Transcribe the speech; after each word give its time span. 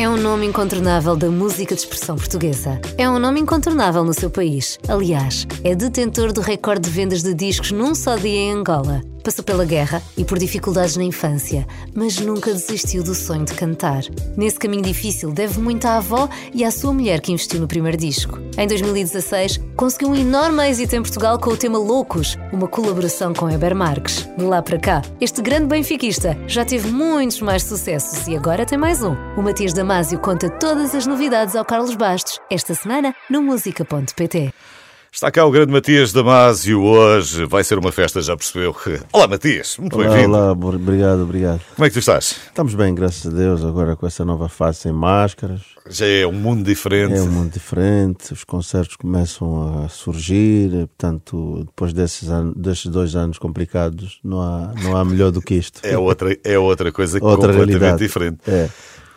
É 0.00 0.08
um 0.08 0.16
nome 0.16 0.46
incontornável 0.46 1.16
da 1.16 1.28
música 1.28 1.74
de 1.74 1.80
expressão 1.80 2.14
portuguesa. 2.14 2.80
É 2.96 3.10
um 3.10 3.18
nome 3.18 3.40
incontornável 3.40 4.04
no 4.04 4.14
seu 4.14 4.30
país. 4.30 4.78
Aliás, 4.86 5.44
é 5.64 5.74
detentor 5.74 6.32
do 6.32 6.40
recorde 6.40 6.82
de 6.82 6.90
vendas 6.90 7.24
de 7.24 7.34
discos 7.34 7.72
num 7.72 7.96
só 7.96 8.14
dia 8.14 8.30
em 8.30 8.52
Angola. 8.52 9.02
Passou 9.28 9.44
pela 9.44 9.66
guerra 9.66 10.02
e 10.16 10.24
por 10.24 10.38
dificuldades 10.38 10.96
na 10.96 11.04
infância, 11.04 11.66
mas 11.94 12.18
nunca 12.18 12.50
desistiu 12.50 13.02
do 13.02 13.14
sonho 13.14 13.44
de 13.44 13.52
cantar. 13.52 14.02
Nesse 14.38 14.58
caminho 14.58 14.80
difícil, 14.80 15.30
deve 15.30 15.60
muito 15.60 15.84
à 15.84 15.98
avó 15.98 16.30
e 16.54 16.64
à 16.64 16.70
sua 16.70 16.94
mulher 16.94 17.20
que 17.20 17.30
investiu 17.30 17.60
no 17.60 17.68
primeiro 17.68 17.98
disco. 17.98 18.38
Em 18.56 18.66
2016, 18.66 19.60
conseguiu 19.76 20.08
um 20.08 20.16
enorme 20.16 20.66
êxito 20.66 20.96
em 20.96 21.02
Portugal 21.02 21.38
com 21.38 21.50
o 21.50 21.56
tema 21.58 21.76
Loucos, 21.76 22.38
uma 22.54 22.66
colaboração 22.66 23.34
com 23.34 23.50
Eber 23.50 23.74
Marques. 23.74 24.26
De 24.34 24.44
lá 24.44 24.62
para 24.62 24.78
cá, 24.78 25.02
este 25.20 25.42
grande 25.42 25.66
benfiquista 25.66 26.34
já 26.46 26.64
teve 26.64 26.90
muitos 26.90 27.42
mais 27.42 27.64
sucessos 27.64 28.26
e 28.28 28.34
agora 28.34 28.64
tem 28.64 28.78
mais 28.78 29.02
um. 29.02 29.14
O 29.36 29.42
Matias 29.42 29.74
Damasio 29.74 30.18
conta 30.20 30.48
todas 30.48 30.94
as 30.94 31.06
novidades 31.06 31.54
ao 31.54 31.66
Carlos 31.66 31.94
Bastos 31.94 32.40
esta 32.50 32.74
semana 32.74 33.14
no 33.28 33.42
música.pt. 33.42 34.54
Está 35.10 35.30
cá 35.30 35.44
o 35.44 35.50
grande 35.50 35.72
Matias 35.72 36.12
Damasio 36.12 36.82
hoje. 36.82 37.44
Vai 37.46 37.64
ser 37.64 37.78
uma 37.78 37.90
festa, 37.90 38.20
já 38.20 38.36
percebeu? 38.36 38.76
Olá, 39.10 39.26
Matias. 39.26 39.78
Muito 39.78 39.96
bem-vindo. 39.96 40.28
olá, 40.28 40.52
obrigado, 40.52 41.22
obrigado. 41.22 41.60
Como 41.74 41.86
é 41.86 41.88
que 41.88 41.94
tu 41.94 41.98
estás? 41.98 42.36
Estamos 42.46 42.74
bem, 42.74 42.94
graças 42.94 43.26
a 43.26 43.34
Deus, 43.34 43.64
agora 43.64 43.96
com 43.96 44.06
essa 44.06 44.22
nova 44.24 44.48
fase 44.50 44.80
sem 44.80 44.92
máscaras. 44.92 45.62
Já 45.88 46.06
é 46.06 46.26
um 46.26 46.32
mundo 46.32 46.62
diferente. 46.62 47.14
É 47.14 47.22
um 47.22 47.30
mundo 47.30 47.50
diferente, 47.50 48.34
os 48.34 48.44
concertos 48.44 48.96
começam 48.96 49.82
a 49.84 49.88
surgir, 49.88 50.70
portanto, 50.88 51.64
depois 51.64 51.94
desses, 51.94 52.28
anos, 52.28 52.54
desses 52.54 52.86
dois 52.86 53.16
anos 53.16 53.38
complicados, 53.38 54.20
não 54.22 54.42
há, 54.42 54.72
não 54.82 54.96
há 54.96 55.04
melhor 55.04 55.30
do 55.32 55.40
que 55.40 55.54
isto. 55.54 55.80
É 55.84 55.96
outra, 55.96 56.36
é 56.44 56.58
outra 56.58 56.92
coisa 56.92 57.18
Outra 57.24 57.48
completamente 57.48 57.78
realidade. 57.78 57.98
diferente. 57.98 58.38
É. 58.46 58.68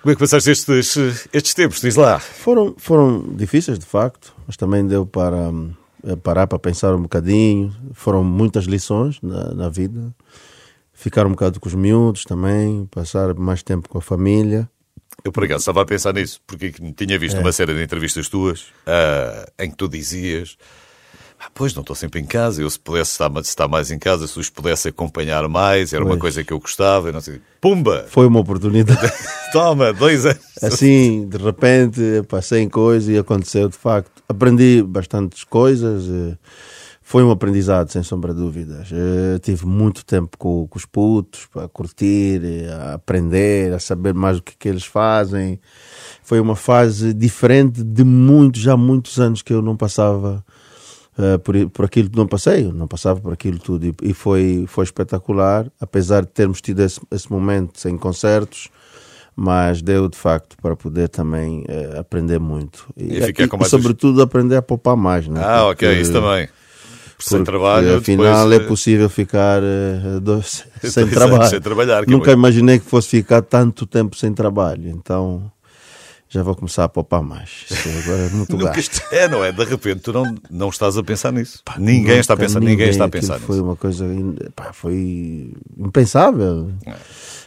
Como 0.02 0.14
é 0.14 0.16
que 0.16 0.20
passaste 0.20 0.50
estes, 0.50 1.28
estes 1.32 1.54
tempos? 1.54 1.80
Diz 1.82 1.96
lá. 1.96 2.18
Foram, 2.18 2.74
foram 2.78 3.24
difíceis, 3.36 3.78
de 3.78 3.86
facto, 3.86 4.34
mas 4.48 4.58
também 4.58 4.88
deu 4.88 5.06
para 5.06 5.36
hum, 5.36 5.74
parar 6.24 6.48
para 6.48 6.60
pensar 6.60 6.94
um 6.96 7.02
bocadinho. 7.04 7.74
Foram 7.94 8.24
muitas 8.24 8.66
lições 8.66 9.20
na, 9.22 9.54
na 9.54 9.70
vida. 9.70 10.14
Ficar 10.94 11.26
um 11.26 11.32
bocado 11.32 11.60
com 11.60 11.68
os 11.68 11.74
miúdos 11.76 12.24
também, 12.26 12.86
passar 12.92 13.34
mais 13.34 13.64
tempo 13.64 13.90
com 13.90 13.98
a 13.98 14.02
família. 14.02 14.70
Eu, 15.24 15.32
por 15.32 15.44
acaso, 15.44 15.60
estava 15.60 15.82
a 15.82 15.86
pensar 15.86 16.14
nisso, 16.14 16.40
porque 16.48 16.72
tinha 16.96 17.18
visto 17.18 17.38
É. 17.38 17.40
uma 17.40 17.52
série 17.52 17.74
de 17.76 17.84
entrevistas 17.84 18.28
tuas 18.30 18.66
ah, 18.86 19.48
em 19.60 19.70
que 19.70 19.76
tu 19.78 19.88
dizias: 19.88 20.58
"Ah, 21.40 21.50
Pois, 21.54 21.74
não 21.74 21.82
estou 21.82 21.96
sempre 21.96 22.20
em 22.20 22.26
casa. 22.26 22.62
Eu, 22.62 22.70
se 22.70 22.80
pudesse 22.80 23.12
estar, 23.12 23.32
estar 23.40 23.68
mais 23.68 23.90
em 23.92 23.98
casa, 24.00 24.28
se 24.28 24.40
os 24.40 24.50
pudesse 24.50 24.88
acompanhar 24.90 25.48
mais, 25.48 25.92
era 25.94 26.04
uma 26.04 26.12
Pois. 26.12 26.22
coisa 26.22 26.44
que 26.44 26.54
eu 26.54 26.60
gostava. 26.60 27.12
Não 27.12 27.22
sei. 27.22 27.42
Pumba! 27.60 28.06
Foi 28.08 28.26
uma 28.28 28.40
oportunidade. 28.40 29.00
Toma, 29.54 29.92
dois 29.94 30.26
anos. 30.26 30.42
Assim, 30.68 31.28
de 31.28 31.38
repente, 31.38 32.02
passei 32.28 32.62
em 32.62 32.70
coisa 32.70 33.12
e 33.12 33.18
aconteceu 33.18 33.68
de 33.70 33.78
facto. 33.78 34.22
Aprendi 34.30 34.84
bastantes 34.84 35.44
coisas. 35.44 36.08
eh, 36.10 36.38
Foi 37.02 37.24
um 37.24 37.32
aprendizado, 37.32 37.90
sem 37.92 38.04
sombra 38.04 38.34
de 38.34 38.40
dúvidas. 38.40 38.90
Eh, 38.92 39.40
Tive 39.40 39.66
muito 39.66 40.06
tempo 40.06 40.38
com, 40.38 40.68
com 40.68 40.78
os 40.78 40.86
putos 40.86 41.48
para 41.48 41.68
curtir, 41.68 42.42
eh, 42.44 42.72
a 42.72 42.94
aprender, 42.94 43.74
a 43.74 43.80
saber 43.80 44.14
mais 44.14 44.38
o 44.38 44.42
que, 44.44 44.56
que 44.58 44.70
eles 44.70 44.86
fazem. 44.86 45.60
Foi 46.24 46.40
uma 46.40 46.56
fase 46.56 47.14
diferente 47.14 47.84
de 47.84 48.04
muitos, 48.04 48.62
já 48.62 48.78
muitos 48.78 49.20
anos 49.20 49.42
que 49.42 49.54
eu 49.54 49.62
não 49.62 49.76
passava 49.76 50.44
eh, 51.18 51.38
por, 51.40 51.70
por 51.72 51.86
aquilo 51.86 52.10
que 52.10 52.18
não 52.18 52.28
passei, 52.28 52.66
eu 52.66 52.74
não 52.74 52.88
passava 52.88 53.20
por 53.20 53.34
aquilo 53.34 53.60
tudo 53.60 53.86
e, 53.86 53.94
e 54.04 54.14
foi, 54.14 54.66
foi 54.68 54.86
espetacular, 54.86 55.70
apesar 55.80 56.22
de 56.22 56.32
termos 56.32 56.62
tido 56.62 56.82
esse, 56.82 57.02
esse 57.12 57.30
momento 57.32 57.80
sem 57.80 57.98
concertos, 57.98 58.70
mas 59.44 59.82
deu 59.82 60.08
de 60.08 60.16
facto 60.18 60.56
para 60.62 60.76
poder 60.76 61.10
também 61.10 61.64
eh, 61.68 61.98
aprender 61.98 62.40
muito 62.40 62.86
e, 62.96 63.18
E 63.18 63.22
ficar 63.24 63.48
com 63.48 63.58
mais 63.58 63.70
sobretudo 63.72 64.22
aprender 64.22 64.56
a 64.58 64.62
poupar 64.62 64.96
mais, 64.96 65.28
né? 65.28 65.42
Ah, 65.44 65.66
ok, 65.68 65.88
Porque- 65.88 66.02
isso 66.02 66.14
também. 66.14 66.48
Sem 67.18 67.38
porque, 67.40 67.52
trabalho, 67.52 67.98
afinal 67.98 68.50
depois, 68.50 68.66
é 68.66 68.68
possível 68.68 69.10
ficar 69.10 69.62
eh, 69.64 70.20
dois- 70.22 70.66
sem 70.84 71.08
trabalho. 71.08 71.50
sem 71.50 71.60
trabalhar, 71.62 71.98
é 71.98 72.02
Nunca 72.02 72.16
muito- 72.16 72.32
imaginei 72.32 72.80
que 72.80 72.86
fosse 72.86 73.10
ficar 73.10 73.42
tanto 73.42 73.86
tempo 73.88 74.16
sem 74.16 74.32
trabalho, 74.34 74.88
então 74.90 75.52
já 76.30 76.42
vou 76.44 76.56
começar 76.56 76.84
a 76.86 76.90
poupar 76.90 77.22
mais. 77.22 77.66
Isso 77.70 77.90
agora 78.04 78.22
é 78.24 78.30
muito 78.34 78.58
gasto. 78.58 79.02
É, 79.12 79.28
não 79.28 79.44
é? 79.44 79.52
De 79.52 79.64
repente 79.66 80.02
tu 80.02 80.14
não, 80.14 80.36
não 80.50 80.70
estás 80.70 80.98
a 80.98 81.04
pensar 81.04 81.32
nisso. 81.32 81.62
ninguém 81.78 82.20
está 82.20 82.34
a 82.34 82.38
pensar, 82.38 82.60
ninguém 82.60 82.90
está 82.90 83.06
a 83.06 83.10
pensar 83.10 83.38
Foi 83.40 83.56
nisso. 83.56 83.66
uma 83.68 83.76
coisa, 83.76 84.06
pá, 84.56 84.72
foi 84.74 85.52
impensável. 85.78 86.72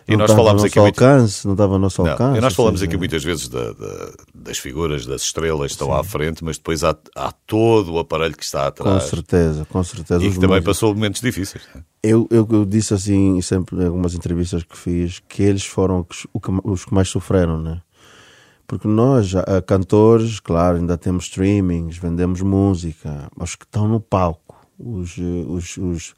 E 0.06 0.12
Não 0.12 0.18
nós 0.18 0.32
falámos 0.32 0.62
aqui 0.64 0.76
nosso 0.76 0.84
muito- 0.86 1.02
alcance, 1.04 1.46
não 1.46 1.54
estava 1.54 1.72
ao 1.72 1.78
nosso 1.78 2.02
Não, 2.02 2.10
alcance. 2.10 2.36
e 2.38 2.40
nós 2.42 2.54
falamos 2.54 2.82
aqui 2.82 2.96
muitas 2.96 3.24
vezes 3.24 3.48
da- 3.48 3.72
da- 3.72 4.12
das 4.34 4.58
figuras, 4.58 5.06
das 5.06 5.22
estrelas 5.22 5.68
que 5.68 5.72
estão 5.72 5.94
à 5.94 6.04
frente, 6.04 6.44
mas 6.44 6.58
depois 6.58 6.84
há, 6.84 6.94
há 7.16 7.32
todo 7.46 7.92
o 7.94 7.98
aparelho 7.98 8.36
que 8.36 8.44
está 8.44 8.70
Com 8.70 8.82
atrás 8.82 9.04
certeza, 9.04 9.64
com 9.64 9.82
certeza. 9.82 10.22
e 10.22 10.30
que 10.30 10.38
também 10.38 10.60
passou 10.60 10.94
momentos 10.94 11.22
difíceis. 11.22 11.64
é? 11.74 11.78
eu, 12.02 12.28
eu, 12.30 12.46
eu 12.50 12.64
disse 12.66 12.92
assim, 12.92 13.40
sempre 13.40 13.76
em 13.76 13.86
algumas 13.86 14.14
entrevistas 14.14 14.62
que 14.62 14.76
fiz, 14.76 15.22
que 15.26 15.42
eles 15.42 15.64
foram 15.64 16.06
os 16.10 16.22
que- 16.22 16.60
os 16.64 16.84
que 16.84 16.92
mais 16.92 17.08
sofreram, 17.08 17.58
né? 17.62 17.80
Porque 18.66 18.86
nós, 18.86 19.34
a 19.34 19.62
cantores, 19.62 20.38
claro, 20.40 20.76
ainda 20.76 20.98
temos 20.98 21.24
streamings, 21.24 21.96
vendemos 21.96 22.42
música, 22.42 23.28
mas 23.36 23.54
que 23.54 23.64
estão 23.64 23.88
no 23.88 24.00
palco, 24.00 24.54
os, 24.78 25.16
eh, 25.18 25.44
os, 25.46 25.76
os, 25.78 26.14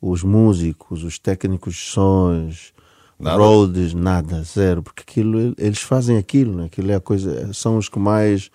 os 0.00 0.22
músicos, 0.24 1.04
os 1.04 1.18
técnicos 1.20 1.74
de 1.74 1.80
sons, 1.82 2.72
Nada. 3.18 3.36
roads, 3.36 3.94
nada, 3.94 4.42
zero, 4.44 4.82
porque 4.82 5.02
aquilo, 5.02 5.54
eles 5.58 5.80
fazem 5.80 6.16
aquilo, 6.16 6.54
né? 6.56 6.66
aquilo 6.66 6.92
é 6.92 6.94
a 6.94 7.00
coisa, 7.00 7.52
são 7.52 7.76
os 7.76 7.88
que 7.88 7.98
mais 7.98 8.50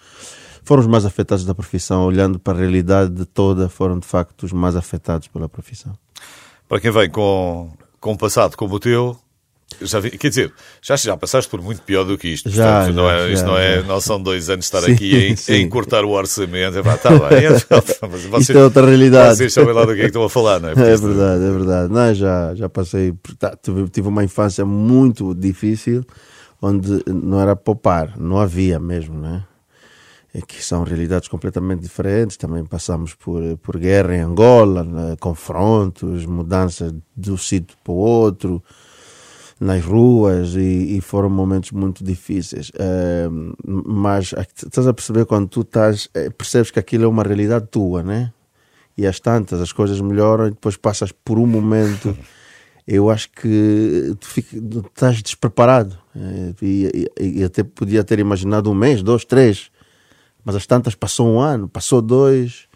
foram 0.63 0.81
os 0.81 0.87
mais 0.87 1.05
afetados 1.05 1.43
da 1.43 1.53
profissão, 1.53 2.05
olhando 2.05 2.39
para 2.39 2.57
a 2.57 2.61
realidade 2.61 3.25
toda, 3.25 3.67
foram 3.67 3.99
de 3.99 4.07
facto 4.07 4.43
os 4.43 4.53
mais 4.53 4.75
afetados 4.75 5.27
pela 5.27 5.49
profissão. 5.49 5.93
Para 6.67 6.79
quem 6.79 6.91
vem 6.91 7.09
com, 7.09 7.71
com 7.99 8.13
um 8.13 8.17
passado 8.17 8.55
como 8.55 8.75
o 8.75 8.79
teu, 8.79 9.17
já 9.81 9.99
vi- 9.99 10.11
quer 10.11 10.29
dizer, 10.29 10.53
já, 10.81 10.95
já 10.95 11.15
passaste 11.17 11.49
por 11.49 11.61
muito 11.61 11.81
pior 11.81 12.03
do 12.03 12.17
que 12.17 12.27
isto. 12.29 12.49
Já, 12.49 12.77
Portanto, 12.85 12.95
não, 12.95 13.07
já, 13.07 13.15
é, 13.17 13.31
isto 13.33 13.41
já, 13.41 13.47
não, 13.47 13.57
é, 13.57 13.83
não 13.83 14.01
são 14.01 14.21
dois 14.21 14.49
anos 14.49 14.65
estar 14.65 14.81
Sim, 14.83 14.93
aqui 14.93 15.15
em, 15.15 15.35
sim. 15.35 15.53
em 15.53 15.69
cortar 15.69 16.03
o 16.05 16.09
orçamento. 16.11 16.77
Está 16.79 16.97
tá 16.97 17.09
bem, 17.11 17.49
mas 18.09 18.23
vocês, 18.25 18.41
Isto 18.49 18.57
é 18.57 18.63
outra 18.63 18.85
realidade. 18.85 19.37
Vocês 19.37 19.53
sabem 19.53 19.73
lá 19.73 19.85
do 19.85 19.93
que 19.93 19.99
é 19.99 20.03
que 20.03 20.07
estão 20.07 20.23
a 20.23 20.29
falar, 20.29 20.59
não 20.59 20.69
é? 20.69 20.73
Porque 20.75 20.89
É 20.89 20.93
isto- 20.93 21.07
verdade, 21.07 21.43
é 21.43 21.51
verdade. 21.51 21.93
Não, 21.93 22.13
já, 22.13 22.55
já 22.55 22.69
passei, 22.69 23.13
tá, 23.39 23.55
tive, 23.61 23.87
tive 23.89 24.07
uma 24.07 24.23
infância 24.23 24.65
muito 24.65 25.33
difícil, 25.33 26.03
onde 26.61 27.03
não 27.07 27.39
era 27.41 27.55
poupar, 27.55 28.17
não 28.19 28.37
havia 28.39 28.79
mesmo, 28.79 29.19
né? 29.19 29.43
É 30.35 30.41
que 30.41 30.63
são 30.65 30.83
realidades 30.83 31.27
completamente 31.27 31.81
diferentes. 31.81 32.37
Também 32.37 32.65
passamos 32.65 33.13
por, 33.13 33.39
por 33.61 33.77
guerra 33.77 34.15
em 34.15 34.21
Angola, 34.21 34.83
né? 34.83 35.15
confrontos, 35.19 36.25
mudanças 36.25 36.91
de 37.15 37.31
um 37.31 37.37
sítio 37.37 37.77
para 37.83 37.93
o 37.93 37.97
outro, 37.97 38.63
nas 39.63 39.83
ruas, 39.83 40.55
e, 40.55 40.97
e 40.97 41.01
foram 41.01 41.29
momentos 41.29 41.71
muito 41.71 42.03
difíceis. 42.03 42.71
Eh, 42.77 43.27
mas 43.65 44.33
estás 44.55 44.87
a 44.87 44.93
perceber 44.93 45.25
quando 45.25 45.47
tu 45.47 45.61
estás, 45.61 46.09
eh, 46.13 46.29
percebes 46.29 46.69
que 46.71 46.79
aquilo 46.79 47.05
é 47.05 47.07
uma 47.07 47.23
realidade 47.23 47.67
tua, 47.69 48.03
né? 48.03 48.31
e 48.95 49.07
às 49.07 49.19
tantas 49.19 49.59
as 49.59 49.71
coisas 49.71 49.99
melhoram 49.99 50.45
e 50.45 50.51
depois 50.51 50.77
passas 50.77 51.11
por 51.11 51.39
um 51.39 51.47
momento 51.47 52.15
eu 52.87 53.09
acho 53.09 53.27
que 53.31 54.15
tu, 54.19 54.27
fica, 54.27 54.55
estás 54.87 55.21
despreparado 55.21 55.97
Eh, 56.15 56.53
e, 56.61 57.09
e- 57.19 57.39
e 57.39 57.43
até 57.43 57.63
podia 57.63 58.03
ter 58.03 58.19
imaginado 58.19 58.69
um 58.69 58.75
mês, 58.75 59.01
dois, 59.01 59.25
três 59.25 59.71
mas 60.45 60.55
às 60.55 60.67
tantas 60.67 60.93
passou 60.93 61.27
um 61.27 61.39
ano, 61.39 61.67
passou 61.67 62.03
dois 62.03 62.67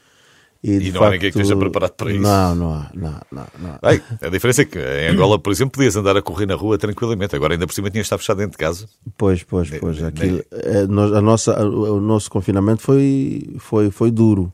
e, 0.63 0.79
de 0.79 0.91
não 0.91 1.03
há 1.03 1.11
ninguém 1.11 1.31
que 1.31 1.37
facto, 1.37 1.41
esteja 1.41 1.57
preparado 1.59 1.91
para 1.91 2.11
isso. 2.11 2.21
não, 2.21 2.55
não 2.55 2.73
há, 2.73 2.89
não, 2.93 3.15
não, 3.31 3.45
não. 3.59 3.79
Bem, 3.81 4.01
a 4.21 4.29
diferença 4.29 4.61
é 4.61 4.65
que 4.65 4.79
em 4.79 5.09
Angola, 5.09 5.37
por 5.39 5.51
exemplo, 5.51 5.71
podias 5.73 5.95
andar 5.95 6.17
a 6.17 6.21
correr 6.21 6.45
na 6.45 6.55
rua 6.55 6.77
tranquilamente. 6.77 7.35
Agora 7.35 7.53
ainda 7.53 7.67
por 7.67 7.73
cima 7.73 7.89
tinhas 7.89 8.03
de 8.03 8.07
estar 8.07 8.17
fechado 8.17 8.37
dentro 8.37 8.51
de 8.51 8.57
casa. 8.57 8.87
Pois, 9.17 9.43
pois, 9.43 9.69
pois. 9.79 10.01
Aquilo, 10.03 10.43
eh, 10.51 10.81
a 11.17 11.21
nossa, 11.21 11.59
o, 11.63 11.99
nosso 12.01 12.29
confinamento 12.29 12.81
foi, 12.81 13.55
foi, 13.59 13.91
foi 13.91 14.11
duro. 14.11 14.51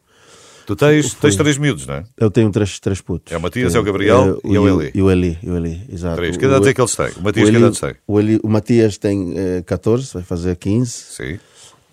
Tu 0.65 0.77
tens, 0.77 1.13
tens 1.15 1.35
três 1.35 1.57
miúdos, 1.57 1.85
não 1.85 1.95
é? 1.95 2.03
Eu 2.17 2.31
tenho 2.31 2.49
três, 2.49 2.79
três 2.79 3.01
putos. 3.01 3.33
É 3.33 3.37
o 3.37 3.41
Matias, 3.41 3.75
é 3.75 3.79
o 3.79 3.83
Gabriel 3.83 4.39
eh, 4.45 4.47
e 4.53 4.57
o 4.57 4.81
Eli. 4.81 4.91
E 4.95 5.01
o 5.01 5.11
Eli, 5.11 5.37
e 5.43 5.49
o 5.49 5.57
Eli, 5.57 5.81
exato. 5.91 6.15
Três. 6.15 6.37
Que 6.37 6.45
idade 6.45 6.69
é 6.69 6.73
que 6.73 6.79
eles 6.79 6.95
têm? 6.95 7.09
O 7.17 7.21
Matias, 7.21 7.49
o 7.49 7.51
que 7.51 7.57
Eli- 7.57 7.65
idade 7.65 7.79
tem? 7.81 7.93
O, 8.07 8.19
Eli- 8.19 8.39
o 8.41 8.47
Matias 8.47 8.97
tem 8.97 9.33
eh, 9.35 9.61
14, 9.65 10.13
vai 10.13 10.23
fazer 10.23 10.55
15. 10.55 10.89
Sim. 10.91 11.39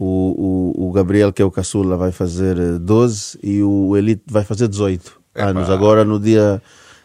O, 0.02 0.73
o, 0.79 0.88
o 0.88 0.93
Gabriel, 0.93 1.31
que 1.31 1.43
é 1.43 1.44
o 1.44 1.50
caçula, 1.50 1.94
vai 1.94 2.11
fazer 2.11 2.56
eh, 2.58 2.79
12 2.81 3.38
e 3.43 3.62
o 3.62 3.94
Eli 3.94 4.19
vai 4.26 4.43
fazer 4.44 4.67
18 4.67 5.12
Epá. 5.37 5.49
anos. 5.49 5.69
Agora 5.69 6.06
no 6.06 6.19
dia 6.19 6.62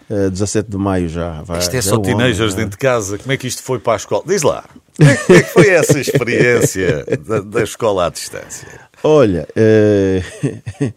eh, 0.09 0.29
17 0.29 0.69
de 0.71 0.77
maio 0.77 1.09
já. 1.09 1.41
Vai, 1.41 1.59
Isto 1.59 1.75
é 1.75 1.81
só 1.81 1.95
um 1.95 1.99
homem, 1.99 2.15
teenagers 2.15 2.51
já. 2.51 2.57
dentro 2.57 2.71
de 2.71 2.77
casa. 2.77 3.17
Como 3.17 3.31
é 3.33 3.37
que 3.37 3.47
isto 3.47 3.61
foi 3.63 3.79
para 3.79 3.93
a 3.93 3.95
escola? 3.97 4.23
Diz 4.25 4.43
lá. 4.43 4.63
Como 4.97 5.09
é, 5.09 5.15
como 5.17 5.37
é 5.37 5.41
que 5.43 5.49
foi 5.49 5.69
essa 5.71 5.99
experiência 5.99 7.05
da, 7.27 7.41
da 7.41 7.63
escola 7.63 8.05
à 8.05 8.09
distância? 8.09 8.67
Olha, 9.03 9.45
eh, 9.57 10.23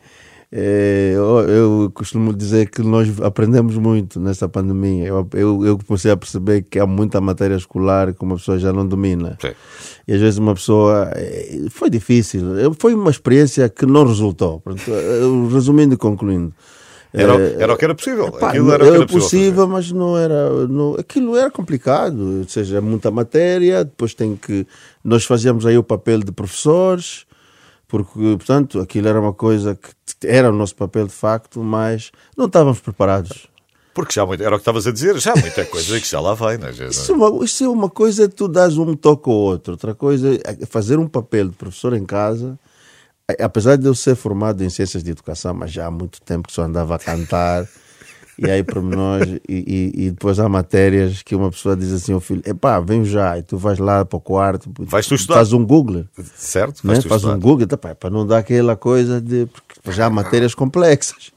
É, 0.51 1.13
eu, 1.15 1.41
eu, 1.41 1.91
costumo 1.93 2.33
dizer 2.33 2.71
que 2.71 2.81
nós 2.81 3.21
aprendemos 3.21 3.77
muito 3.77 4.19
nessa 4.19 4.49
pandemia. 4.49 5.07
Eu, 5.07 5.29
eu, 5.35 5.67
eu, 5.67 5.79
comecei 5.87 6.11
a 6.11 6.17
perceber 6.17 6.63
que 6.63 6.79
há 6.79 6.87
muita 6.87 7.21
matéria 7.21 7.55
escolar 7.55 8.15
que 8.15 8.25
uma 8.25 8.37
pessoa 8.37 8.59
já 8.59 8.73
não 8.73 8.87
domina. 8.87 9.37
Sim. 9.41 9.53
E 10.07 10.15
às 10.15 10.21
vezes 10.21 10.39
uma 10.39 10.55
pessoa. 10.55 11.11
É, 11.15 11.67
foi 11.71 11.91
difícil. 11.91 12.43
Foi 12.79 12.95
uma 12.95 13.11
experiência 13.11 13.69
que 13.69 13.85
não 13.85 14.07
resultou. 14.07 14.63
Resumindo 15.53 15.95
e 15.95 15.99
concluindo. 15.99 16.55
Era, 17.13 17.35
era 17.59 17.73
o 17.73 17.77
que 17.77 17.85
era 17.85 17.95
possível. 17.95 18.29
Epá, 18.29 18.49
aquilo 18.49 18.73
era, 18.73 18.87
era 18.87 19.07
possível, 19.07 19.21
possível 19.21 19.69
mas 19.69 19.93
não 19.93 20.17
era. 20.17 20.67
Não, 20.67 20.95
aquilo 20.95 21.37
era 21.37 21.51
complicado. 21.51 22.39
Ou 22.39 22.49
seja, 22.49 22.81
muita 22.81 23.11
matéria. 23.11 23.85
Depois 23.85 24.15
tem 24.15 24.35
que. 24.35 24.67
Nós 25.05 25.27
fazíamos 25.27 25.67
aí 25.67 25.77
o 25.77 25.83
papel 25.83 26.21
de 26.21 26.33
professores 26.33 27.28
porque, 27.89 28.37
portanto, 28.37 28.81
aquilo 28.81 29.09
era 29.09 29.19
uma 29.19 29.33
coisa 29.33 29.75
que 29.75 30.27
era 30.27 30.51
o 30.51 30.53
nosso 30.53 30.77
papel 30.77 31.07
de 31.07 31.15
facto, 31.15 31.61
mas 31.61 32.13
não 32.37 32.45
estávamos 32.45 32.81
preparados. 32.81 33.49
Porque 33.95 34.13
já 34.13 34.25
muito, 34.25 34.43
era 34.43 34.55
o 34.55 34.59
que 34.59 34.61
estavas 34.61 34.87
a 34.87 34.93
dizer, 34.93 35.19
já 35.19 35.35
muita 35.35 35.65
coisa 35.65 35.99
que 35.99 36.07
já 36.07 36.21
lá 36.21 36.35
vai, 36.35 36.59
não 36.59 36.69
é? 36.69 36.71
Isso, 36.71 37.11
é 37.11 37.15
uma, 37.15 37.45
isso 37.45 37.65
é 37.65 37.69
uma 37.69 37.91
coisa, 37.91 38.29
tu 38.29 38.47
dás 38.47 38.77
um 38.77 38.95
toque 38.95 39.29
ao 39.29 39.35
outro. 39.35 39.73
Outra 39.73 39.95
coisa 39.95 40.39
é 40.45 40.67
fazer 40.67 40.99
um 40.99 41.09
papel 41.09 41.49
de 41.49 41.57
professor 41.57 41.95
em 41.95 42.05
casa. 42.05 42.59
Apesar 43.41 43.77
de 43.77 43.87
eu 43.87 43.95
ser 43.95 44.15
formado 44.15 44.63
em 44.63 44.71
ciências 44.71 45.03
de 45.03 45.11
educação, 45.11 45.53
mas 45.53 45.73
já 45.73 45.87
há 45.87 45.91
muito 45.91 46.21
tempo 46.23 46.47
que 46.47 46.55
só 46.55 46.63
andava 46.63 46.95
a 46.95 46.99
cantar 46.99 47.67
e 48.39 48.49
aí 48.49 48.63
pormenores, 48.63 49.41
e, 49.49 49.93
e, 49.97 50.05
e, 50.05 50.11
depois 50.11 50.39
há 50.39 50.49
matérias 50.49 51.23
que 51.23 51.35
uma 51.35 51.51
pessoa 51.51 51.77
diz 51.77 51.93
assim 51.93 52.13
ao 52.13 52.21
filho, 52.21 52.41
epá, 52.47 52.79
vem 52.79 53.05
já, 53.05 53.37
e 53.37 53.43
tu 53.43 53.59
vais 53.59 53.81
lá 53.81 54.05
para 54.05 54.17
o 54.17 54.21
quarto, 54.21 54.71
vais 54.79 55.09
tu 55.09 55.17
estudar. 55.17 55.37
faz 55.37 55.53
um 55.53 55.67
Google. 55.67 56.05
Certo, 56.37 56.87
né? 56.87 57.01
faz 57.01 57.25
um 57.25 57.39
Google, 57.41 57.67
tá, 57.67 57.77
pá, 57.77 57.97
para 57.97 58.11
não 58.11 58.25
dar 58.25 58.39
aquela 58.39 58.77
coisa 58.77 59.21
de, 59.21 59.47
porque 59.47 59.91
já 59.91 60.07
há 60.07 60.11
matérias 60.11 60.55
complexas. 60.55 61.33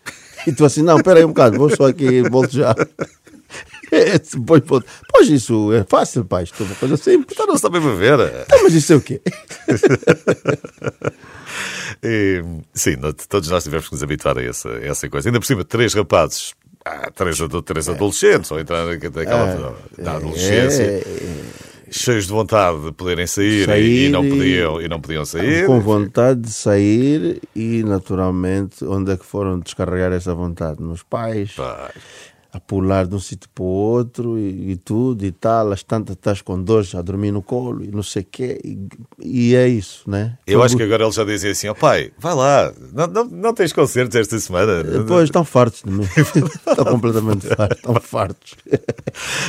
E 0.45 0.51
tu 0.51 0.63
assim, 0.63 0.83
não, 0.83 0.97
espera 0.97 1.19
aí 1.19 1.25
um 1.25 1.29
bocado, 1.29 1.57
vou 1.57 1.75
só 1.75 1.87
aqui, 1.87 2.21
volto 2.29 2.51
já. 2.51 2.75
depois, 3.91 4.61
pois 5.09 5.27
isso 5.27 5.73
é 5.73 5.83
fácil, 5.83 6.23
pai, 6.23 6.43
isto 6.43 6.61
é 6.61 6.65
uma 6.67 6.75
coisa 6.75 6.97
simples. 6.97 7.29
Então 7.31 7.47
não 7.47 7.55
está 7.55 7.67
bem 7.67 7.83
a 7.83 7.95
ver. 7.95 8.19
Então, 8.45 8.63
mas 8.63 8.75
isso 8.75 8.93
é 8.93 8.95
o 8.95 9.01
quê? 9.01 9.19
e, 12.03 12.43
sim, 12.73 12.95
todos 13.27 13.49
nós 13.49 13.63
tivemos 13.63 13.87
que 13.87 13.93
nos 13.93 14.03
habituar 14.03 14.37
a 14.37 14.43
essa, 14.43 14.69
a 14.69 14.85
essa 14.85 15.09
coisa. 15.09 15.29
Ainda 15.29 15.39
por 15.39 15.45
cima, 15.45 15.63
três 15.63 15.93
rapazes 15.93 16.53
ah, 16.85 17.11
três, 17.13 17.37
três 17.65 17.89
adolescentes, 17.89 18.51
ou 18.51 18.59
entrar 18.59 18.85
naquela 18.85 19.75
ah, 19.97 20.01
da 20.01 20.13
adolescência, 20.13 20.83
é, 20.83 21.03
cheios 21.91 22.25
de 22.25 22.31
vontade 22.31 22.81
de 22.85 22.91
poderem 22.91 23.27
sair, 23.27 23.65
sair 23.65 24.07
e, 24.07 24.09
não 24.09 24.27
podiam, 24.27 24.81
e 24.81 24.87
não 24.87 24.99
podiam 24.99 25.25
sair. 25.25 25.65
Com 25.65 25.79
vontade 25.79 26.41
de 26.41 26.51
sair 26.51 27.41
e, 27.55 27.83
naturalmente, 27.83 28.83
onde 28.85 29.11
é 29.11 29.17
que 29.17 29.25
foram 29.25 29.59
descarregar 29.59 30.11
essa 30.11 30.33
vontade? 30.33 30.81
Nos 30.81 31.03
pais. 31.03 31.51
pais 31.53 32.30
a 32.53 32.59
pular 32.59 33.07
de 33.07 33.15
um 33.15 33.19
sítio 33.19 33.49
para 33.53 33.63
o 33.63 33.67
outro 33.67 34.37
e, 34.37 34.71
e, 34.71 34.75
tudo 34.75 35.25
e 35.25 35.31
tal, 35.31 35.71
as 35.71 35.83
tantas 35.83 36.15
estás 36.15 36.41
com 36.41 36.61
dores 36.61 36.93
a 36.93 37.01
dormir 37.01 37.31
no 37.31 37.41
colo 37.41 37.83
e 37.83 37.87
não 37.87 38.03
sei 38.03 38.23
o 38.23 38.25
quê, 38.29 38.59
e, 38.63 38.77
e, 39.19 39.55
é 39.55 39.67
isso, 39.67 40.09
né? 40.09 40.37
Eu 40.45 40.61
acho 40.61 40.75
que 40.75 40.83
agora 40.83 41.03
eles 41.03 41.15
já 41.15 41.23
dizem 41.23 41.51
assim: 41.51 41.67
ó 41.69 41.71
oh, 41.71 41.75
pai, 41.75 42.11
vai 42.17 42.35
lá, 42.35 42.73
não, 42.93 43.07
não, 43.07 43.25
não 43.25 43.53
tens 43.53 43.71
concertos 43.71 44.15
esta 44.15 44.37
semana. 44.39 44.83
Pois, 45.07 45.25
estão 45.25 45.45
fartos 45.45 45.81
de 45.83 45.91
mim, 45.91 46.03
estão 46.67 46.85
completamente 46.85 47.47
fartos, 47.47 47.77
estão 47.77 47.95
fartos. 48.01 48.55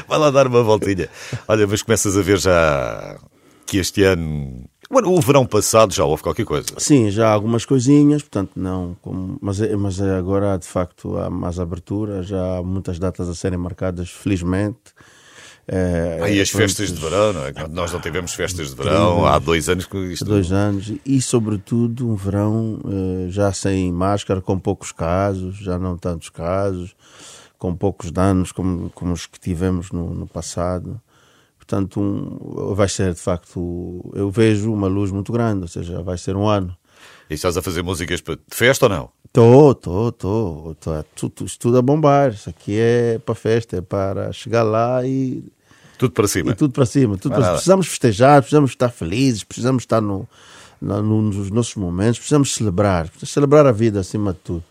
vai 0.09 0.19
lá 0.19 0.31
dar 0.31 0.47
uma 0.47 0.63
voltinha. 0.63 1.09
Olha, 1.49 1.67
mas 1.67 1.83
começas 1.83 2.17
a 2.17 2.23
ver 2.23 2.39
já 2.39 3.19
que 3.67 3.79
este 3.79 4.05
ano 4.05 4.65
Bueno, 4.93 5.11
o 5.11 5.21
verão 5.23 5.47
passado 5.47 5.95
já 5.95 6.05
houve 6.05 6.23
qualquer 6.23 6.45
coisa. 6.45 6.69
Sim, 6.77 7.11
já 7.11 7.29
há 7.29 7.33
algumas 7.33 7.65
coisinhas, 7.65 8.21
portanto, 8.21 8.51
não. 8.55 8.95
Como, 9.01 9.39
mas, 9.41 9.59
é, 9.59 9.75
mas 9.75 9.99
é 9.99 10.17
agora, 10.17 10.59
de 10.59 10.67
facto, 10.67 11.17
há 11.17 11.31
mais 11.31 11.59
abertura, 11.59 12.23
já 12.23 12.59
há 12.59 12.63
muitas 12.63 12.99
datas 12.99 13.27
a 13.27 13.35
serem 13.35 13.59
marcadas, 13.59 14.11
felizmente. 14.11 14.93
É, 15.67 16.21
ah, 16.21 16.29
e 16.29 16.43
as 16.43 16.51
festas 16.51 16.93
de 16.93 17.01
verão, 17.01 17.33
não 17.33 17.47
é? 17.47 17.53
Nós 17.71 17.91
não 17.91 18.01
tivemos 18.01 18.35
festas 18.35 18.69
de 18.69 18.77
verão 18.77 19.25
há 19.25 19.39
dois 19.39 19.71
anos 19.71 19.87
que 19.87 19.97
isto. 19.97 20.27
Dois 20.27 20.53
anos 20.53 20.93
e, 21.07 21.23
sobretudo, 21.23 22.11
um 22.11 22.15
verão 22.15 22.79
eh, 22.85 23.31
já 23.31 23.51
sem 23.51 23.91
máscara, 23.91 24.43
com 24.43 24.59
poucos 24.59 24.93
casos, 24.93 25.57
já 25.57 25.79
não 25.79 25.97
tantos 25.97 26.29
casos, 26.29 26.95
com 27.59 27.75
poucos 27.75 28.11
danos 28.11 28.53
como, 28.53 28.91
como 28.91 29.15
os 29.15 29.25
que 29.25 29.41
tivemos 29.41 29.91
no, 29.91 30.13
no 30.13 30.27
passado. 30.27 31.01
Portanto, 31.63 32.01
um, 32.01 32.75
vai 32.75 32.89
ser 32.89 33.15
de 33.15 33.21
facto, 33.21 34.11
eu 34.15 34.31
vejo 34.31 34.73
uma 34.73 34.89
luz 34.89 35.13
muito 35.13 35.33
grande, 35.33 35.63
ou 35.63 35.69
seja, 35.69 36.03
vai 36.03 36.19
ser 36.19 36.35
um 36.35 36.49
ano. 36.49 36.77
E 37.31 37.35
estás 37.35 37.57
a 37.57 37.63
fazer 37.63 37.83
músicas 37.83 38.21
de 38.21 38.37
festa 38.51 38.87
ou 38.87 38.91
não? 38.91 39.11
Estou, 39.25 39.71
estou, 39.71 40.09
estou. 40.09 41.05
Tudo, 41.15 41.47
tudo 41.59 41.79
a 41.79 41.83
bombar. 41.83 42.33
Isso 42.33 42.51
aqui 42.51 42.77
é 42.79 43.19
para 43.25 43.35
festa, 43.35 43.77
é 43.77 43.81
para 43.81 44.33
chegar 44.33 44.65
lá 44.65 45.07
e. 45.07 45.45
Tudo 45.97 46.13
para 46.13 46.27
cima. 46.27 46.51
E 46.51 46.55
tudo 46.55 46.73
para 46.73 46.85
cima. 46.85 47.17
Tudo 47.17 47.37
para... 47.37 47.53
Precisamos 47.53 47.87
festejar, 47.87 48.43
precisamos 48.43 48.73
estar 48.73 48.89
felizes, 48.91 49.45
precisamos 49.45 49.85
estar 49.85 50.01
no, 50.01 50.29
no, 50.81 51.23
nos 51.23 51.51
nossos 51.51 51.77
momentos, 51.77 52.19
precisamos 52.19 52.55
celebrar. 52.55 53.05
Precisamos 53.05 53.33
celebrar 53.33 53.67
a 53.67 53.73
vida 53.73 54.01
acima 54.01 54.33
de 54.33 54.41
tudo. 54.41 54.65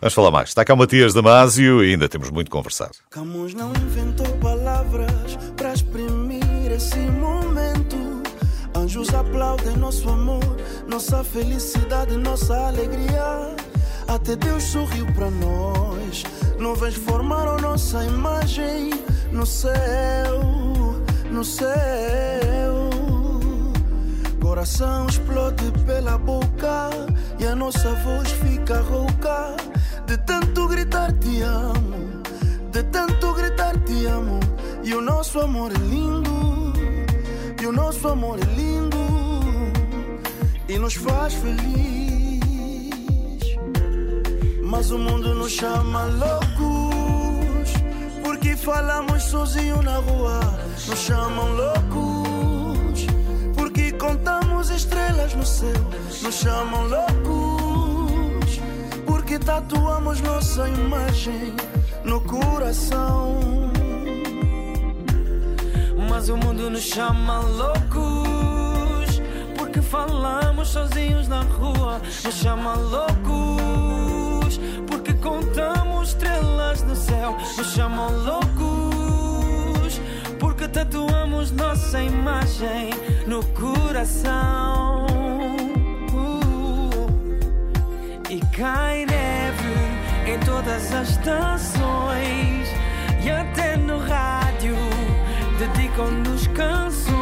Vamos 0.00 0.14
falar 0.14 0.30
mais. 0.30 0.48
Está 0.48 0.64
cá 0.64 0.72
o 0.72 0.76
Matias 0.76 1.12
Damasio 1.12 1.84
e 1.84 1.90
ainda 1.90 2.08
temos 2.08 2.30
muito 2.30 2.48
a 2.48 2.50
conversar. 2.50 2.90
Camus 3.10 3.52
não 3.52 3.70
inventou 3.70 4.33
aplaudem 9.44 9.76
nosso 9.76 10.08
amor, 10.08 10.56
nossa 10.88 11.22
felicidade, 11.22 12.16
nossa 12.16 12.54
alegria. 12.66 13.54
Até 14.08 14.36
Deus 14.36 14.62
sorriu 14.64 15.06
para 15.12 15.30
nós. 15.30 16.24
Nuvens 16.58 16.94
formaram 16.94 17.58
nossa 17.58 18.02
imagem 18.04 18.90
no 19.30 19.44
céu, 19.44 20.40
no 21.30 21.44
céu. 21.44 22.90
Coração 24.40 25.06
explode 25.06 25.70
pela 25.84 26.16
boca 26.16 26.90
e 27.38 27.46
a 27.46 27.54
nossa 27.54 27.92
voz 27.96 28.30
fica 28.30 28.80
rouca 28.80 29.56
de 30.06 30.16
tanto 30.18 30.68
gritar 30.68 31.12
te 31.12 31.42
amo, 31.42 32.22
de 32.70 32.82
tanto 32.84 33.32
gritar 33.34 33.76
te 33.80 34.06
amo. 34.06 34.40
E 34.82 34.94
o 34.94 35.00
nosso 35.00 35.40
amor 35.40 35.72
é 35.72 35.78
lindo, 35.78 36.72
e 37.60 37.66
o 37.66 37.72
nosso 37.72 38.06
amor 38.06 38.38
é 38.38 38.54
lindo, 38.54 38.93
e 40.68 40.78
nos 40.78 40.94
faz 40.94 41.34
feliz. 41.34 42.40
Mas 44.62 44.90
o 44.90 44.98
mundo 44.98 45.34
nos 45.34 45.52
chama 45.52 46.04
loucos, 46.04 47.72
porque 48.24 48.56
falamos 48.56 49.22
sozinho 49.24 49.82
na 49.82 49.96
rua. 49.98 50.40
Nos 50.88 50.98
chamam 50.98 51.52
loucos, 51.54 53.06
porque 53.54 53.92
contamos 53.92 54.70
estrelas 54.70 55.34
no 55.34 55.46
céu. 55.46 55.90
Nos 56.22 56.34
chamam 56.34 56.86
loucos 56.88 57.54
que 59.34 59.38
tatuamos 59.38 60.20
nossa 60.20 60.68
imagem 60.68 61.54
no 62.04 62.20
coração. 62.20 63.40
Mas 66.08 66.28
o 66.28 66.36
mundo 66.36 66.70
nos 66.70 66.82
chama 66.82 67.40
loucos, 67.40 67.84
porque 67.88 68.23
falamos 69.94 70.68
sozinhos 70.70 71.28
na 71.28 71.42
rua. 71.42 72.00
Nos 72.24 72.34
chama 72.34 72.74
loucos, 72.74 74.58
porque 74.88 75.14
contamos 75.14 76.08
estrelas 76.08 76.82
no 76.82 76.96
céu. 76.96 77.36
Nos 77.56 77.72
chamam 77.74 78.10
loucos, 78.24 80.00
porque 80.40 80.66
tatuamos 80.66 81.52
nossa 81.52 82.02
imagem 82.02 82.90
no 83.28 83.44
coração. 83.60 85.06
e 88.30 88.40
cai 88.56 89.06
neve 89.06 89.74
em 90.26 90.40
todas 90.40 90.92
as 90.92 91.10
estações 91.10 92.68
e 93.22 93.30
até 93.30 93.76
no 93.76 93.98
rádio 93.98 94.74
dedicam-nos 95.56 96.48
canções. 96.48 97.13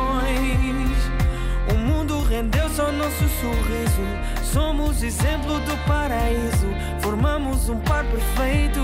Ao 2.84 2.92
nosso 2.92 3.28
sorriso. 3.40 4.52
Somos 4.52 5.02
exemplo 5.02 5.58
do 5.60 5.76
paraíso. 5.86 6.66
Formamos 7.00 7.68
um 7.68 7.78
par 7.80 8.04
perfeito. 8.04 8.80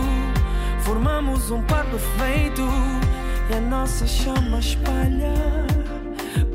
Formamos 0.81 1.51
um 1.51 1.63
par 1.63 1.85
perfeito. 1.87 2.63
E 3.51 3.55
a 3.55 3.61
nossa 3.61 4.07
chama 4.07 4.59
espalha. 4.59 5.35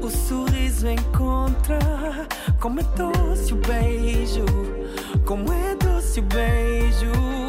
O 0.02 0.10
sorriso 0.10 0.88
encontra. 0.88 1.80
Como 2.60 2.80
é 2.80 2.84
doce 2.84 3.54
o 3.54 3.58
beijo 3.58 4.46
como 5.26 5.52
é 5.54 5.76
doce 5.76 6.20
o 6.20 6.24
beijo. 6.24 7.43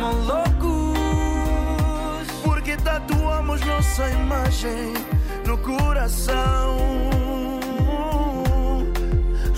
Chamam 0.00 0.12
loucos. 0.24 0.98
Porque 2.42 2.76
tatuamos 2.78 3.60
nossa 3.66 4.08
imagem 4.08 4.94
no 5.46 5.58
coração. 5.58 6.78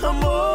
Amor. 0.03 0.52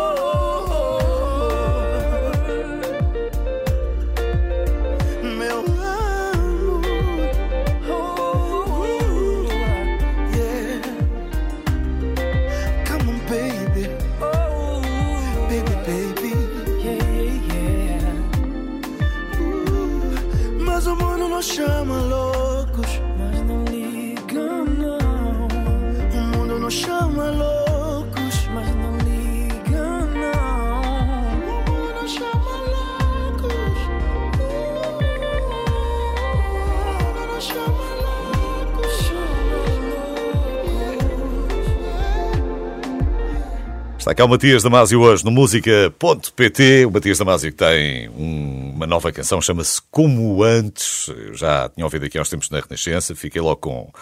Está 44.08 44.14
cá 44.14 44.24
o 44.24 44.28
Matias 44.28 44.62
Damasio 44.62 45.02
hoje 45.02 45.22
no 45.22 45.30
música.pt. 45.30 46.86
O 46.86 46.90
Matias 46.90 47.18
Damasio 47.18 47.52
tem 47.52 48.08
uma 48.08 48.86
nova 48.86 49.12
canção, 49.12 49.38
chama-se 49.38 49.82
Como 49.90 50.42
Antes. 50.42 51.08
Eu 51.08 51.34
já 51.34 51.68
tinha 51.68 51.84
ouvido 51.84 52.06
aqui 52.06 52.16
há 52.16 52.22
uns 52.22 52.30
tempos 52.30 52.48
na 52.48 52.58
Renascença, 52.58 53.14
fiquei 53.14 53.42
logo 53.42 53.56
com, 53.56 53.92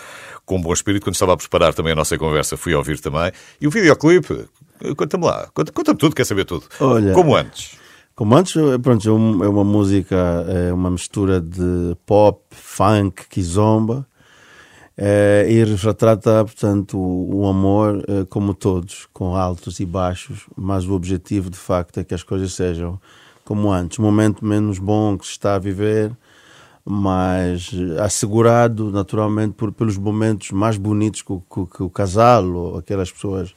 com 0.44 0.58
um 0.58 0.60
bom 0.62 0.72
espírito. 0.72 1.02
Quando 1.02 1.14
estava 1.14 1.32
a 1.32 1.36
preparar 1.36 1.74
também 1.74 1.92
a 1.92 1.96
nossa 1.96 2.16
conversa, 2.16 2.56
fui 2.56 2.72
ouvir 2.72 3.00
também. 3.00 3.32
E 3.60 3.66
o 3.66 3.70
videoclipe, 3.72 4.44
conta-me 4.96 5.24
lá, 5.24 5.48
conta-me 5.52 5.74
conta 5.74 5.92
tudo, 5.92 6.14
quer 6.14 6.24
saber 6.24 6.44
tudo. 6.44 6.66
Olha, 6.78 7.12
Como 7.12 7.34
Antes. 7.34 7.72
Como 8.14 8.36
antes, 8.36 8.54
pronto, 8.82 9.08
é 9.08 9.48
uma 9.48 9.64
música, 9.64 10.16
é 10.48 10.72
uma 10.72 10.88
mistura 10.88 11.40
de 11.40 11.96
pop, 12.06 12.40
funk, 12.50 13.24
kizomba, 13.28 14.06
é, 14.98 15.46
e 15.46 15.62
retrata, 15.62 16.42
portanto, 16.42 16.96
o, 16.98 17.42
o 17.42 17.46
amor 17.46 18.02
é, 18.08 18.24
como 18.24 18.54
todos, 18.54 19.06
com 19.12 19.36
altos 19.36 19.78
e 19.78 19.84
baixos, 19.84 20.46
mas 20.56 20.86
o 20.86 20.94
objetivo, 20.94 21.50
de 21.50 21.58
facto, 21.58 22.00
é 22.00 22.04
que 22.04 22.14
as 22.14 22.22
coisas 22.22 22.54
sejam 22.54 22.98
como 23.44 23.70
antes. 23.70 23.98
Um 23.98 24.02
momento 24.02 24.44
menos 24.44 24.78
bom 24.78 25.18
que 25.18 25.26
se 25.26 25.32
está 25.32 25.54
a 25.54 25.58
viver, 25.58 26.10
mas 26.82 27.70
assegurado, 28.02 28.90
naturalmente, 28.90 29.52
por, 29.52 29.70
pelos 29.70 29.98
momentos 29.98 30.50
mais 30.50 30.78
bonitos 30.78 31.20
que, 31.20 31.34
que, 31.34 31.66
que 31.66 31.82
o 31.82 31.90
casal 31.90 32.46
ou 32.46 32.78
aquelas 32.78 33.12
pessoas 33.12 33.54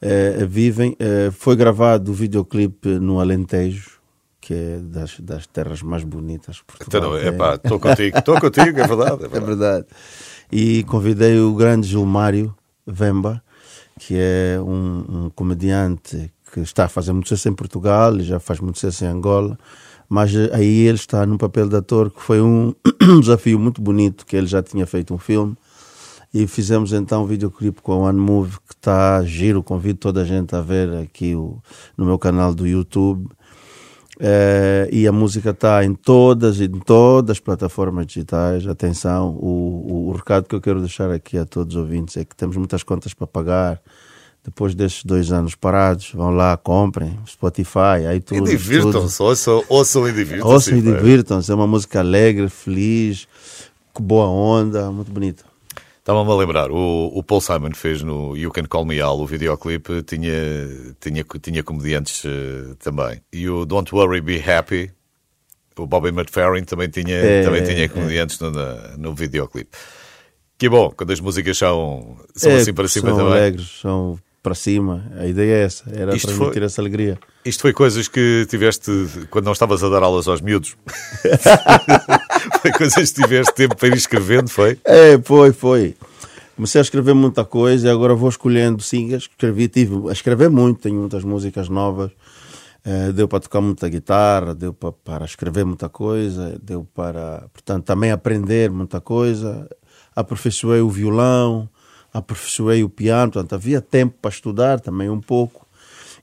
é, 0.00 0.46
vivem. 0.46 0.96
foi 1.32 1.56
gravado 1.56 2.12
o 2.12 2.14
videoclipe 2.14 2.88
no 3.00 3.18
Alentejo, 3.18 3.98
que 4.40 4.54
é 4.54 4.78
das, 4.78 5.18
das 5.18 5.46
terras 5.46 5.82
mais 5.82 6.04
bonitas. 6.04 6.62
Portugal, 6.62 7.18
então, 7.18 7.54
estou 7.54 7.80
contigo, 7.80 8.18
estou 8.18 8.40
contigo, 8.40 8.78
é 8.78 8.86
verdade. 8.86 9.24
É 9.24 9.28
verdade. 9.28 9.30
É 9.30 9.40
verdade 9.40 9.86
e 10.50 10.82
convidei 10.84 11.38
o 11.38 11.54
grande 11.54 11.86
Gilmário 11.86 12.54
Vemba, 12.86 13.42
que 13.98 14.14
é 14.16 14.60
um, 14.60 15.04
um, 15.08 15.30
comediante 15.30 16.32
que 16.52 16.60
está 16.60 16.86
a 16.86 16.88
fazer 16.88 17.12
muito 17.12 17.28
sucesso 17.28 17.48
em 17.48 17.54
Portugal 17.54 18.16
e 18.16 18.22
já 18.22 18.40
faz 18.40 18.58
muito 18.58 18.78
sucesso 18.78 19.04
em 19.04 19.08
Angola, 19.08 19.58
mas 20.08 20.34
aí 20.52 20.86
ele 20.86 20.96
está 20.96 21.24
num 21.24 21.38
papel 21.38 21.68
de 21.68 21.76
ator 21.76 22.10
que 22.10 22.20
foi 22.20 22.40
um 22.42 22.74
desafio 23.20 23.58
muito 23.58 23.80
bonito, 23.80 24.26
que 24.26 24.36
ele 24.36 24.46
já 24.46 24.62
tinha 24.62 24.86
feito 24.86 25.14
um 25.14 25.18
filme. 25.18 25.56
E 26.32 26.46
fizemos 26.46 26.92
então 26.92 27.24
um 27.24 27.26
videoclipe 27.26 27.82
com 27.82 27.92
a 27.92 28.08
One 28.08 28.20
Move 28.20 28.56
que 28.68 28.74
está 28.74 29.20
giro, 29.24 29.64
convido 29.64 29.98
toda 29.98 30.22
a 30.22 30.24
gente 30.24 30.54
a 30.54 30.60
ver 30.60 30.88
aqui 30.98 31.34
o, 31.34 31.60
no 31.96 32.04
meu 32.04 32.18
canal 32.20 32.54
do 32.54 32.66
YouTube 32.66 33.28
é, 34.22 34.86
e 34.92 35.08
a 35.08 35.12
música 35.12 35.48
está 35.48 35.82
em 35.82 35.94
todas 35.94 36.60
em 36.60 36.68
todas 36.68 37.30
as 37.30 37.40
plataformas 37.40 38.06
digitais. 38.06 38.66
Atenção, 38.66 39.30
o, 39.30 39.86
o, 39.88 40.08
o, 40.08 40.12
recado 40.12 40.46
que 40.46 40.54
eu 40.54 40.60
quero 40.60 40.80
deixar 40.80 41.10
aqui 41.10 41.38
a 41.38 41.46
todos 41.46 41.74
os 41.74 41.80
ouvintes 41.80 42.18
é 42.18 42.24
que 42.24 42.36
temos 42.36 42.54
muitas 42.58 42.82
contas 42.82 43.14
para 43.14 43.26
pagar. 43.26 43.80
Depois 44.44 44.74
desses 44.74 45.04
dois 45.04 45.32
anos 45.32 45.54
parados, 45.54 46.12
vão 46.14 46.30
lá, 46.30 46.56
comprem 46.56 47.18
Spotify, 47.26 48.14
iTunes. 48.14 48.50
E 48.50 48.56
divirtam-se, 48.56 49.22
ouçam, 49.22 49.64
ouçam 49.68 50.08
e 50.08 50.12
divirtam-se. 50.12 50.54
Ouçam 50.54 50.78
e 50.78 50.82
divirtam-se. 50.82 51.50
É 51.50 51.54
uma 51.54 51.66
música 51.66 52.00
alegre, 52.00 52.48
feliz, 52.48 53.26
com 53.92 54.02
boa 54.02 54.26
onda, 54.26 54.90
muito 54.90 55.10
bonita. 55.10 55.49
Estava-me 56.10 56.32
a 56.32 56.34
lembrar, 56.34 56.72
o, 56.72 57.06
o, 57.14 57.22
Paul 57.22 57.40
Simon 57.40 57.70
fez 57.72 58.02
no 58.02 58.36
You 58.36 58.50
Can 58.50 58.64
Call 58.64 58.84
Me 58.84 59.00
Al, 59.00 59.20
o 59.20 59.24
videoclipe, 59.24 60.02
tinha, 60.02 60.32
tinha, 61.00 61.24
tinha 61.40 61.62
comediantes 61.62 62.24
uh, 62.24 62.74
também. 62.80 63.20
E 63.32 63.48
o 63.48 63.64
Don't 63.64 63.94
Worry, 63.94 64.20
Be 64.20 64.42
Happy, 64.42 64.90
o 65.78 65.86
Bobby 65.86 66.08
McFerrin 66.08 66.64
também 66.64 66.88
tinha, 66.88 67.14
é, 67.14 67.44
também 67.44 67.62
tinha 67.62 67.88
comediantes 67.88 68.42
é. 68.42 68.44
no, 68.44 68.98
no 68.98 69.14
videoclipe. 69.14 69.70
Que 70.58 70.68
bom, 70.68 70.90
quando 70.90 71.12
as 71.12 71.20
músicas 71.20 71.56
são, 71.56 72.16
são 72.34 72.50
é, 72.50 72.56
assim 72.56 72.74
para 72.74 72.88
cima 72.88 73.10
são 73.10 73.18
também. 73.18 73.32
alegres, 73.32 73.78
são 73.80 74.18
para 74.42 74.54
cima. 74.54 75.04
A 75.18 75.26
ideia 75.26 75.54
é 75.54 75.62
essa, 75.64 75.84
era 75.92 76.14
isto 76.14 76.28
transmitir 76.28 76.60
foi, 76.60 76.64
essa 76.64 76.80
alegria. 76.80 77.18
Isto 77.44 77.62
foi 77.62 77.72
coisas 77.72 78.08
que 78.08 78.46
tiveste 78.48 78.90
quando 79.30 79.46
não 79.46 79.52
estavas 79.52 79.82
a 79.82 79.88
dar 79.88 80.02
aulas 80.02 80.28
aos 80.28 80.40
miúdos? 80.40 80.76
foi 82.62 82.72
coisas 82.72 83.12
que 83.12 83.22
tiveste 83.22 83.54
tempo 83.54 83.76
para 83.76 83.88
ir 83.88 83.94
escrevendo, 83.94 84.48
foi? 84.48 84.78
É, 84.84 85.18
foi, 85.22 85.52
foi. 85.52 85.94
Comecei 86.56 86.78
a 86.78 86.82
escrever 86.82 87.14
muita 87.14 87.44
coisa 87.44 87.86
e 87.86 87.90
agora 87.90 88.14
vou 88.14 88.28
escolhendo, 88.28 88.82
sim, 88.82 89.14
escrevi, 89.14 89.68
tive 89.68 90.08
a 90.08 90.12
escrever 90.12 90.50
muito, 90.50 90.80
tenho 90.80 90.96
muitas 90.96 91.24
músicas 91.24 91.68
novas. 91.68 92.10
Uh, 92.84 93.12
deu 93.12 93.28
para 93.28 93.40
tocar 93.40 93.60
muita 93.60 93.88
guitarra, 93.88 94.54
deu 94.54 94.72
para, 94.72 94.92
para 94.92 95.24
escrever 95.26 95.66
muita 95.66 95.88
coisa, 95.90 96.58
deu 96.62 96.86
para, 96.94 97.46
portanto, 97.52 97.84
também 97.84 98.10
aprender 98.10 98.70
muita 98.70 99.00
coisa. 99.00 99.68
Aperfeiçoei 100.16 100.80
o 100.80 100.88
violão, 100.88 101.68
aperfeiçoei 102.12 102.82
o 102.82 102.88
piano, 102.88 103.32
portanto, 103.32 103.54
havia 103.54 103.80
tempo 103.80 104.14
para 104.20 104.30
estudar 104.30 104.80
também 104.80 105.08
um 105.08 105.20
pouco. 105.20 105.66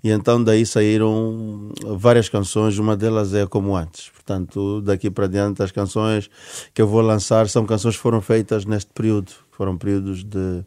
E 0.03 0.11
então 0.11 0.43
daí 0.43 0.65
saíram 0.65 1.71
várias 1.97 2.29
canções, 2.29 2.77
uma 2.77 2.95
delas 2.95 3.33
é 3.33 3.45
Como 3.47 3.75
Antes. 3.75 4.09
Portanto, 4.09 4.81
daqui 4.81 5.09
para 5.09 5.27
diante 5.27 5.63
as 5.63 5.71
canções 5.71 6.29
que 6.73 6.81
eu 6.81 6.87
vou 6.87 7.01
lançar 7.01 7.49
são 7.49 7.65
canções 7.65 7.95
que 7.95 8.01
foram 8.01 8.21
feitas 8.21 8.65
neste 8.65 8.91
período. 8.93 9.31
Foram 9.51 9.77
períodos 9.77 10.23
de, 10.23 10.63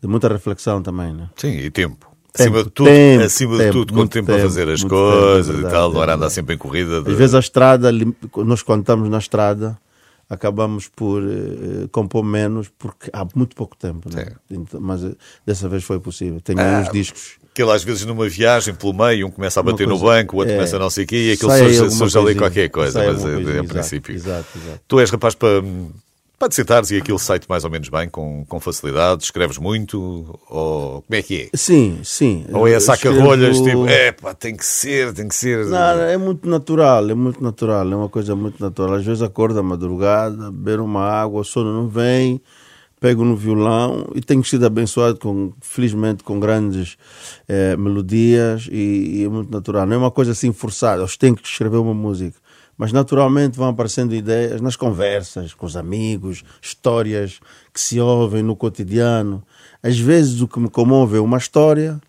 de 0.00 0.08
muita 0.08 0.28
reflexão 0.28 0.82
também, 0.82 1.12
né? 1.12 1.28
Sim, 1.36 1.58
e 1.58 1.70
tempo. 1.70 2.12
Tempo, 2.32 2.40
acima 2.48 2.64
de 2.64 2.70
tudo, 2.70 2.86
tempo, 2.86 3.24
acima 3.24 3.58
tempo, 3.58 3.64
de 3.64 3.72
tudo 3.72 3.92
com 3.92 4.06
tempo, 4.06 4.26
para 4.26 4.38
fazer 4.38 4.66
as 4.70 4.82
coisas 4.82 5.54
tempo, 5.54 5.68
e 5.68 5.70
tal, 5.70 5.92
não 5.92 6.02
era 6.02 6.14
andar 6.14 6.30
sempre 6.30 6.54
em 6.54 6.58
corrida. 6.58 7.02
De... 7.02 7.10
Às 7.10 7.18
vezes 7.18 7.34
a 7.34 7.38
estrada, 7.40 7.92
nós 7.92 8.64
estamos 8.66 9.10
na 9.10 9.18
estrada, 9.18 9.78
acabamos 10.32 10.88
por 10.88 11.22
uh, 11.22 11.86
compor 11.92 12.24
menos 12.24 12.70
porque 12.78 13.10
há 13.12 13.26
muito 13.34 13.54
pouco 13.54 13.76
tempo, 13.76 14.08
né? 14.12 14.32
Então, 14.50 14.80
mas 14.80 15.04
uh, 15.04 15.14
dessa 15.44 15.68
vez 15.68 15.84
foi 15.84 16.00
possível. 16.00 16.40
Tenho 16.40 16.58
ah, 16.58 16.80
uns 16.80 16.90
discos. 16.90 17.36
Aquilo 17.52 17.70
às 17.70 17.84
vezes 17.84 18.06
numa 18.06 18.26
viagem 18.26 18.74
pelo 18.74 18.94
meio, 18.94 19.26
um 19.26 19.30
começa 19.30 19.60
a 19.60 19.62
bater 19.62 19.86
coisa, 19.86 19.92
no 19.92 19.98
banco, 19.98 20.36
o 20.36 20.38
outro 20.38 20.54
é, 20.54 20.56
começa 20.56 20.76
a 20.76 20.78
não 20.78 20.88
sei 20.88 21.04
o 21.04 21.06
quê 21.06 21.16
e 21.16 21.32
aquilo 21.32 21.50
surge, 21.52 21.90
surge 21.90 22.18
ali 22.18 22.34
qualquer 22.34 22.70
coisa, 22.70 23.04
mas 23.04 23.22
é, 23.22 23.58
em 23.58 23.66
princípio. 23.66 24.14
Exato, 24.14 24.46
exato. 24.56 24.80
Tu 24.88 25.00
és 25.00 25.10
rapaz 25.10 25.34
para 25.34 25.62
para 26.42 26.48
te 26.48 26.56
sentares 26.56 26.90
e 26.90 26.96
aquilo 26.96 27.20
sai-te 27.20 27.48
mais 27.48 27.62
ou 27.62 27.70
menos 27.70 27.88
bem, 27.88 28.08
com, 28.08 28.44
com 28.48 28.58
facilidade, 28.58 29.22
escreves 29.22 29.58
muito, 29.58 30.36
ou 30.50 31.00
como 31.02 31.14
é 31.16 31.22
que 31.22 31.42
é? 31.42 31.56
Sim, 31.56 32.00
sim. 32.02 32.44
Ou 32.52 32.66
é 32.66 32.80
saca-rolhas, 32.80 33.60
tipo, 33.60 33.86
é 33.86 34.10
pá, 34.10 34.34
tem 34.34 34.56
que 34.56 34.66
ser, 34.66 35.12
tem 35.14 35.28
que 35.28 35.36
ser. 35.36 35.66
Não, 35.66 36.00
é 36.00 36.16
muito 36.16 36.48
natural, 36.48 37.08
é 37.08 37.14
muito 37.14 37.40
natural, 37.40 37.92
é 37.92 37.94
uma 37.94 38.08
coisa 38.08 38.34
muito 38.34 38.60
natural. 38.60 38.94
Às 38.94 39.04
vezes 39.04 39.22
acordo 39.22 39.60
à 39.60 39.62
madrugada, 39.62 40.50
beber 40.50 40.80
uma 40.80 41.04
água, 41.04 41.42
o 41.42 41.44
sono 41.44 41.72
não 41.72 41.88
vem, 41.88 42.42
pego 42.98 43.24
no 43.24 43.36
violão 43.36 44.10
e 44.12 44.20
tenho 44.20 44.42
sido 44.42 44.66
abençoado, 44.66 45.20
com, 45.20 45.52
felizmente, 45.60 46.24
com 46.24 46.40
grandes 46.40 46.96
é, 47.46 47.76
melodias 47.76 48.68
e, 48.68 49.20
e, 49.20 49.24
é 49.24 49.28
muito 49.28 49.52
natural. 49.52 49.86
Não 49.86 49.94
é 49.94 49.98
uma 49.98 50.10
coisa 50.10 50.32
assim 50.32 50.52
forçada, 50.52 51.02
eu 51.02 51.08
tenho 51.16 51.36
que 51.36 51.46
escrever 51.46 51.76
uma 51.76 51.94
música 51.94 52.42
mas 52.76 52.92
naturalmente 52.92 53.56
vão 53.56 53.68
aparecendo 53.68 54.14
ideias 54.14 54.60
nas 54.60 54.76
conversas 54.76 55.54
com 55.54 55.66
os 55.66 55.76
amigos, 55.76 56.42
histórias 56.60 57.40
que 57.72 57.80
se 57.80 58.00
ouvem 58.00 58.42
no 58.42 58.56
cotidiano. 58.56 59.42
Às 59.82 59.98
vezes 59.98 60.40
o 60.40 60.48
que 60.48 60.58
me 60.58 60.68
comove 60.68 61.16
é 61.16 61.20
uma 61.20 61.38
história, 61.38 62.00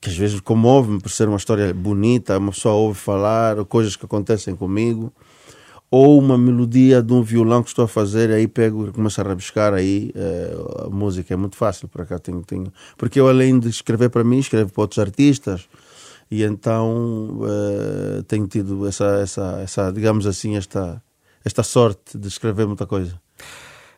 que 0.00 0.08
às 0.08 0.16
vezes 0.16 0.40
comove-me 0.40 1.00
por 1.00 1.10
ser 1.10 1.28
uma 1.28 1.36
história 1.36 1.72
bonita, 1.72 2.38
uma 2.38 2.52
pessoa 2.52 2.74
ouve 2.74 2.98
falar, 2.98 3.64
coisas 3.66 3.96
que 3.96 4.04
acontecem 4.04 4.56
comigo, 4.56 5.12
ou 5.92 6.18
uma 6.18 6.38
melodia 6.38 7.02
de 7.02 7.12
um 7.12 7.22
violão 7.22 7.62
que 7.62 7.68
estou 7.68 7.84
a 7.84 7.88
fazer, 7.88 8.30
aí 8.30 8.48
pego 8.48 8.88
e 8.88 8.92
começo 8.92 9.20
a 9.20 9.24
rabiscar 9.24 9.74
aí, 9.74 10.10
eh, 10.14 10.56
a 10.86 10.88
música 10.88 11.34
é 11.34 11.36
muito 11.36 11.54
fácil 11.54 11.86
para 11.86 12.06
cá, 12.06 12.18
tenho, 12.18 12.42
tenho, 12.42 12.72
porque 12.96 13.20
eu 13.20 13.28
além 13.28 13.58
de 13.58 13.68
escrever 13.68 14.08
para 14.08 14.24
mim, 14.24 14.38
escrevo 14.38 14.72
para 14.72 14.82
outros 14.82 14.98
artistas, 14.98 15.68
e 16.32 16.44
então 16.44 17.40
uh, 17.42 18.22
tenho 18.22 18.46
tido 18.46 18.88
essa, 18.88 19.20
essa, 19.20 19.60
essa, 19.62 19.92
digamos 19.92 20.26
assim, 20.26 20.56
esta, 20.56 21.02
esta 21.44 21.62
sorte 21.62 22.16
de 22.16 22.26
escrever 22.26 22.66
muita 22.66 22.86
coisa. 22.86 23.20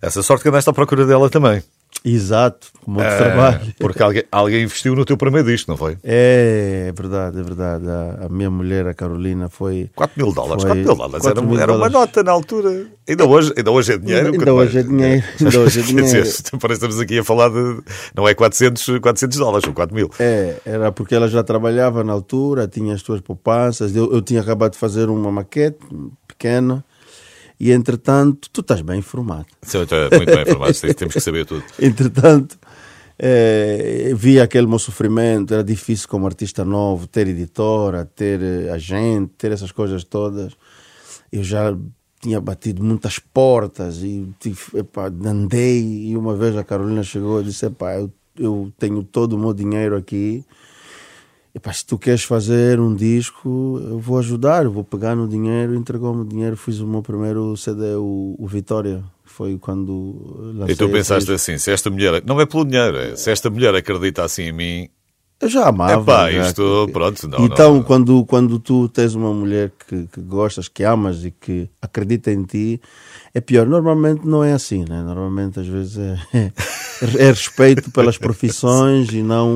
Essa 0.03 0.21
sorte 0.21 0.43
que 0.43 0.49
andaste 0.49 0.69
à 0.69 0.73
procura 0.73 1.07
dela 1.07 1.31
também. 1.31 1.63
Exato, 2.05 2.69
com 2.85 2.91
muito 2.91 3.07
Ah, 3.07 3.17
trabalho. 3.17 3.61
Porque 3.79 4.03
alguém, 4.03 4.25
alguém 4.31 4.63
investiu 4.65 4.95
no 4.95 5.05
teu 5.07 5.17
primeiro 5.17 5.49
disco, 5.49 5.71
não 5.71 5.77
foi? 5.79 5.97
É, 6.05 6.87
é 6.89 6.93
verdade, 6.93 7.39
é 7.39 7.43
verdade. 7.43 7.89
A, 7.89 8.27
a 8.27 8.29
minha 8.29 8.51
mulher, 8.51 8.87
a 8.87 8.93
Carolina, 8.93 9.49
foi. 9.49 9.91
4 9.95 10.23
mil 10.23 10.33
dólares. 10.35 10.63
Foi 10.65 10.71
4 10.71 10.85
mil 10.85 10.95
dólares. 10.95 11.23
4 11.23 11.31
Era, 11.41 11.49
mil 11.49 11.59
era 11.61 11.73
uma 11.73 11.89
dólares. 11.89 11.93
nota 11.95 12.23
na 12.23 12.33
altura. 12.33 12.87
Ainda 13.09 13.25
hoje, 13.27 13.53
ainda 13.57 13.71
hoje 13.71 13.93
é 13.95 13.99
dinheiro. 13.99 14.27
Ainda 14.27 14.39
quanto 14.39 14.51
hoje 14.51 14.75
mais- 14.75 14.87
é 14.87 14.89
dinheiro, 14.89 15.25
ainda 15.41 15.61
hoje 15.61 15.81
é 15.81 15.83
Quer 15.85 15.89
dinheiro. 15.89 16.23
dizer, 16.23 16.43
parece 16.61 16.81
que 16.81 16.87
estamos 16.87 17.01
aqui 17.01 17.19
a 17.19 17.25
falar 17.25 17.49
de. 17.49 17.83
Não 18.15 18.29
é 18.29 18.35
400, 18.35 18.99
400 18.99 19.39
dólares, 19.39 19.65
são 19.65 19.73
4 19.73 19.95
mil. 19.97 20.11
É, 20.19 20.57
era 20.67 20.93
porque 20.93 21.15
ela 21.15 21.27
já 21.29 21.43
trabalhava 21.43 22.05
na 22.05 22.13
altura, 22.13 22.69
tinha 22.69 22.95
as 22.95 23.01
suas 23.01 23.23
poupanças. 23.23 23.97
Eu, 23.97 24.13
eu 24.13 24.21
tinha 24.21 24.43
acabado 24.43 24.73
de 24.73 24.79
fazer 24.79 25.09
uma 25.09 25.33
maquete 25.33 25.79
pequena. 26.29 26.85
E 27.59 27.71
entretanto, 27.71 28.51
tu 28.51 28.61
estás 28.61 28.81
bem 28.81 28.99
informado. 28.99 29.47
Sim, 29.63 29.79
muito 29.79 30.33
bem 30.33 30.43
informado, 30.43 30.95
temos 30.97 31.15
que 31.15 31.21
saber 31.21 31.47
tudo. 31.47 31.63
Entretanto, 31.81 32.59
eh, 33.19 34.13
vi 34.17 34.41
aquele 34.41 34.67
meu 34.67 34.79
sofrimento. 34.79 35.55
Era 35.55 35.63
difícil 35.63 36.09
como 36.09 36.27
artista 36.27 36.65
novo 36.65 37.07
ter 37.07 37.29
editora, 37.29 38.05
ter 38.05 38.41
eh, 38.43 38.71
agente, 38.71 39.33
ter 39.39 39.53
essas 39.53 39.73
coisas 39.73 40.05
todas. 40.05 40.55
Eu 41.31 41.43
já 41.43 41.77
tinha 42.21 42.41
batido 42.41 42.83
muitas 42.83 43.19
portas 43.19 44.03
e 44.03 44.29
tive, 44.39 44.61
epá, 44.75 45.07
andei. 45.07 46.09
E 46.09 46.17
uma 46.17 46.35
vez 46.35 46.57
a 46.57 46.65
Carolina 46.65 47.03
chegou 47.03 47.41
e 47.41 47.45
disse: 47.45 47.67
epá, 47.67 47.95
eu, 47.95 48.13
eu 48.39 48.73
tenho 48.79 49.03
todo 49.05 49.35
o 49.35 49.39
meu 49.39 49.53
dinheiro 49.53 49.97
aqui. 49.97 50.45
Epá, 51.55 51.73
se 51.73 51.87
tu 51.87 51.97
queres 51.97 52.25
fazer 52.25 52.81
um 52.81 52.93
disco, 52.93 53.81
eu 53.89 54.01
vou 54.01 54.19
ajudar, 54.19 54.65
eu 54.65 54.73
vou 54.73 54.83
pegar 54.83 55.15
no 55.15 55.29
dinheiro, 55.29 55.77
entregou-me 55.77 56.23
o 56.23 56.25
dinheiro, 56.25 56.57
fiz 56.57 56.81
o 56.81 56.87
meu 56.87 57.01
primeiro 57.01 57.57
CD, 57.57 57.95
o, 57.95 58.35
o 58.37 58.47
Vitória. 58.49 59.05
Foi 59.25 59.57
quando 59.59 60.53
lancei 60.55 60.75
E 60.75 60.77
tu 60.77 60.89
pensaste 60.89 61.31
assim: 61.33 61.57
se 61.57 61.71
esta 61.71 61.91
mulher. 61.91 62.23
Não 62.27 62.41
é 62.41 62.47
pelo 62.47 62.65
dinheiro, 62.65 62.97
é, 62.97 63.15
se 63.15 63.31
esta 63.31 63.49
mulher 63.51 63.73
acredita 63.75 64.25
assim 64.25 64.43
em 64.43 64.53
mim. 64.53 64.89
Eu 65.41 65.49
já 65.49 65.69
amava. 65.69 66.03
Epá, 66.03 66.31
já. 66.31 66.49
isto, 66.49 66.89
pronto, 66.93 67.29
não. 67.29 67.45
então, 67.45 67.75
não, 67.75 67.83
Quando, 67.83 68.25
quando 68.25 68.59
tu 68.59 68.89
tens 68.89 69.15
uma 69.15 69.33
mulher 69.33 69.73
que, 69.87 70.07
que 70.07 70.21
gostas, 70.21 70.69
que 70.69 70.83
amas 70.83 71.25
e 71.25 71.31
que 71.31 71.69
acredita 71.81 72.33
em 72.33 72.43
ti, 72.45 72.81
é 73.33 73.41
pior. 73.41 73.67
Normalmente 73.67 74.27
não 74.27 74.43
é 74.43 74.53
assim, 74.53 74.85
né? 74.89 75.03
Normalmente, 75.03 75.61
às 75.61 75.67
vezes, 75.67 75.99
é, 75.99 76.53
é 77.19 77.29
respeito 77.29 77.91
pelas 77.91 78.17
profissões 78.19 79.09
e 79.13 79.23
não. 79.23 79.49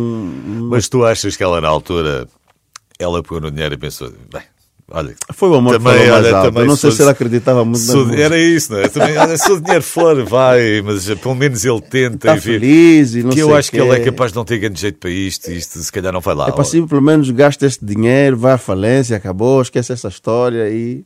Mas 0.71 0.89
tu 0.89 1.05
achas 1.05 1.37
que 1.37 1.43
ela, 1.43 1.61
na 1.61 1.69
altura, 1.69 2.27
ela 2.99 3.23
pegou 3.23 3.41
no 3.41 3.51
dinheiro 3.51 3.75
e 3.75 3.79
pensou: 3.79 4.13
bem, 4.33 4.43
olha. 4.91 5.15
Foi 5.33 5.49
o 5.49 5.55
amor 5.55 5.79
Também, 5.79 5.93
que 5.93 5.99
falou 5.99 6.13
mais 6.13 6.27
olha, 6.27 6.37
alto. 6.37 6.47
também 6.49 6.63
Eu 6.63 6.69
não 6.69 6.77
sei 6.77 6.91
se 6.91 7.03
ela 7.03 7.11
acreditava 7.13 7.65
muito 7.65 7.81
na 7.87 7.93
sou- 7.93 8.05
música. 8.07 8.23
era 8.23 8.39
isso, 8.39 8.73
não 8.73 8.79
é? 8.81 8.89
Também, 8.89 9.17
olha, 9.17 9.37
se 9.39 9.53
o 9.53 9.61
dinheiro 9.61 9.83
for, 9.85 10.25
vai, 10.25 10.83
mas 10.83 11.07
pelo 11.15 11.35
menos 11.35 11.65
ele 11.65 11.81
tenta 11.81 12.17
Está 12.33 12.37
e 12.37 12.41
feliz 12.41 13.15
e 13.15 13.23
não 13.23 13.31
Que 13.31 13.41
eu 13.41 13.55
acho 13.55 13.71
que 13.71 13.77
quê. 13.79 13.83
ele 13.83 13.93
é 13.95 14.01
capaz 14.05 14.33
de 14.33 14.37
não 14.37 14.45
ter 14.45 14.59
grande 14.59 14.81
jeito 14.81 14.99
para 14.99 15.11
isto, 15.11 15.51
isto 15.51 15.79
se 15.79 15.93
calhar 15.93 16.13
não 16.13 16.21
vai 16.21 16.35
lá. 16.35 16.49
É 16.49 16.53
passivo, 16.53 16.89
pelo 16.89 17.03
menos 17.03 17.31
gasta 17.31 17.67
este 17.67 17.85
dinheiro, 17.85 18.37
vai 18.37 18.53
à 18.53 18.59
falência, 18.59 19.17
acabou, 19.17 19.63
esquece 19.63 19.93
essa 19.93 20.09
história 20.09 20.69
e. 20.71 21.05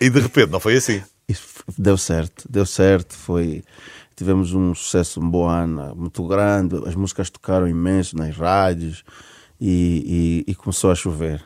E 0.00 0.08
de 0.08 0.18
repente 0.18 0.50
não 0.50 0.58
foi 0.60 0.76
assim. 0.76 1.02
Isso 1.28 1.42
deu 1.78 1.96
certo, 1.98 2.44
deu 2.48 2.64
certo. 2.66 3.14
Foi, 3.14 3.62
tivemos 4.22 4.54
um 4.54 4.74
sucesso 4.74 5.20
um 5.20 5.28
bom 5.28 5.48
muito 5.96 6.26
grande. 6.26 6.76
As 6.86 6.94
músicas 6.94 7.28
tocaram 7.28 7.66
imenso 7.68 8.16
nas 8.16 8.36
rádios 8.36 9.02
e, 9.60 10.44
e- 10.46 10.52
e 10.52 10.54
começou 10.54 10.90
a 10.90 10.94
chover. 10.94 11.42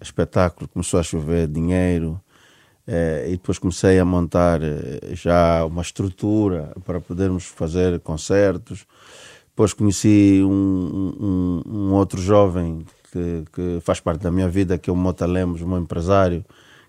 Espetáculo, 0.00 0.68
começou 0.68 1.00
a 1.00 1.02
chover, 1.02 1.48
dinheiro. 1.48 2.20
eh, 2.86 3.26
e 3.28 3.30
depois 3.32 3.58
comecei 3.58 3.98
a 3.98 4.04
montar 4.04 4.60
eh, 4.62 5.00
já 5.14 5.64
uma 5.64 5.80
estrutura 5.82 6.72
para 6.84 7.00
podermos 7.00 7.44
fazer 7.44 7.98
concertos. 8.00 8.84
Depois 9.48 9.72
conheci 9.72 10.42
um, 10.44 10.52
um- 11.20 11.62
um 11.66 11.92
outro 11.94 12.20
jovem 12.20 12.84
que, 13.12 13.44
que 13.52 13.78
faz 13.80 14.00
parte 14.00 14.22
da 14.22 14.30
minha 14.30 14.48
vida, 14.48 14.76
que 14.78 14.90
é 14.90 14.92
o 14.92 14.96
Mota 14.96 15.26
Lemos, 15.26 15.62
meu 15.62 15.78
empresário, 15.78 16.44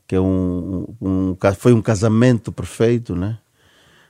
que 0.08 0.16
é 0.16 0.20
um, 0.22 0.86
um, 1.02 1.30
um 1.32 1.38
foi 1.58 1.74
um 1.74 1.82
casamento 1.82 2.52
perfeito, 2.52 3.16
né? 3.16 3.38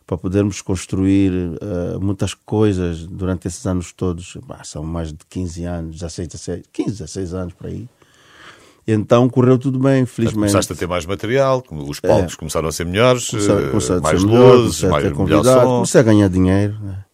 Para 0.08 0.18
podermos 0.18 0.62
construir 0.62 1.32
eh, 1.60 1.98
muitas 2.00 2.34
coisas 2.36 3.08
durante 3.08 3.48
esses 3.48 3.66
anos 3.66 3.92
todos. 3.92 4.38
Bah, 4.46 4.62
são 4.64 4.84
mais 4.84 5.10
de 5.12 5.18
15 5.30 5.64
anos, 5.66 5.96
16, 6.00 6.28
16, 6.28 6.64
15, 6.72 6.92
16 6.92 7.34
anos 7.34 7.54
por 7.54 7.68
aí. 7.68 7.88
Então 8.88 9.28
correu 9.28 9.58
tudo 9.58 9.80
bem, 9.80 10.06
felizmente. 10.06 10.36
Começaste 10.36 10.72
a 10.74 10.76
ter 10.76 10.88
mais 10.88 11.08
material, 11.08 11.64
os 11.72 12.00
palcos 12.00 12.36
começaram 12.36 12.68
a 12.68 12.72
ser 12.72 12.86
melhores, 12.86 13.28
Comecei- 13.30 13.56
eh, 13.56 13.70
comecei 13.70 13.96
a 13.96 14.00
mais 14.00 14.22
ser 14.22 14.28
melhor, 14.28 14.56
luzes, 14.58 14.82
comecei 14.82 14.88
a 14.88 14.92
mais 14.92 15.04
ter 15.04 15.10
melhor 15.10 15.18
convidados, 15.18 15.62
som. 15.64 15.76
comecei 15.76 16.02
a 16.02 16.04
ganhar 16.04 16.30
dinheiro. 16.30 16.78
né? 16.82 17.05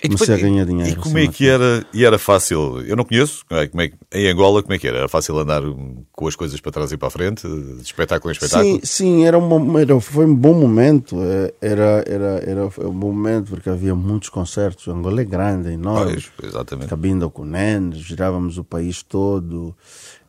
E 0.00 0.06
comecei 0.08 0.34
a 0.34 0.38
ganhar 0.38 0.64
dinheiro, 0.64 0.92
E 0.92 0.96
como 0.96 1.18
é 1.18 1.26
que 1.26 1.48
era? 1.48 1.84
E 1.92 2.04
era 2.04 2.18
fácil? 2.20 2.80
Eu 2.82 2.94
não 2.96 3.04
conheço. 3.04 3.44
é? 3.50 3.66
Como 3.66 3.82
é 3.82 3.90
em 4.14 4.28
Angola, 4.30 4.62
como 4.62 4.72
é 4.72 4.78
que 4.78 4.86
era? 4.86 4.98
Era 4.98 5.08
fácil 5.08 5.36
andar 5.36 5.60
com 6.12 6.28
as 6.28 6.36
coisas 6.36 6.60
para 6.60 6.70
trás 6.70 6.92
e 6.92 6.96
para 6.96 7.08
a 7.08 7.10
frente, 7.10 7.48
de 7.48 7.82
espetáculo 7.82 8.30
em 8.30 8.32
espetáculo? 8.34 8.74
Sim, 8.76 8.80
sim, 8.84 9.24
era 9.24 9.36
um, 9.36 9.48
mom- 9.48 9.76
era, 9.76 9.98
foi 10.00 10.24
um 10.24 10.34
bom 10.34 10.54
momento. 10.54 11.16
eh, 11.20 11.52
Era, 11.60 12.04
era, 12.06 12.26
era 12.46 12.64
um 12.88 12.92
bom 12.92 13.10
momento 13.12 13.50
porque 13.50 13.68
havia 13.68 13.92
muitos 13.94 14.28
concertos. 14.28 14.86
Angola 14.86 15.20
é 15.20 15.24
grande, 15.24 15.68
é 15.70 15.72
enorme. 15.72 16.12
Pois, 16.36 16.48
exatamente. 16.48 16.88
Cabinda 16.88 17.28
com 17.28 17.44
Nenes, 17.44 17.98
girávamos 17.98 18.56
o 18.56 18.62
país 18.62 19.02
todo. 19.02 19.74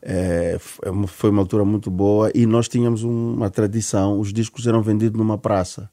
Eh, 0.02 0.58
é 0.82 0.90
uma- 0.90 1.06
foi 1.06 1.30
uma 1.30 1.42
altura 1.42 1.64
muito 1.64 1.90
boa 1.90 2.30
e 2.34 2.44
nós 2.44 2.66
tínhamos 2.68 3.04
um- 3.04 3.34
uma 3.34 3.48
tradição: 3.50 4.18
os 4.18 4.32
discos 4.32 4.66
eram 4.66 4.82
vendidos 4.82 5.16
numa 5.16 5.38
praça. 5.38 5.88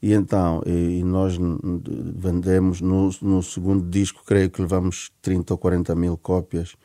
E 0.00 0.12
então, 0.12 0.62
e, 0.64 1.02
nós 1.02 1.36
vendemos 2.16 2.80
no, 2.80 3.10
no 3.20 3.42
segundo 3.42 3.88
disco, 3.88 4.22
creio 4.24 4.48
que 4.48 4.60
levamos 4.60 5.10
30 5.20 5.54
ou 5.54 5.58
40 5.58 5.94
mil 5.94 6.16
cópias 6.16 6.76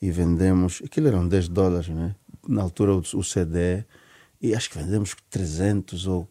e 0.00 0.10
vendemos, 0.10 0.80
aquilo 0.84 1.08
eram 1.08 1.26
10 1.26 1.48
dólares, 1.48 1.88
né? 1.88 2.14
Na 2.46 2.62
altura 2.62 2.94
o, 2.94 2.98
o 2.98 3.24
CD, 3.24 3.84
e 4.40 4.54
acho 4.54 4.70
que 4.70 4.78
vendemos 4.78 5.16
300 5.28 6.06
ou 6.06 6.28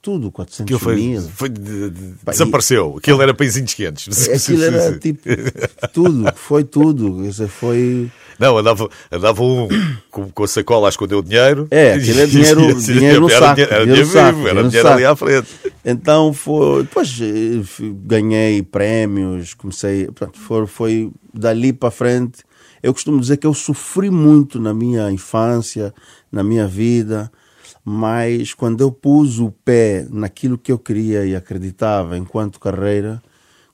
tudo, 0.00 0.30
400 0.30 0.64
Aquilo 0.64 0.78
foi, 0.78 0.94
mil. 0.96 1.20
foi 1.22 1.48
de- 1.48 1.90
de- 1.90 2.14
Pá, 2.24 2.32
desapareceu. 2.32 2.96
Aquilo 2.98 3.20
era 3.22 3.34
paizinhos 3.34 3.74
quentes. 3.74 4.28
Aquilo 4.28 4.62
era 4.64 4.98
tipo 4.98 5.22
tudo, 5.92 6.32
foi 6.36 6.64
tudo. 6.64 7.22
Quer 7.22 7.28
dizer, 7.28 7.48
foi. 7.48 8.10
Não, 8.38 8.56
andava, 8.56 8.88
andava 9.10 9.42
um 9.42 9.66
com, 10.10 10.30
com 10.30 10.44
a 10.44 10.48
sacola 10.48 10.86
a 10.86 10.90
esconder 10.90 11.16
o 11.16 11.22
dinheiro. 11.22 11.66
É, 11.70 11.94
aquilo 11.94 12.20
é 12.20 12.26
dinheiro- 12.26 12.74
dinheiro 12.80 13.20
no 13.22 13.30
era 13.30 13.38
saco, 13.40 13.54
dinheiro- 13.56 13.74
Era 13.74 13.84
dinheiro 13.84 14.06
vivo, 14.06 14.18
era 14.20 14.32
dinheiro 14.32 14.68
dinheiro 14.68 14.88
ali 14.88 15.04
à 15.04 15.16
frente. 15.16 15.48
Então 15.84 16.32
foi. 16.32 16.82
Depois 16.84 17.18
eh, 17.20 17.84
ganhei 18.06 18.62
prémios, 18.62 19.54
comecei. 19.54 20.04
Portanto, 20.06 20.38
foi, 20.38 20.66
foi 20.66 21.10
dali 21.34 21.72
para 21.72 21.90
frente. 21.90 22.38
Eu 22.80 22.92
costumo 22.94 23.20
dizer 23.20 23.38
que 23.38 23.46
eu 23.46 23.52
sofri 23.52 24.08
muito 24.08 24.60
na 24.60 24.72
minha 24.72 25.10
infância, 25.10 25.92
na 26.30 26.44
minha 26.44 26.68
vida, 26.68 27.28
mas 27.88 28.52
quando 28.52 28.82
eu 28.82 28.92
pus 28.92 29.38
o 29.38 29.50
pé 29.50 30.06
naquilo 30.10 30.58
que 30.58 30.70
eu 30.70 30.78
queria 30.78 31.24
e 31.24 31.34
acreditava 31.34 32.18
enquanto 32.18 32.60
carreira, 32.60 33.22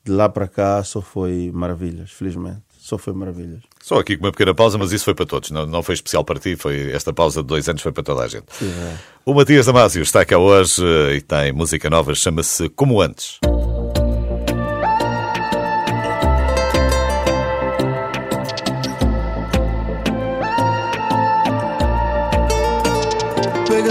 de 0.05 0.13
lá 0.13 0.29
para 0.29 0.47
cá 0.47 0.85
só 0.85 1.01
foi 1.01 1.51
maravilhas, 1.53 2.13
felizmente. 2.13 2.63
Só 2.79 2.97
foi 2.99 3.15
maravilhas. 3.15 3.63
Só 3.83 3.99
aqui 3.99 4.17
com 4.17 4.25
uma 4.25 4.31
pequena 4.31 4.55
pausa, 4.55 4.77
mas 4.77 4.93
isso 4.93 5.07
foi 5.07 5.15
para 5.15 5.25
todos. 5.25 5.51
Não, 5.51 5.67
não 5.67 5.83
foi 5.83 5.95
especial 5.95 6.23
para 6.23 6.39
ti, 6.39 6.55
foi 6.55 6.93
esta 6.93 7.13
pausa 7.13 7.41
de 7.41 7.49
dois 7.49 7.69
anos 7.69 7.83
foi 7.83 7.93
para 7.93 8.03
toda 8.03 8.23
a 8.23 8.29
gente. 8.29 8.45
é. 8.63 8.97
O 9.25 9.35
Matias 9.35 9.67
Damasio 9.67 10.03
está 10.03 10.25
cá 10.25 10.39
hoje 10.39 10.85
eh, 10.85 11.17
e 11.17 11.21
tem 11.23 11.51
música 11.51 11.89
nova, 11.89 12.15
chama-se 12.15 12.69
Como 12.69 13.01
Antes. 13.01 13.41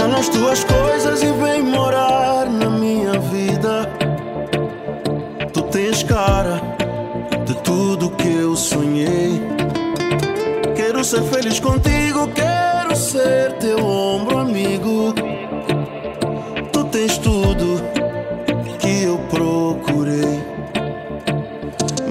Pega 0.04 0.16
nas 0.18 0.28
tuas 0.28 0.62
coisas 0.64 1.22
e 1.22 1.32
vem 1.32 1.62
morar 1.62 2.46
na 2.50 2.68
minha 2.68 3.18
vida. 3.20 3.88
Tu 5.50 5.62
tens 5.62 6.02
cara 6.02 6.60
de 7.46 7.54
tudo 7.62 8.10
que 8.10 8.28
eu 8.28 8.54
sonhei. 8.54 9.40
Quero 10.76 11.02
ser 11.02 11.22
feliz 11.22 11.58
contigo, 11.58 12.28
quero 12.34 12.94
ser 12.94 13.52
teu 13.52 13.78
ombro 13.78 14.40
amigo. 14.40 15.14
Tu 16.70 16.84
tens 16.84 17.16
tudo 17.16 17.82
que 18.78 19.04
eu 19.04 19.16
procurei. 19.30 20.44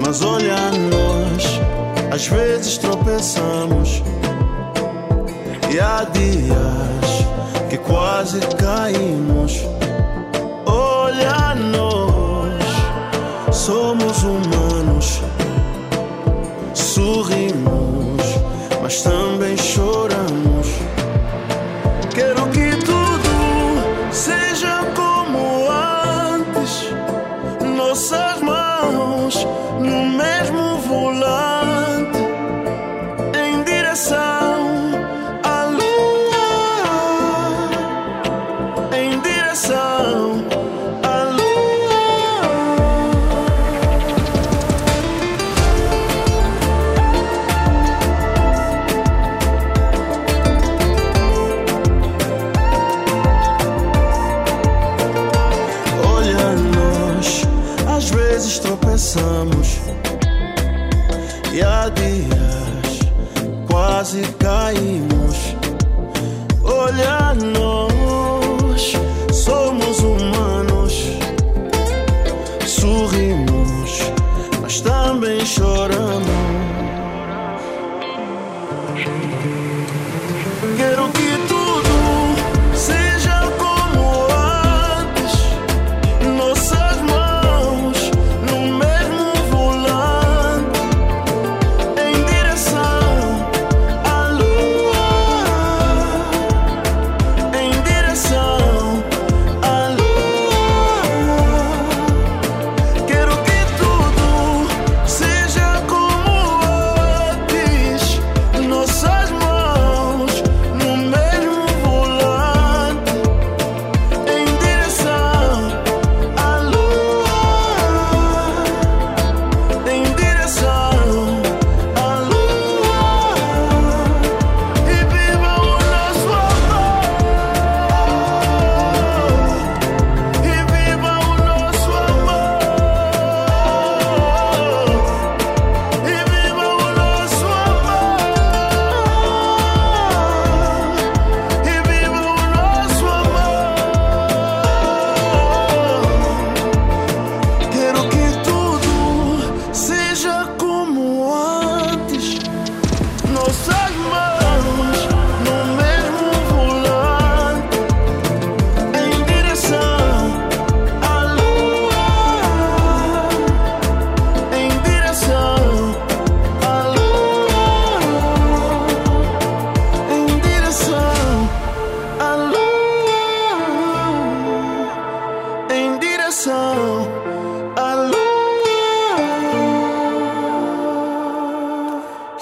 Mas 0.04 0.20
olha 0.20 0.56
nós, 0.90 1.60
às 2.12 2.26
vezes 2.26 2.76
tropeçamos. 2.76 4.02
E 5.72 5.78
há 5.78 6.02
dias 6.12 7.03
quase 7.86 8.40
caímos. 8.56 9.60
Olha 10.66 11.54
nós, 11.54 13.54
somos 13.54 14.22
humanos. 14.22 15.20
Sorrimos, 16.74 18.22
mas 18.82 19.02
também 19.02 19.56
choramos. 19.56 20.23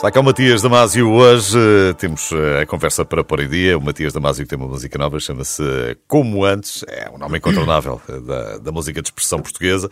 Está 0.02 0.10
cá 0.10 0.18
o 0.18 0.24
Matias 0.24 0.60
Damasio 0.60 1.08
hoje. 1.12 1.56
Temos 1.96 2.32
eh, 2.32 2.62
a 2.62 2.66
conversa 2.66 3.04
para 3.04 3.22
pôr 3.22 3.38
em 3.38 3.48
dia. 3.48 3.78
O 3.78 3.80
Matias 3.80 4.12
Damasio 4.12 4.44
tem 4.44 4.58
uma 4.58 4.66
música 4.66 4.98
nova, 4.98 5.20
chama-se 5.20 5.62
Como 6.08 6.44
Antes. 6.44 6.84
É 6.88 7.08
um 7.08 7.16
nome 7.16 7.38
incontornável 7.38 8.02
eh, 8.08 8.18
da, 8.18 8.58
da 8.58 8.72
música 8.72 9.00
de 9.00 9.06
expressão 9.06 9.38
portuguesa. 9.38 9.88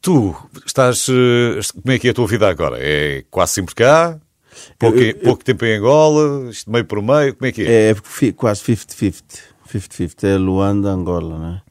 Tu 0.00 0.32
estás. 0.64 1.08
Eh, 1.08 1.58
como 1.82 1.92
é 1.92 1.98
que 1.98 2.06
é 2.06 2.10
a 2.12 2.14
tua 2.14 2.28
vida 2.28 2.48
agora? 2.48 2.76
É 2.78 3.24
quase 3.28 3.54
sempre 3.54 3.74
cá? 3.74 4.20
Pouco, 4.78 4.96
eu, 4.96 5.06
eu, 5.06 5.14
pouco 5.16 5.44
tempo 5.44 5.64
em 5.64 5.78
Angola? 5.78 6.48
Isto 6.48 6.70
meio 6.70 6.84
por 6.84 7.02
meio? 7.02 7.34
Como 7.34 7.48
é 7.48 7.50
que 7.50 7.62
é? 7.66 7.90
É 7.90 8.32
quase 8.36 8.62
50-50. 8.62 9.22
50-50. 9.68 10.28
É 10.28 10.38
Luanda, 10.38 10.90
Angola, 10.90 11.38
né? 11.40 11.62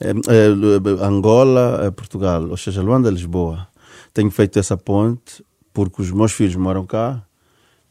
É, 0.00 0.08
é, 0.08 1.04
Angola, 1.04 1.82
é 1.84 1.90
Portugal. 1.90 2.48
Ou 2.48 2.56
seja, 2.56 2.80
Luanda, 2.80 3.10
Lisboa. 3.10 3.68
Tenho 4.14 4.30
feito 4.30 4.58
essa 4.58 4.74
ponte 4.74 5.46
porque 5.78 6.02
os 6.02 6.10
meus 6.10 6.32
filhos 6.32 6.56
moram 6.56 6.84
cá, 6.84 7.22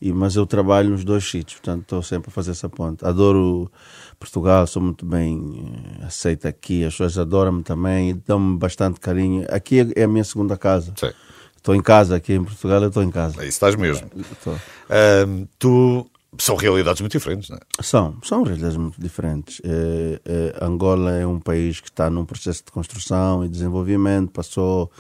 e, 0.02 0.12
mas 0.12 0.36
eu 0.36 0.46
trabalho 0.46 0.90
nos 0.90 1.06
dois 1.06 1.24
sítios, 1.24 1.54
portanto 1.62 1.84
estou 1.84 2.04
sempre 2.04 2.30
a 2.30 2.34
fazer 2.34 2.52
essa 2.52 2.68
ponte. 2.68 3.06
Adoro 3.06 3.72
Portugal, 4.20 4.68
sou 4.68 4.82
muito 4.82 5.06
bem 5.06 5.74
eh, 6.02 6.06
aceita 6.06 6.50
aqui, 6.50 6.84
as 6.84 6.92
pessoas 6.92 7.18
adoram-me 7.18 7.64
também 7.64 8.10
e 8.10 8.14
dão-me 8.14 8.58
bastante 8.58 9.00
carinho. 9.00 9.46
Aqui 9.50 9.80
é, 9.80 10.02
é 10.02 10.04
a 10.04 10.08
minha 10.08 10.26
segunda 10.26 10.58
casa. 10.58 10.94
Sim. 10.98 11.12
Estou 11.56 11.74
em 11.74 11.82
casa 11.82 12.18
aqui 12.18 12.34
em 12.34 12.44
Portugal, 12.44 12.82
eu 12.82 12.90
estou 12.90 13.02
em 13.02 13.10
casa. 13.10 13.40
Aí 13.40 13.48
estás 13.48 13.74
mesmo. 13.76 14.06
Uh, 14.08 15.48
tu 15.58 16.12
são 16.38 16.58
realidades 16.58 17.00
muito 17.00 17.14
diferentes, 17.14 17.50
não 17.50 17.56
é? 17.56 17.62
São, 17.82 18.18
são 18.22 18.44
realidades 18.44 18.76
muito 18.76 19.00
diferentes. 19.00 19.62
É, 19.64 20.20
é, 20.26 20.66
Angola 20.66 21.12
é 21.12 21.26
um 21.26 21.40
país 21.40 21.80
que 21.80 21.90
está 21.90 22.10
num 22.10 22.26
processo 22.26 22.66
de 22.66 22.72
construção 22.72 23.46
e 23.46 23.48
desenvolvimento, 23.48 24.32
passou 24.32 24.92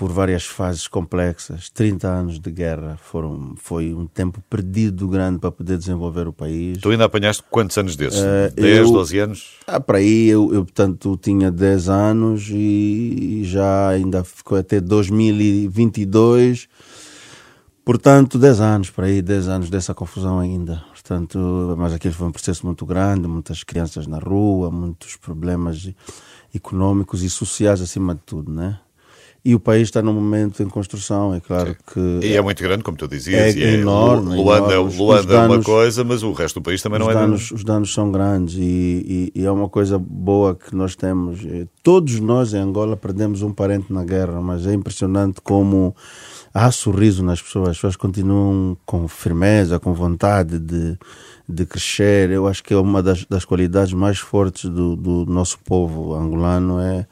por 0.00 0.10
várias 0.10 0.46
fases 0.46 0.88
complexas. 0.88 1.68
30 1.68 2.08
anos 2.08 2.40
de 2.40 2.50
guerra 2.50 2.98
foram, 3.02 3.52
foi 3.58 3.92
um 3.92 4.06
tempo 4.06 4.42
perdido 4.48 5.06
grande 5.06 5.38
para 5.38 5.52
poder 5.52 5.76
desenvolver 5.76 6.26
o 6.26 6.32
país. 6.32 6.78
Tu 6.78 6.88
ainda 6.88 7.04
apanhaste 7.04 7.42
quantos 7.50 7.76
anos 7.76 7.96
desses? 7.96 8.18
Uh, 8.18 8.50
10, 8.54 8.78
eu, 8.78 8.92
12 8.92 9.18
anos? 9.18 9.50
Ah, 9.66 9.78
para 9.78 9.98
aí 9.98 10.26
eu, 10.26 10.54
eu, 10.54 10.64
portanto, 10.64 11.18
tinha 11.20 11.50
10 11.50 11.90
anos 11.90 12.48
e, 12.48 13.40
e 13.42 13.44
já 13.44 13.90
ainda 13.90 14.24
ficou 14.24 14.56
até 14.56 14.80
2022. 14.80 16.66
Portanto, 17.84 18.38
10 18.38 18.60
anos 18.62 18.88
para 18.88 19.04
aí, 19.04 19.20
10 19.20 19.48
anos 19.48 19.68
dessa 19.68 19.92
confusão 19.92 20.40
ainda. 20.40 20.82
Portanto, 20.92 21.74
mas 21.76 21.92
aquilo 21.92 22.14
foi 22.14 22.26
um 22.26 22.32
processo 22.32 22.64
muito 22.64 22.86
grande, 22.86 23.28
muitas 23.28 23.62
crianças 23.62 24.06
na 24.06 24.18
rua, 24.18 24.70
muitos 24.70 25.16
problemas 25.16 25.92
econômicos 26.54 27.22
e 27.22 27.28
sociais 27.28 27.82
acima 27.82 28.14
de 28.14 28.22
tudo, 28.24 28.50
né? 28.50 28.80
E 29.42 29.54
o 29.54 29.60
país 29.60 29.84
está 29.84 30.02
num 30.02 30.12
momento 30.12 30.62
em 30.62 30.68
construção, 30.68 31.34
é 31.34 31.40
claro 31.40 31.70
Sim. 31.70 32.20
que... 32.20 32.26
E 32.26 32.36
é 32.36 32.42
muito 32.42 32.62
grande, 32.62 32.82
como 32.82 32.96
tu 32.96 33.08
dizias. 33.08 33.56
É, 33.56 33.58
é 33.58 33.74
enorme. 33.74 34.36
Luanda, 34.36 34.74
enorme. 34.74 34.96
Luanda 34.98 35.26
danos, 35.26 35.50
é 35.50 35.56
uma 35.56 35.64
coisa, 35.64 36.04
mas 36.04 36.22
o 36.22 36.32
resto 36.32 36.60
do 36.60 36.62
país 36.62 36.82
também 36.82 36.98
não 36.98 37.10
é... 37.10 37.14
Danos, 37.14 37.50
os 37.50 37.64
danos 37.64 37.94
são 37.94 38.12
grandes 38.12 38.56
e, 38.56 39.32
e, 39.34 39.40
e, 39.40 39.46
é 39.46 39.50
uma 39.50 39.68
coisa 39.68 39.98
boa 39.98 40.54
que 40.54 40.76
nós 40.76 40.94
temos. 40.94 41.40
Eh, 41.44 41.66
todos 41.82 42.20
nós 42.20 42.52
em 42.52 42.58
Angola 42.58 42.98
perdemos 42.98 43.40
um 43.40 43.50
parente 43.50 43.90
na 43.90 44.04
guerra, 44.04 44.42
mas 44.42 44.66
é 44.66 44.74
impressionante 44.74 45.40
como 45.40 45.96
há 46.52 46.70
sorriso 46.70 47.24
nas 47.24 47.40
pessoas. 47.40 47.70
As 47.70 47.76
pessoas 47.76 47.96
continuam 47.96 48.76
com 48.84 49.08
firmeza, 49.08 49.80
com 49.80 49.94
vontade 49.94 50.58
de, 50.58 50.98
de 51.48 51.64
crescer. 51.64 52.30
Eu 52.30 52.46
acho 52.46 52.62
que 52.62 52.74
é 52.74 52.76
uma 52.76 53.02
das, 53.02 53.24
das 53.24 53.46
qualidades 53.46 53.94
mais 53.94 54.18
fortes 54.18 54.68
do, 54.68 54.96
do 54.96 55.24
nosso 55.24 55.58
povo 55.60 56.14
angolano 56.14 56.78
é 56.78 57.06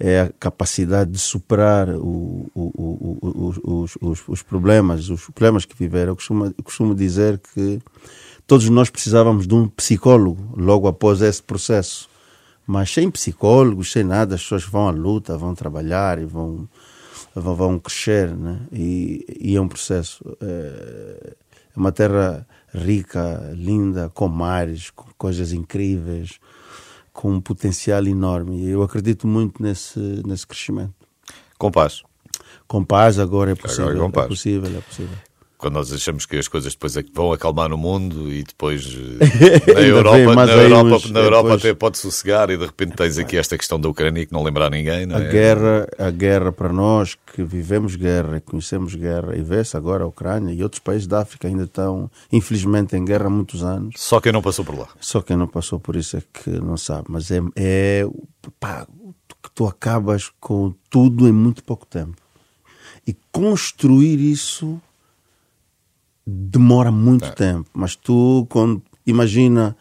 é 0.00 0.22
a 0.22 0.32
capacidade 0.40 1.10
de 1.10 1.18
superar 1.18 1.90
o, 1.90 2.50
o, 2.54 3.18
o, 3.22 3.60
os, 3.62 3.96
os, 4.00 4.22
os, 4.26 4.42
problemas, 4.42 5.10
os 5.10 5.26
problemas 5.26 5.66
que 5.66 5.76
viveram. 5.76 6.12
Eu 6.12 6.16
costumo, 6.16 6.54
costumo 6.64 6.94
dizer 6.94 7.38
que 7.38 7.78
todos 8.46 8.66
nós 8.70 8.88
precisávamos 8.88 9.46
de 9.46 9.54
um 9.54 9.68
psicólogo 9.68 10.54
logo 10.56 10.88
após 10.88 11.20
esse 11.20 11.42
processo. 11.42 12.08
Mas 12.66 12.90
sem 12.90 13.10
psicólogos, 13.10 13.92
sem 13.92 14.02
nada, 14.02 14.36
as 14.36 14.42
pessoas 14.42 14.64
vão 14.64 14.88
à 14.88 14.90
luta, 14.90 15.36
vão 15.36 15.54
trabalhar 15.54 16.18
e 16.18 16.24
vão, 16.24 16.66
vão, 17.34 17.54
vão 17.54 17.78
crescer. 17.78 18.34
Né? 18.34 18.58
E, 18.72 19.26
e 19.38 19.54
é 19.54 19.60
um 19.60 19.68
processo. 19.68 20.24
É, 20.40 21.34
é 21.76 21.78
uma 21.78 21.92
terra 21.92 22.46
rica, 22.72 23.52
linda, 23.54 24.08
com 24.14 24.28
mares, 24.28 24.88
com 24.88 25.10
coisas 25.18 25.52
incríveis 25.52 26.40
com 27.12 27.32
um 27.32 27.40
potencial 27.40 28.06
enorme. 28.06 28.68
Eu 28.68 28.82
acredito 28.82 29.26
muito 29.26 29.62
nesse, 29.62 29.98
nesse 30.26 30.46
crescimento. 30.46 30.94
Com 31.58 31.70
paz. 31.70 32.02
Com 32.66 32.84
paz 32.84 33.18
agora 33.18 33.52
é 33.52 33.54
possível. 33.54 33.90
Agora 33.90 34.20
é, 34.20 34.24
é 34.24 34.28
possível, 34.28 34.78
é 34.78 34.80
possível. 34.80 35.16
Quando 35.60 35.74
nós 35.74 35.92
achamos 35.92 36.24
que 36.24 36.38
as 36.38 36.48
coisas 36.48 36.72
depois 36.72 36.96
é 36.96 37.04
vão 37.12 37.32
acalmar 37.32 37.68
no 37.68 37.76
mundo 37.76 38.32
e 38.32 38.42
depois 38.42 38.86
eh, 39.20 39.74
na 39.74 39.80
Europa, 39.80 40.46
na 40.46 40.52
Europa, 40.52 40.96
uns, 40.96 41.10
na 41.10 41.20
Europa 41.20 41.42
depois... 41.42 41.60
até 41.60 41.74
pode 41.74 41.98
sossegar 41.98 42.48
e 42.50 42.56
de 42.56 42.64
repente 42.64 42.96
tens 42.96 43.18
aqui 43.18 43.36
esta 43.36 43.58
questão 43.58 43.78
da 43.78 43.88
Ucrânia 43.88 44.24
que 44.24 44.32
não 44.32 44.42
lembra 44.42 44.70
ninguém. 44.70 45.04
Não 45.04 45.16
a, 45.16 45.20
é? 45.22 45.30
guerra, 45.30 45.86
a 45.98 46.10
guerra 46.10 46.50
para 46.50 46.72
nós 46.72 47.14
que 47.14 47.42
vivemos 47.42 47.94
guerra 47.94 48.38
e 48.38 48.40
conhecemos 48.40 48.94
guerra 48.94 49.36
e 49.36 49.42
vê-se 49.42 49.76
agora 49.76 50.04
a 50.04 50.06
Ucrânia 50.06 50.54
e 50.54 50.62
outros 50.62 50.80
países 50.80 51.06
da 51.06 51.20
África 51.20 51.46
ainda 51.46 51.64
estão 51.64 52.10
infelizmente 52.32 52.96
em 52.96 53.04
guerra 53.04 53.26
há 53.26 53.30
muitos 53.30 53.62
anos. 53.62 53.96
Só 53.98 54.18
quem 54.18 54.32
não 54.32 54.40
passou 54.40 54.64
por 54.64 54.78
lá. 54.78 54.88
Só 54.98 55.20
quem 55.20 55.36
não 55.36 55.46
passou 55.46 55.78
por 55.78 55.94
isso 55.94 56.16
é 56.16 56.22
que 56.32 56.50
não 56.50 56.78
sabe. 56.78 57.04
Mas 57.10 57.30
é, 57.30 57.40
é 57.54 58.06
pá, 58.58 58.86
que 59.42 59.50
tu 59.54 59.66
acabas 59.66 60.30
com 60.40 60.72
tudo 60.88 61.28
em 61.28 61.32
muito 61.32 61.62
pouco 61.62 61.86
tempo. 61.86 62.16
E 63.06 63.14
construir 63.30 64.18
isso 64.20 64.80
demora 66.26 66.90
muito 66.90 67.24
é. 67.24 67.30
tempo. 67.30 67.68
Mas 67.72 67.96
tu, 67.96 68.46
quando, 68.48 68.82
imagina, 69.06 69.76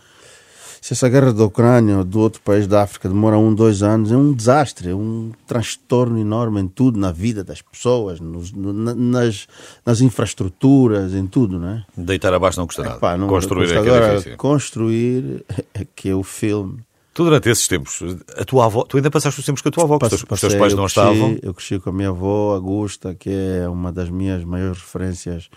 se 0.81 0.93
essa 0.93 1.09
guerra 1.09 1.33
da 1.33 1.43
Ucrânia 1.43 1.97
ou 1.97 2.03
do 2.03 2.19
outro 2.19 2.41
país 2.41 2.65
da 2.65 2.81
África 2.83 3.09
demora 3.09 3.37
um, 3.37 3.53
dois 3.53 3.83
anos, 3.83 4.11
é 4.11 4.17
um 4.17 4.33
desastre, 4.33 4.89
é 4.89 4.95
um 4.95 5.31
transtorno 5.45 6.17
enorme 6.17 6.61
em 6.61 6.67
tudo, 6.67 6.99
na 6.99 7.11
vida 7.11 7.43
das 7.43 7.61
pessoas, 7.61 8.19
nos, 8.19 8.51
nas, 8.53 9.47
nas 9.85 10.01
infraestruturas, 10.01 11.13
em 11.13 11.27
tudo, 11.27 11.59
né? 11.59 11.83
Deitar 11.95 12.33
abaixo 12.33 12.59
não 12.59 12.67
custa 12.67 12.83
nada. 12.83 12.95
Epá, 12.95 13.17
não 13.17 13.27
construir 13.27 13.67
custa. 13.67 13.79
é 13.79 13.83
que 13.83 13.89
é 13.89 14.15
difícil. 14.15 14.37
Construir 14.37 15.45
é 15.73 15.85
que 15.95 16.09
é 16.09 16.15
o 16.15 16.23
filme. 16.23 16.79
Tu 17.13 17.23
durante 17.23 17.49
esses 17.49 17.67
tempos, 17.67 18.01
a 18.37 18.45
tua 18.45 18.65
avó, 18.65 18.83
tu 18.83 18.95
ainda 18.95 19.11
passaste 19.11 19.39
os 19.41 19.45
tempos 19.45 19.61
com 19.61 19.67
a 19.67 19.71
tua 19.71 19.83
avó, 19.83 19.97
Passe, 19.97 20.15
os 20.15 20.39
teus 20.39 20.55
pais 20.55 20.73
não 20.73 20.85
cresci, 20.85 20.99
estavam. 20.99 21.37
Eu 21.41 21.53
cresci 21.53 21.77
com 21.77 21.89
a 21.89 21.93
minha 21.93 22.09
avó, 22.09 22.55
Augusta, 22.55 23.13
que 23.13 23.29
é 23.29 23.67
uma 23.67 23.91
das 23.91 24.09
minhas 24.09 24.45
maiores 24.45 24.79
referências 24.79 25.49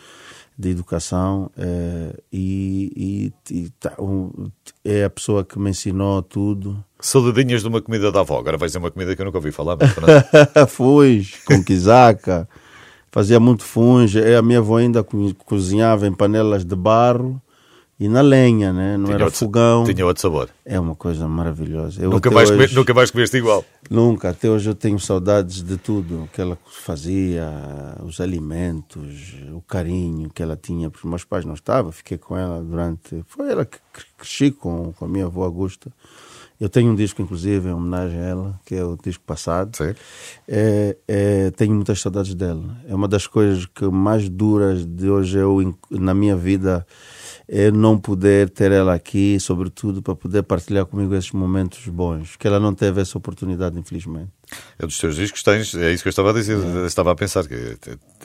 de 0.58 0.70
educação 0.70 1.50
eh, 1.56 2.14
e, 2.32 3.32
e, 3.50 3.54
e 3.54 3.70
tá, 3.70 3.94
um, 3.98 4.50
é 4.84 5.04
a 5.04 5.10
pessoa 5.10 5.44
que 5.44 5.58
me 5.58 5.70
ensinou 5.70 6.22
tudo. 6.22 6.82
Saudadinhas 7.00 7.62
de 7.62 7.68
uma 7.68 7.80
comida 7.80 8.12
da 8.12 8.20
avó, 8.20 8.38
agora 8.38 8.56
vai 8.56 8.68
ser 8.68 8.78
uma 8.78 8.90
comida 8.90 9.14
que 9.16 9.20
eu 9.20 9.26
nunca 9.26 9.38
ouvi 9.38 9.50
falar. 9.50 9.76
Funs, 10.68 11.42
com 11.44 11.62
quizaca, 11.64 12.48
fazia 13.10 13.40
muito 13.40 13.64
funge. 13.64 14.20
A 14.34 14.42
minha 14.42 14.58
avó 14.58 14.76
ainda 14.76 15.02
cozinhava 15.02 16.06
em 16.06 16.12
panelas 16.12 16.64
de 16.64 16.76
barro 16.76 17.40
e 18.00 18.08
na 18.08 18.20
lenha, 18.20 18.72
né? 18.72 18.96
não 18.96 19.04
tinha 19.04 19.14
era 19.14 19.24
outro, 19.26 19.38
fogão. 19.38 19.84
Tinha 19.84 20.04
outro 20.04 20.20
sabor. 20.20 20.48
É 20.64 20.80
uma 20.80 20.94
coisa 20.94 21.28
maravilhosa. 21.28 22.02
Eu 22.02 22.10
nunca, 22.10 22.30
mais 22.30 22.50
hoje, 22.50 22.58
comer, 22.58 22.74
nunca 22.74 22.94
mais 22.94 23.10
comeste 23.10 23.36
igual. 23.36 23.64
Nunca. 23.88 24.30
Até 24.30 24.50
hoje 24.50 24.70
eu 24.70 24.74
tenho 24.74 24.98
saudades 24.98 25.62
de 25.62 25.76
tudo 25.76 26.28
que 26.32 26.40
ela 26.40 26.58
fazia, 26.66 27.48
os 28.04 28.20
alimentos, 28.20 29.34
o 29.52 29.60
carinho 29.60 30.30
que 30.30 30.42
ela 30.42 30.56
tinha. 30.56 30.90
Porque 30.90 31.06
meus 31.06 31.24
pais 31.24 31.44
não 31.44 31.54
estavam, 31.54 31.92
fiquei 31.92 32.18
com 32.18 32.36
ela 32.36 32.60
durante. 32.62 33.22
Foi 33.28 33.50
ela 33.50 33.64
que 33.64 33.78
cresci 34.18 34.50
com, 34.50 34.92
com 34.94 35.04
a 35.04 35.08
minha 35.08 35.26
avó 35.26 35.44
Augusta. 35.44 35.92
Eu 36.62 36.68
tenho 36.68 36.92
um 36.92 36.94
disco, 36.94 37.20
inclusive, 37.20 37.68
em 37.68 37.72
homenagem 37.72 38.18
a 38.20 38.22
ela, 38.22 38.60
que 38.64 38.74
é 38.74 38.84
o 38.84 38.96
disco 38.96 39.24
passado. 39.24 39.72
É, 40.46 40.96
é, 41.08 41.50
tenho 41.50 41.74
muitas 41.74 42.00
saudades 42.00 42.34
dela. 42.34 42.76
É 42.88 42.94
uma 42.94 43.08
das 43.08 43.26
coisas 43.26 43.66
que 43.66 43.84
mais 43.86 44.28
duras 44.28 44.86
de 44.86 45.10
hoje 45.10 45.38
eu, 45.38 45.76
na 45.90 46.14
minha 46.14 46.36
vida 46.36 46.86
não 47.72 47.98
poder 47.98 48.50
ter 48.50 48.72
ela 48.72 48.94
aqui, 48.94 49.38
sobretudo 49.40 50.02
para 50.02 50.14
poder 50.14 50.42
partilhar 50.42 50.86
comigo 50.86 51.14
esses 51.14 51.32
momentos 51.32 51.86
bons, 51.88 52.36
que 52.36 52.46
ela 52.46 52.60
não 52.60 52.74
teve 52.74 53.00
essa 53.00 53.16
oportunidade, 53.18 53.78
infelizmente. 53.78 54.30
É 54.78 54.86
dos 54.86 54.98
teus 54.98 55.16
discos 55.16 55.42
tens, 55.42 55.74
é 55.74 55.92
isso 55.92 56.02
que 56.02 56.08
eu 56.08 56.10
estava 56.10 56.30
a 56.30 56.32
dizer, 56.32 56.58
é. 56.58 56.86
estava 56.86 57.12
a 57.12 57.14
pensar, 57.14 57.46
que 57.46 57.76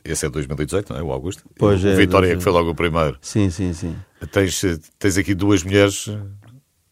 esse 0.03 0.25
é 0.25 0.29
2018, 0.29 0.93
não 0.93 0.99
é? 0.99 1.03
O 1.03 1.11
Augusto. 1.11 1.43
Pois 1.57 1.83
o 1.83 1.87
é. 1.87 1.95
Vitória, 1.95 2.35
que 2.35 2.43
foi 2.43 2.51
logo 2.51 2.69
o 2.69 2.75
primeiro. 2.75 3.17
Sim, 3.21 3.49
sim, 3.49 3.73
sim. 3.73 3.95
Tens, 4.31 4.61
tens 4.99 5.17
aqui 5.17 5.33
duas 5.33 5.63
mulheres 5.63 6.09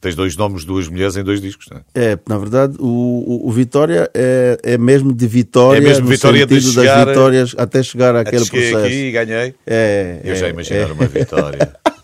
Tens 0.05 0.13
dois 0.13 0.37
nomes 0.37 0.61
de 0.61 0.67
duas 0.67 0.87
mulheres 0.87 1.17
em 1.17 1.23
dois 1.23 1.41
discos, 1.41 1.65
não 1.71 1.77
é? 1.77 1.83
É, 1.95 2.19
na 2.29 2.37
verdade, 2.37 2.75
o, 2.77 2.85
o, 2.85 3.49
o 3.49 3.51
Vitória 3.51 4.07
é, 4.13 4.55
é 4.61 4.77
mesmo 4.77 5.11
de 5.11 5.25
vitória, 5.25 5.79
é 5.79 5.81
mesmo 5.81 6.05
vitória 6.05 6.41
sentido 6.41 6.61
chegar, 6.61 7.05
das 7.05 7.15
vitórias 7.15 7.55
até 7.57 7.81
chegar 7.81 8.15
àquele 8.15 8.45
processo. 8.45 8.77
aqui 8.77 8.93
e 8.93 9.11
ganhei. 9.11 9.55
É, 9.65 10.21
Eu 10.23 10.33
é, 10.33 10.35
já 10.35 10.47
imaginar 10.47 10.89
é. 10.89 10.93
uma 10.93 11.07
vitória. 11.07 11.75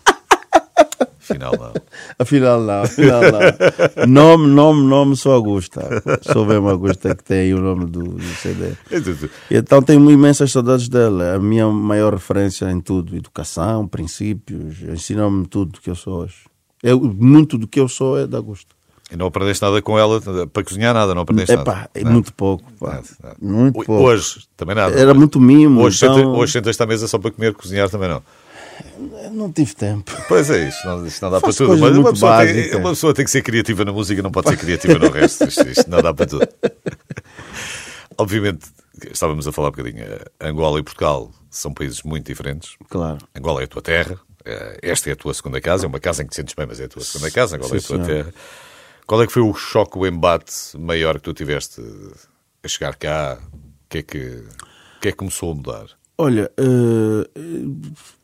Afinal 1.32 1.52
não. 1.58 1.72
Afinal 2.18 2.60
não, 2.60 2.82
afinal 2.82 3.20
não. 3.22 4.06
nome, 4.06 4.46
nome, 4.48 4.82
nome, 4.86 5.16
sou 5.16 5.32
Augusta. 5.32 6.02
Sou 6.22 6.44
mesmo 6.44 6.68
Augusta 6.68 7.14
que 7.14 7.24
tem 7.24 7.40
aí 7.40 7.54
o 7.54 7.60
nome 7.60 7.86
do, 7.86 8.02
do 8.02 8.22
CD. 8.22 8.72
Então 9.50 9.82
tenho 9.82 10.10
imensas 10.10 10.52
saudades 10.52 10.88
dela. 10.88 11.34
A 11.34 11.38
minha 11.38 11.66
maior 11.68 12.12
referência 12.12 12.70
em 12.70 12.80
tudo. 12.80 13.16
Educação, 13.16 13.86
princípios. 13.88 14.82
Ensinou-me 14.82 15.46
tudo 15.46 15.80
que 15.80 15.90
eu 15.90 15.94
sou 15.94 16.22
hoje. 16.22 16.36
Eu, 16.82 17.00
muito 17.00 17.56
do 17.56 17.66
que 17.66 17.80
eu 17.80 17.88
sou 17.88 18.18
é 18.18 18.26
da 18.26 18.38
Augusta. 18.38 18.74
E 19.12 19.16
não 19.16 19.26
aprendeste 19.26 19.62
nada 19.62 19.82
com 19.82 19.98
ela 19.98 20.18
para 20.50 20.64
cozinhar 20.64 20.94
nada, 20.94 21.14
não 21.14 21.20
aprendeste 21.20 21.52
Epá, 21.52 21.74
nada? 21.74 21.90
É 21.94 22.02
muito 22.02 22.32
pouco. 22.32 22.64
Pá. 22.80 22.94
Nada, 22.94 23.06
nada. 23.22 23.36
Muito 23.42 23.74
pouco. 23.74 23.92
Hoje, 23.92 24.46
também 24.56 24.74
nada. 24.74 24.98
Era 24.98 25.12
muito 25.12 25.38
mimo. 25.38 25.82
Hoje, 25.82 25.98
então... 25.98 26.14
senta, 26.14 26.28
hoje 26.28 26.52
sentas-te 26.52 26.82
à 26.82 26.86
mesa 26.86 27.06
só 27.06 27.18
para 27.18 27.30
comer, 27.30 27.52
cozinhar 27.52 27.90
também 27.90 28.08
não. 28.08 28.22
Não 29.32 29.52
tive 29.52 29.74
tempo. 29.74 30.12
Pois 30.28 30.50
é 30.50 30.68
isso, 30.68 30.86
não, 30.86 31.06
isto 31.06 31.22
não 31.22 31.30
dá 31.30 31.40
Faço 31.40 31.58
para 31.58 31.66
tudo. 31.66 31.80
Mas 31.80 31.96
uma 31.96 32.12
pessoa, 32.12 32.46
tem, 32.46 32.76
uma 32.76 32.90
pessoa 32.90 33.14
tem 33.14 33.24
que 33.24 33.30
ser 33.30 33.42
criativa 33.42 33.84
na 33.84 33.92
música, 33.92 34.22
não 34.22 34.30
pode 34.30 34.48
ser 34.48 34.56
criativa 34.56 34.98
no 34.98 35.10
resto. 35.10 35.44
Isto, 35.44 35.68
isto 35.68 35.90
não 35.90 36.00
dá 36.02 36.12
para 36.12 36.26
tudo. 36.26 36.48
Obviamente, 38.18 38.66
estávamos 39.10 39.46
a 39.48 39.52
falar 39.52 39.68
um 39.68 39.72
bocadinho, 39.72 40.02
eh, 40.04 40.24
Angola 40.40 40.78
e 40.78 40.82
Portugal 40.82 41.30
são 41.50 41.72
países 41.72 42.02
muito 42.02 42.26
diferentes. 42.26 42.76
Claro. 42.88 43.18
Angola 43.34 43.62
é 43.62 43.64
a 43.64 43.68
tua 43.68 43.82
terra, 43.82 44.18
eh, 44.44 44.78
esta 44.82 45.10
é 45.10 45.12
a 45.12 45.16
tua 45.16 45.34
segunda 45.34 45.60
casa, 45.60 45.86
é 45.86 45.88
uma 45.88 46.00
casa 46.00 46.22
em 46.22 46.26
que 46.26 46.30
te 46.32 46.36
sentes 46.36 46.54
bem, 46.54 46.66
mas 46.66 46.78
é 46.80 46.84
a 46.84 46.88
tua 46.88 47.02
segunda 47.02 47.30
casa, 47.30 47.56
Angola 47.56 47.74
é 47.74 47.78
a 47.78 47.80
Sim, 47.80 47.86
tua 47.86 48.04
senhor. 48.04 48.24
terra. 48.24 48.34
Qual 49.06 49.22
é 49.22 49.26
que 49.26 49.32
foi 49.32 49.42
o 49.42 49.52
choque, 49.54 49.98
o 49.98 50.06
embate 50.06 50.52
maior 50.78 51.14
que 51.16 51.22
tu 51.22 51.34
tiveste 51.34 51.82
a 52.62 52.68
chegar 52.68 52.94
cá? 52.96 53.38
O 53.52 53.88
que 53.88 53.98
é 53.98 54.02
que, 54.02 54.44
que, 55.00 55.08
é 55.08 55.10
que 55.10 55.18
começou 55.18 55.52
a 55.52 55.54
mudar? 55.54 55.86
Olha, 56.16 56.50
eh, 56.56 57.40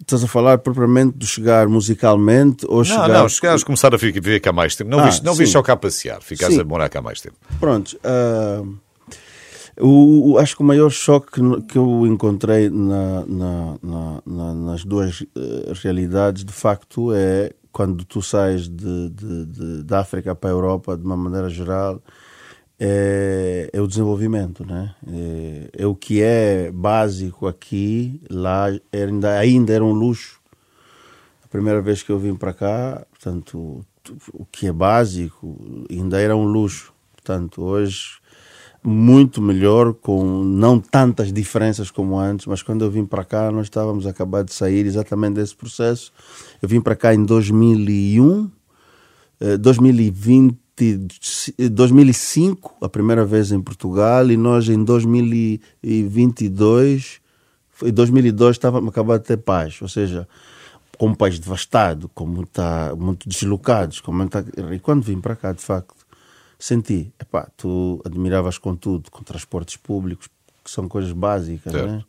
estás 0.09 0.25
a 0.25 0.27
falar 0.27 0.59
propriamente 0.59 1.17
de 1.19 1.27
chegar 1.27 1.69
musicalmente 1.69 2.65
ou 2.69 2.79
Não, 2.79 2.85
chegar. 2.85 3.09
não, 3.09 3.29
chegares 3.29 3.63
a 3.63 3.65
começar 3.67 3.95
a 3.95 3.97
viver 3.99 4.41
cá 4.41 4.53
mais 4.53 4.75
tempo. 4.75 4.91
Não 4.91 5.01
Ah, 5.01 5.05
viste, 5.07 5.25
não 5.25 5.35
viste 5.35 5.53
só 5.53 5.63
cá 5.63 5.77
passear, 5.77 6.21
ficares 6.23 6.55
Sim. 6.55 6.63
a 6.63 6.65
morar 6.65 6.89
cá 6.89 7.01
mais 7.03 7.21
tempo. 7.21 7.37
Pronto. 7.61 7.99
ah, 8.03 8.63
o, 9.81 10.33
o- 10.33 10.39
acho 10.39 10.57
que 10.57 10.63
o 10.63 10.65
maior 10.67 10.91
choque 10.91 11.41
que, 11.69 11.79
eu 11.79 12.07
encontrei 12.07 12.69
na- 12.69 13.25
na- 13.27 13.77
na- 13.83 14.23
na- 14.27 14.55
nas 14.55 14.85
duas 14.85 15.25
eh, 15.37 15.73
realidades, 15.83 16.45
de 16.45 16.53
facto, 16.53 17.13
é 17.15 17.53
quando 17.71 18.05
tu 18.05 18.21
sais 18.21 18.69
de, 18.69 19.09
de, 19.11 19.45
de- 19.47 19.83
da 19.85 20.01
África 20.01 20.35
para 20.35 20.51
a 20.51 20.53
Europa, 20.53 20.97
de 20.97 21.05
uma 21.05 21.17
maneira 21.17 21.49
geral, 21.49 22.03
é, 22.79 23.71
é 23.73 23.81
o 23.81 23.87
desenvolvimento, 23.87 24.65
né? 24.65 24.95
É, 25.07 25.83
é 25.83 25.87
o 25.87 25.95
que 25.95 26.23
é 26.23 26.71
básico 26.71 27.47
aqui, 27.47 28.21
lá 28.31 28.67
ainda, 28.93 29.39
ainda 29.39 29.73
era 29.73 29.85
um 29.85 29.93
luxo. 29.93 30.41
A 31.45 31.49
primeira 31.49 31.81
vez 31.81 32.03
que 32.03 32.11
eu 32.11 32.19
vim 32.19 32.35
para 32.35 32.53
cá, 32.53 33.07
portanto, 33.11 33.85
o 34.33 34.45
que 34.45 34.67
é 34.67 34.73
básico 34.73 35.87
ainda 35.91 36.21
era 36.21 36.37
um 36.37 36.45
luxo. 36.45 36.93
Portanto, 37.15 37.63
hoje 37.63 38.19
muito 38.83 39.43
melhor, 39.43 39.93
com 39.93 40.45
não 40.45 40.79
tantas 40.79 41.33
diferenças 41.33 41.91
como 41.91 42.19
antes, 42.19 42.47
mas 42.47 42.63
quando 42.63 42.85
eu 42.85 42.91
vim 42.91 43.05
para 43.05 43.25
cá, 43.25 43.51
nós 43.51 43.67
estávamos 43.67 44.07
acabar 44.07 44.45
de 44.45 44.53
sair 44.53 44.87
exatamente 44.87 45.35
desse 45.35 45.55
processo. 45.55 46.13
Eu 46.63 46.69
vim 46.69 46.81
para 46.81 46.95
cá 46.95 47.13
em 47.13 47.25
2001, 47.25 48.51
eh, 49.41 49.57
2020, 49.57 50.57
eh, 51.59 51.69
2005, 51.69 52.77
a 52.81 52.89
primeira 52.89 53.25
vez 53.25 53.53
em 53.53 53.61
Portugal, 53.61 54.31
e 54.31 54.37
nós 54.37 54.69
em 54.69 54.85
2022, 54.85 57.21
em 57.83 57.93
2002 57.93 58.57
estávamos 58.57 58.89
a 58.89 58.91
acabar 58.91 59.19
de 59.19 59.25
ter 59.25 59.37
paz, 59.39 59.81
ou 59.81 59.89
seja, 59.89 60.29
com 60.97 61.09
um 61.09 61.15
país 61.15 61.39
devastado, 61.39 62.09
com 62.15 62.27
muita, 62.27 62.95
muito 62.97 63.29
deslocados, 63.29 64.01
com 64.01 64.13
muita... 64.13 64.45
e 64.73 64.79
quando 64.81 65.03
vim 65.03 65.21
para 65.21 65.37
cá, 65.37 65.53
de 65.53 65.63
facto, 65.63 65.95
senti, 66.59 67.13
epá, 67.21 67.49
tu 67.57 68.03
admiravas 68.05 68.59
com 68.59 68.75
tudo, 68.75 69.09
com 69.11 69.23
transportes 69.23 69.77
públicos, 69.77 70.29
que 70.65 70.71
são 70.71 70.89
coisas 70.89 71.13
básicas, 71.13 71.73
Certo. 71.73 71.91
né? 71.91 72.05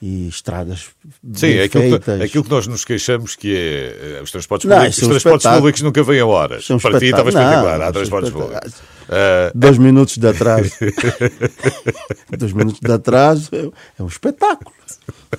E 0.00 0.28
estradas 0.28 0.90
Sim, 1.34 1.46
bem 1.48 1.58
é 1.58 1.62
aquilo, 1.64 1.82
que, 1.82 1.90
feitas. 1.90 2.20
aquilo 2.20 2.44
que 2.44 2.50
nós 2.50 2.66
nos 2.68 2.84
queixamos 2.84 3.34
que 3.34 3.52
é 3.52 4.18
eh, 4.18 4.22
os 4.22 4.30
transportes 4.30 4.68
públicos. 4.70 4.96
isso 4.96 5.04
é 5.04 5.08
Os 5.08 5.22
transportes 5.22 5.50
públicos 5.50 5.82
nunca 5.82 6.02
vêm 6.04 6.20
a 6.20 6.26
horas. 6.26 6.62
Isso 6.62 6.72
é 6.74 6.78
Para 6.78 6.98
ti 7.00 7.06
estava 7.06 7.28
espetacular. 7.30 7.80
Há 7.82 7.86
é 7.86 7.92
transportes 7.92 8.30
públicos. 8.30 8.74
Ah, 9.08 9.50
Dois 9.54 9.76
minutos 9.78 10.16
de 10.16 10.28
atraso. 10.28 10.70
Dois 12.38 12.52
minutos 12.52 12.80
de 12.80 12.92
atraso 12.92 13.48
é- 13.52 13.70
é 13.98 14.02
um 14.02 14.06
espetáculo. 14.06 14.72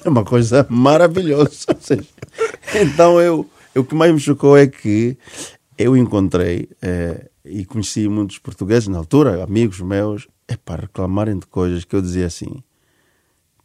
É 0.03 0.09
uma 0.09 0.23
coisa 0.25 0.65
maravilhosa. 0.69 1.65
Seja, 1.79 2.03
então, 2.75 3.19
eu, 3.21 3.49
eu, 3.73 3.81
o 3.81 3.85
que 3.85 3.95
mais 3.95 4.11
me 4.13 4.19
chocou 4.19 4.57
é 4.57 4.67
que 4.67 5.17
eu 5.77 5.95
encontrei 5.95 6.67
eh, 6.81 7.27
e 7.45 7.63
conheci 7.65 8.07
muitos 8.07 8.37
portugueses 8.39 8.87
na 8.87 8.97
altura, 8.97 9.41
amigos 9.43 9.79
meus, 9.79 10.27
é 10.47 10.57
para 10.57 10.81
reclamarem 10.81 11.39
de 11.39 11.45
coisas 11.47 11.83
que 11.85 11.95
eu 11.95 12.01
dizia 12.01 12.25
assim: 12.27 12.61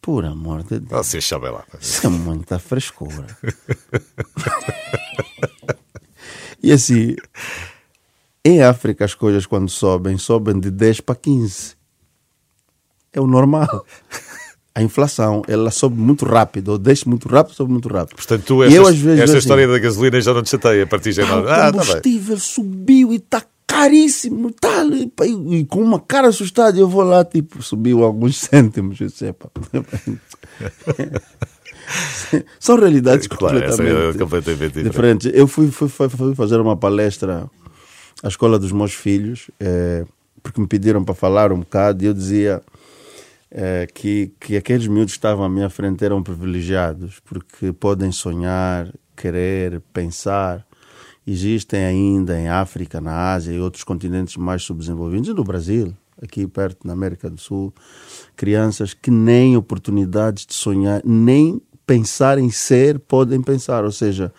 Por 0.05 0.23
amor 0.27 0.63
de 0.65 0.81
Deus. 0.81 1.07
Vocês 1.07 1.27
sabem 1.27 1.51
lá. 1.51 1.65
Isso 1.81 2.07
é 2.07 2.11
muita 2.11 2.59
frescura. 2.59 3.27
e 6.63 6.71
assim, 6.71 7.17
em 8.45 8.63
África 8.63 9.07
as 9.07 9.15
coisas 9.15 9.47
quando 9.47 9.71
sobem, 9.71 10.19
sobem 10.19 10.61
de 10.61 10.71
10 10.71 11.01
para 11.01 11.15
15. 11.15 11.75
É 13.15 13.21
o 13.21 13.27
normal. 13.27 13.87
A 14.75 14.83
inflação, 14.83 15.43
ela 15.49 15.71
sobe 15.71 15.99
muito 15.99 16.27
rápido, 16.27 16.73
ou 16.73 16.79
desce 16.79 17.09
muito 17.09 17.27
rápido, 17.27 17.55
sobe 17.55 17.73
muito 17.73 17.89
rápido. 17.89 18.17
Portanto, 18.17 18.45
tu, 18.45 18.63
esta, 18.63 18.77
eu, 18.77 18.87
esta 18.87 19.25
assim, 19.25 19.39
história 19.39 19.67
da 19.67 19.79
gasolina 19.79 20.21
já 20.21 20.35
não 20.35 20.43
te 20.43 20.51
chateia 20.51 20.85
a 20.85 20.87
partir 20.87 21.15
de. 21.15 21.23
Ah, 21.23 21.71
o 21.71 21.73
combustível 21.73 22.37
tá 22.37 22.43
subiu 22.43 23.11
e 23.11 23.17
está 23.17 23.43
caríssimo 23.85 24.51
tal, 24.51 24.91
e, 24.95 25.13
e, 25.51 25.65
com 25.67 25.83
uma 25.83 26.01
cara 26.01 26.29
assustada 26.29 26.79
eu 26.79 26.89
vou 26.89 27.03
lá, 27.03 27.25
tipo, 27.25 27.63
subiu 27.63 28.03
alguns 28.03 28.39
cêntimos, 28.49 28.99
eu 29.01 29.11
sei, 29.11 29.33
pá. 29.33 29.51
São 32.59 32.77
realidades 32.79 33.27
claro, 33.27 33.61
completamente, 33.61 34.17
é 34.17 34.19
completamente 34.19 34.83
diferentes. 34.83 35.31
Eu 35.35 35.47
fui, 35.47 35.71
fui, 35.71 35.89
fui, 35.89 36.35
fazer 36.35 36.59
uma 36.59 36.77
palestra 36.77 37.49
à 38.23 38.29
escola 38.29 38.59
dos 38.59 38.73
meus 38.73 38.95
filhos, 38.95 39.51
é, 39.61 40.07
porque 40.43 40.61
me 40.61 40.67
pediram 40.67 41.05
para 41.05 41.15
falar 41.15 41.53
um 41.53 41.61
bocado, 41.61 42.03
e 42.03 42.07
eu 42.07 42.15
dizia 42.15 42.63
é, 43.51 43.87
que, 43.93 44.33
que 44.41 44.57
aqueles 44.57 44.87
miúdos 44.87 45.13
que 45.13 45.19
estavam 45.19 45.45
à 45.45 45.49
minha 45.49 45.69
frente 45.69 46.03
eram 46.03 46.23
privilegiados, 46.23 47.21
porque 47.21 47.71
podem 47.73 48.11
sonhar, 48.11 48.91
querer, 49.15 49.83
pensar, 49.93 50.67
Existem 51.27 51.85
ainda 51.85 52.39
em 52.39 52.49
África, 52.49 53.01
na 53.01 53.33
Ásia 53.33 53.53
e 53.53 53.59
outros 53.59 53.83
continentes 53.83 54.37
mais 54.37 54.63
subdesenvolvidos, 54.63 55.29
e 55.29 55.33
no 55.33 55.43
Brasil, 55.43 55.95
aqui 56.21 56.47
perto, 56.47 56.87
na 56.87 56.93
América 56.93 57.31
do 57.31 57.41
Sul, 57.41 57.73
crianças 58.37 58.93
que 58.93 59.11
nem 59.11 59.57
oportunidades 59.57 60.45
de 60.45 60.55
sonhar, 60.55 61.01
nem 61.05 61.61
pensar 61.87 62.39
em 62.39 62.51
ser 62.51 62.99
podem 62.99 63.41
pensar. 63.41 63.85
Ou 63.85 63.93
seja, 63.93 64.33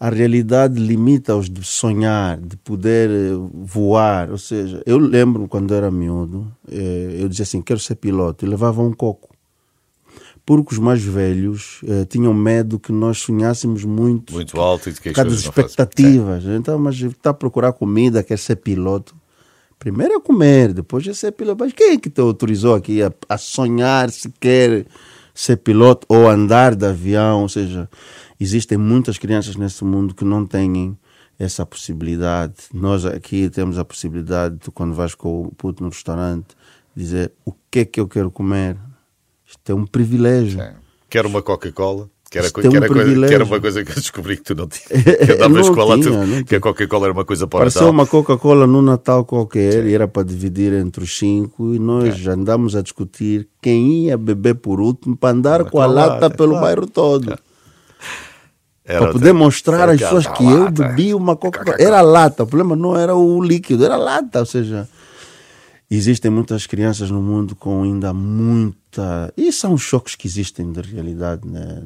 a 0.00 0.08
realidade 0.08 0.80
limita-os 0.80 1.50
de 1.50 1.62
sonhar, 1.64 2.38
de 2.38 2.56
poder 2.56 3.10
eh, 3.10 3.32
voar. 3.52 4.30
Ou 4.30 4.38
seja, 4.38 4.82
eu 4.86 4.98
lembro 4.98 5.46
quando 5.48 5.74
era 5.74 5.90
miúdo, 5.90 6.50
eh, 6.70 7.18
eu 7.20 7.28
dizia 7.28 7.42
assim: 7.42 7.60
quero 7.60 7.80
ser 7.80 7.96
piloto, 7.96 8.44
e 8.44 8.48
levava 8.48 8.82
um 8.82 8.92
coco 8.92 9.35
porque 10.46 10.72
os 10.72 10.78
mais 10.78 11.02
velhos 11.02 11.82
uh, 11.82 12.06
tinham 12.08 12.32
medo 12.32 12.78
que 12.78 12.92
nós 12.92 13.18
sonhássemos 13.18 13.84
muito. 13.84 14.32
Muito 14.32 14.58
alto 14.60 14.88
e 14.88 14.92
de 14.92 15.00
que 15.00 15.08
as 15.08 15.16
das 15.16 15.32
expectativas. 15.40 16.44
Então, 16.44 16.78
mas 16.78 16.94
está 16.94 17.30
a 17.30 17.34
procurar 17.34 17.72
comida, 17.72 18.22
quer 18.22 18.38
ser 18.38 18.54
piloto. 18.54 19.12
Primeiro 19.76 20.14
é 20.14 20.20
comer, 20.20 20.72
depois 20.72 21.04
é 21.08 21.12
ser 21.12 21.32
piloto. 21.32 21.64
Mas 21.64 21.72
quem 21.72 21.94
é 21.94 21.96
que 21.98 22.08
te 22.08 22.20
autorizou 22.20 22.76
aqui 22.76 23.02
a, 23.02 23.12
a 23.28 23.36
sonhar 23.36 24.08
se 24.10 24.32
quer 24.40 24.86
ser 25.34 25.56
piloto 25.56 26.06
ou 26.08 26.30
andar 26.30 26.76
de 26.76 26.86
avião? 26.86 27.42
Ou 27.42 27.48
seja, 27.48 27.90
existem 28.38 28.78
muitas 28.78 29.18
crianças 29.18 29.56
nesse 29.56 29.84
mundo 29.84 30.14
que 30.14 30.24
não 30.24 30.46
têm 30.46 30.96
essa 31.36 31.66
possibilidade. 31.66 32.54
Nós 32.72 33.04
aqui 33.04 33.50
temos 33.50 33.78
a 33.78 33.84
possibilidade 33.84 34.58
de, 34.62 34.70
quando 34.70 34.94
vais 34.94 35.14
com 35.14 35.42
o 35.42 35.54
puto 35.56 35.82
no 35.82 35.90
restaurante, 35.90 36.56
dizer 36.94 37.32
o 37.44 37.52
que 37.68 37.80
é 37.80 37.84
que 37.84 38.00
eu 38.00 38.06
quero 38.06 38.30
comer, 38.30 38.76
isto 39.46 39.70
é 39.70 39.74
um 39.74 39.86
privilégio. 39.86 40.60
Sim. 40.60 40.70
Quero 41.08 41.28
uma 41.28 41.42
Coca-Cola. 41.42 42.08
Que 42.28 42.38
era, 42.38 42.50
que, 42.50 42.66
um 42.66 42.74
era 42.74 42.88
coisa, 42.88 43.26
que 43.28 43.34
era, 43.34 43.44
uma 43.44 43.60
coisa 43.60 43.84
que 43.84 43.90
eu 43.92 43.94
descobri 43.94 44.36
que 44.36 44.42
tu 44.42 44.54
não 44.56 44.66
tinhas. 44.66 44.88
Que 45.24 45.30
eu 45.30 45.38
dava 45.38 45.60
escola, 45.60 45.96
tinha, 45.96 46.40
tu, 46.40 46.44
que 46.44 46.56
a 46.56 46.60
Coca-Cola 46.60 47.06
era 47.06 47.12
uma 47.12 47.24
coisa 47.24 47.46
para 47.46 47.60
Pareceu 47.60 47.88
uma 47.88 48.04
Coca-Cola 48.04 48.66
no 48.66 48.82
Natal 48.82 49.24
qualquer 49.24 49.84
Sim. 49.84 49.88
e 49.88 49.94
era 49.94 50.08
para 50.08 50.24
dividir 50.24 50.72
entre 50.72 51.04
os 51.04 51.16
cinco 51.16 51.72
e 51.72 51.78
nós 51.78 52.26
é. 52.26 52.30
andamos 52.30 52.74
a 52.74 52.82
discutir 52.82 53.48
quem 53.62 54.06
ia 54.06 54.18
beber 54.18 54.56
por 54.56 54.80
último 54.80 55.16
para 55.16 55.36
andar 55.36 55.70
com 55.70 55.80
a 55.80 55.86
lata, 55.86 56.10
lata 56.14 56.30
pelo 56.30 56.50
claro. 56.50 56.66
bairro 56.66 56.86
todo. 56.88 57.32
É. 57.32 57.36
Era 58.84 59.00
para 59.02 59.12
poder 59.12 59.32
mostrar 59.32 59.88
às 59.88 60.00
pessoas 60.00 60.26
que 60.26 60.44
eu 60.44 60.68
bebi 60.68 61.14
uma 61.14 61.36
Coca-Cola. 61.36 61.76
Era 61.78 62.00
lata, 62.00 62.42
o 62.42 62.46
problema 62.46 62.74
não 62.74 62.96
era 62.96 63.14
o 63.14 63.40
líquido, 63.40 63.84
era 63.84 63.96
lata, 63.96 64.40
ou 64.40 64.46
seja... 64.46 64.88
Existem 65.90 66.30
muitas 66.30 66.66
crianças 66.66 67.10
no 67.10 67.22
mundo 67.22 67.54
com 67.54 67.82
ainda 67.84 68.12
muita. 68.12 69.32
E 69.36 69.52
são 69.52 69.78
choques 69.78 70.14
que 70.14 70.26
existem 70.26 70.72
de 70.72 70.80
realidade 70.80 71.46
né, 71.46 71.82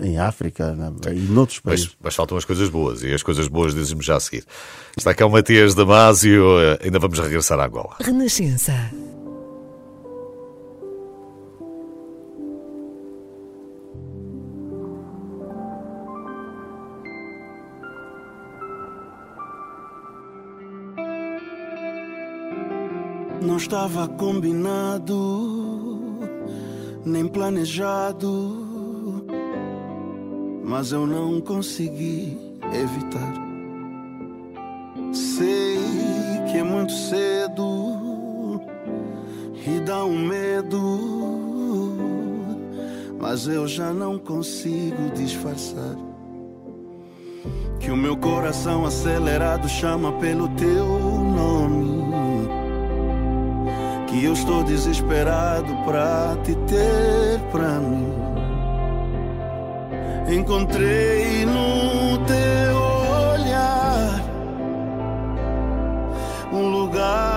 em 0.00 0.18
África 0.18 0.74
né, 0.74 0.92
e 1.12 1.20
noutros 1.20 1.60
países. 1.60 1.86
Mas, 1.86 1.96
mas, 2.00 2.14
faltam 2.14 2.36
as 2.36 2.44
coisas 2.44 2.68
boas 2.68 3.02
e 3.02 3.12
as 3.12 3.22
coisas 3.22 3.48
boas 3.48 3.74
dizem-me 3.74 4.02
já 4.02 4.16
a 4.16 4.20
seguir. 4.20 4.44
Está 4.96 5.12
cá 5.14 5.26
o 5.26 5.30
Matias 5.30 5.74
Damasio, 5.74 6.60
eh, 6.60 6.78
ainda 6.84 6.98
vamos 6.98 7.18
regressar 7.18 7.58
à 7.58 7.66
Angola. 7.66 7.96
Renascença. 8.00 8.72
Não 23.42 23.56
estava 23.56 24.08
combinado, 24.08 25.12
nem 27.04 27.26
planejado, 27.26 29.26
mas 30.64 30.92
eu 30.92 31.06
não 31.06 31.40
consegui 31.40 32.38
evitar. 32.72 33.34
Sei 35.12 35.78
que 36.50 36.58
é 36.58 36.62
muito 36.62 36.92
cedo 36.92 38.60
e 39.66 39.80
dá 39.80 40.04
um 40.04 40.26
medo, 40.26 40.80
mas 43.20 43.46
eu 43.46 43.66
já 43.66 43.92
não 43.92 44.18
consigo 44.18 45.10
disfarçar. 45.14 45.96
Que 47.78 47.90
o 47.90 47.96
meu 47.96 48.16
coração 48.16 48.86
acelerado 48.86 49.68
chama 49.68 50.12
pelo 50.12 50.48
teu 50.50 50.86
nome 50.86 51.83
que 54.14 54.24
eu 54.24 54.32
estou 54.32 54.62
desesperado 54.62 55.74
pra 55.84 56.36
te 56.44 56.54
ter 56.54 57.40
pra 57.50 57.80
mim. 57.80 58.14
Encontrei 60.32 61.44
no 61.44 62.18
teu 62.24 62.76
olhar 63.34 64.22
um 66.52 66.68
lugar 66.68 67.33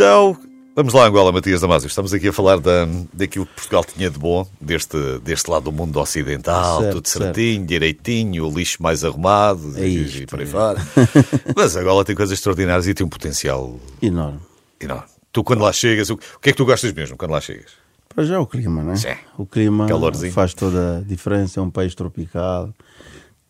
Então, 0.00 0.38
vamos 0.76 0.94
lá, 0.94 1.08
Angola, 1.08 1.32
Matias 1.32 1.60
Damasio. 1.60 1.88
Estamos 1.88 2.14
aqui 2.14 2.28
a 2.28 2.32
falar 2.32 2.60
da, 2.60 2.86
daquilo 3.12 3.44
que 3.46 3.54
Portugal 3.54 3.84
tinha 3.84 4.08
de 4.08 4.16
bom, 4.16 4.48
deste, 4.60 4.96
deste 5.24 5.50
lado 5.50 5.64
do 5.64 5.72
mundo 5.72 5.98
ocidental, 5.98 6.80
Certo, 6.82 6.94
tudo 6.94 7.08
certo. 7.08 7.24
certinho, 7.34 7.66
direitinho, 7.66 8.46
o 8.46 8.56
lixo 8.56 8.80
mais 8.80 9.02
arrumado 9.04 9.76
É 9.76 9.84
isto, 9.88 10.22
e 10.22 10.26
por 10.26 10.38
aí 10.38 10.44
é. 10.44 10.48
fora. 10.48 10.78
Mas 11.56 11.74
Angola 11.74 12.04
tem 12.04 12.14
coisas 12.14 12.38
extraordinárias 12.38 12.86
e 12.86 12.94
tem 12.94 13.04
um 13.04 13.08
potencial 13.10 13.76
Enorme. 14.00 14.38
enorme. 14.80 15.02
Tu, 15.32 15.42
quando 15.42 15.62
lá 15.62 15.72
chegas, 15.72 16.10
o, 16.10 16.14
o 16.14 16.16
que 16.40 16.50
é 16.50 16.52
que 16.52 16.56
tu 16.58 16.64
gostas 16.64 16.92
mesmo 16.92 17.16
quando 17.16 17.32
lá 17.32 17.40
chegas? 17.40 17.72
Para 18.08 18.22
já 18.22 18.38
o 18.38 18.46
clima, 18.46 18.84
né? 18.84 18.94
Sim. 18.94 19.16
O 19.36 19.44
clima 19.46 19.88
Calorzinho. 19.88 20.32
faz 20.32 20.54
toda 20.54 20.98
a 20.98 21.00
diferença. 21.00 21.58
É 21.58 21.62
um 21.62 21.70
país 21.70 21.96
tropical, 21.96 22.72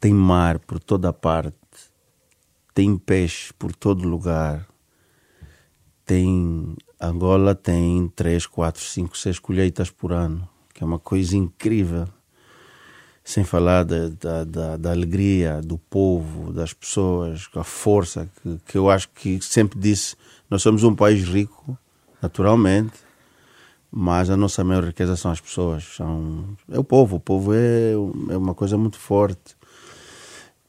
tem 0.01 0.15
mar 0.15 0.59
por 0.61 0.81
toda 0.81 1.11
a 1.11 1.13
parte, 1.13 1.53
tem 2.73 2.97
peixe 2.97 3.53
por 3.59 3.77
todo 3.77 4.09
lugar. 4.09 4.67
Tem 6.09 6.75
Angola 6.99 7.55
tem 7.55 8.11
3, 8.17 8.47
4, 8.47 8.83
5, 8.83 9.19
6 9.19 9.39
colheitas 9.39 9.91
por 9.91 10.11
ano, 10.11 10.49
que 10.73 10.83
é 10.83 10.87
uma 10.87 10.99
coisa 10.99 11.37
incrível. 11.37 12.09
Sem 13.23 13.45
falar 13.45 13.85
da, 13.85 14.09
da, 14.09 14.45
da, 14.45 14.77
da 14.79 14.91
alegria 14.91 15.61
do 15.61 15.77
povo, 15.77 16.51
das 16.51 16.73
pessoas, 16.73 17.47
a 17.55 17.63
força 17.63 18.27
que, 18.43 18.59
que 18.67 18.79
eu 18.79 18.89
acho 18.89 19.11
que 19.11 19.39
sempre 19.43 19.79
disse: 19.79 20.17
nós 20.49 20.63
somos 20.63 20.83
um 20.83 20.95
país 20.95 21.23
rico, 21.25 21.77
naturalmente, 22.23 22.95
mas 23.91 24.31
a 24.31 24.37
nossa 24.37 24.65
maior 24.65 24.85
riqueza 24.85 25.15
são 25.15 25.31
as 25.31 25.43
pessoas, 25.43 25.85
são, 25.95 26.57
é 26.71 26.79
o 26.79 26.85
povo. 26.85 27.17
O 27.17 27.21
povo 27.21 27.53
é, 27.53 27.93
é 27.93 28.37
uma 28.37 28.55
coisa 28.55 28.79
muito 28.79 28.99
forte. 28.99 29.59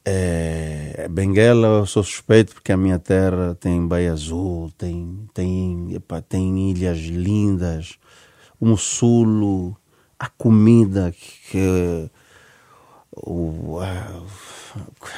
É, 0.04 0.89
Benguela, 1.08 1.68
eu 1.80 1.86
sou 1.86 2.04
suspeito 2.04 2.54
porque 2.54 2.72
a 2.72 2.78
minha 2.78 3.00
terra 3.00 3.56
tem 3.60 3.88
Baía 3.88 4.14
Azul, 4.14 4.72
tem, 4.78 5.28
tem, 5.34 5.94
epá, 5.94 6.22
tem 6.22 6.72
ilhas 6.72 6.98
lindas, 6.98 7.98
o 8.60 8.66
Mussulo, 8.66 9.78
a 10.18 10.28
comida 10.28 11.12
que. 11.12 11.52
que 11.52 12.12
o, 13.22 13.80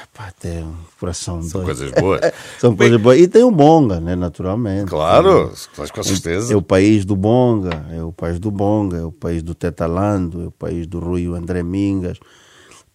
epá, 0.04 0.32
tem 0.40 0.64
um 0.64 0.76
coração 1.00 1.42
São 1.44 1.62
doido. 1.62 1.66
coisas 1.66 1.92
boas. 1.92 2.22
São 2.60 2.76
coisas 2.76 3.02
boas. 3.02 3.20
E 3.20 3.28
tem 3.28 3.44
o 3.44 3.52
Bonga, 3.52 4.00
né, 4.00 4.16
naturalmente. 4.16 4.90
Claro, 4.90 5.52
com 5.76 6.04
certeza. 6.04 6.54
É 6.54 6.56
o 6.56 6.62
país 6.62 7.06
do 7.06 7.16
Bonga, 7.16 7.86
é 7.92 8.02
o 8.02 8.12
país 8.12 8.40
do 8.40 8.50
Bonga, 8.50 8.98
é 8.98 9.04
o 9.04 9.12
país 9.12 9.44
do 9.44 9.54
Tetalando, 9.54 10.44
é 10.44 10.48
o 10.48 10.52
país 10.52 10.88
do 10.88 11.00
Rui 11.00 11.28
André 11.28 11.64
Mingas, 11.64 12.18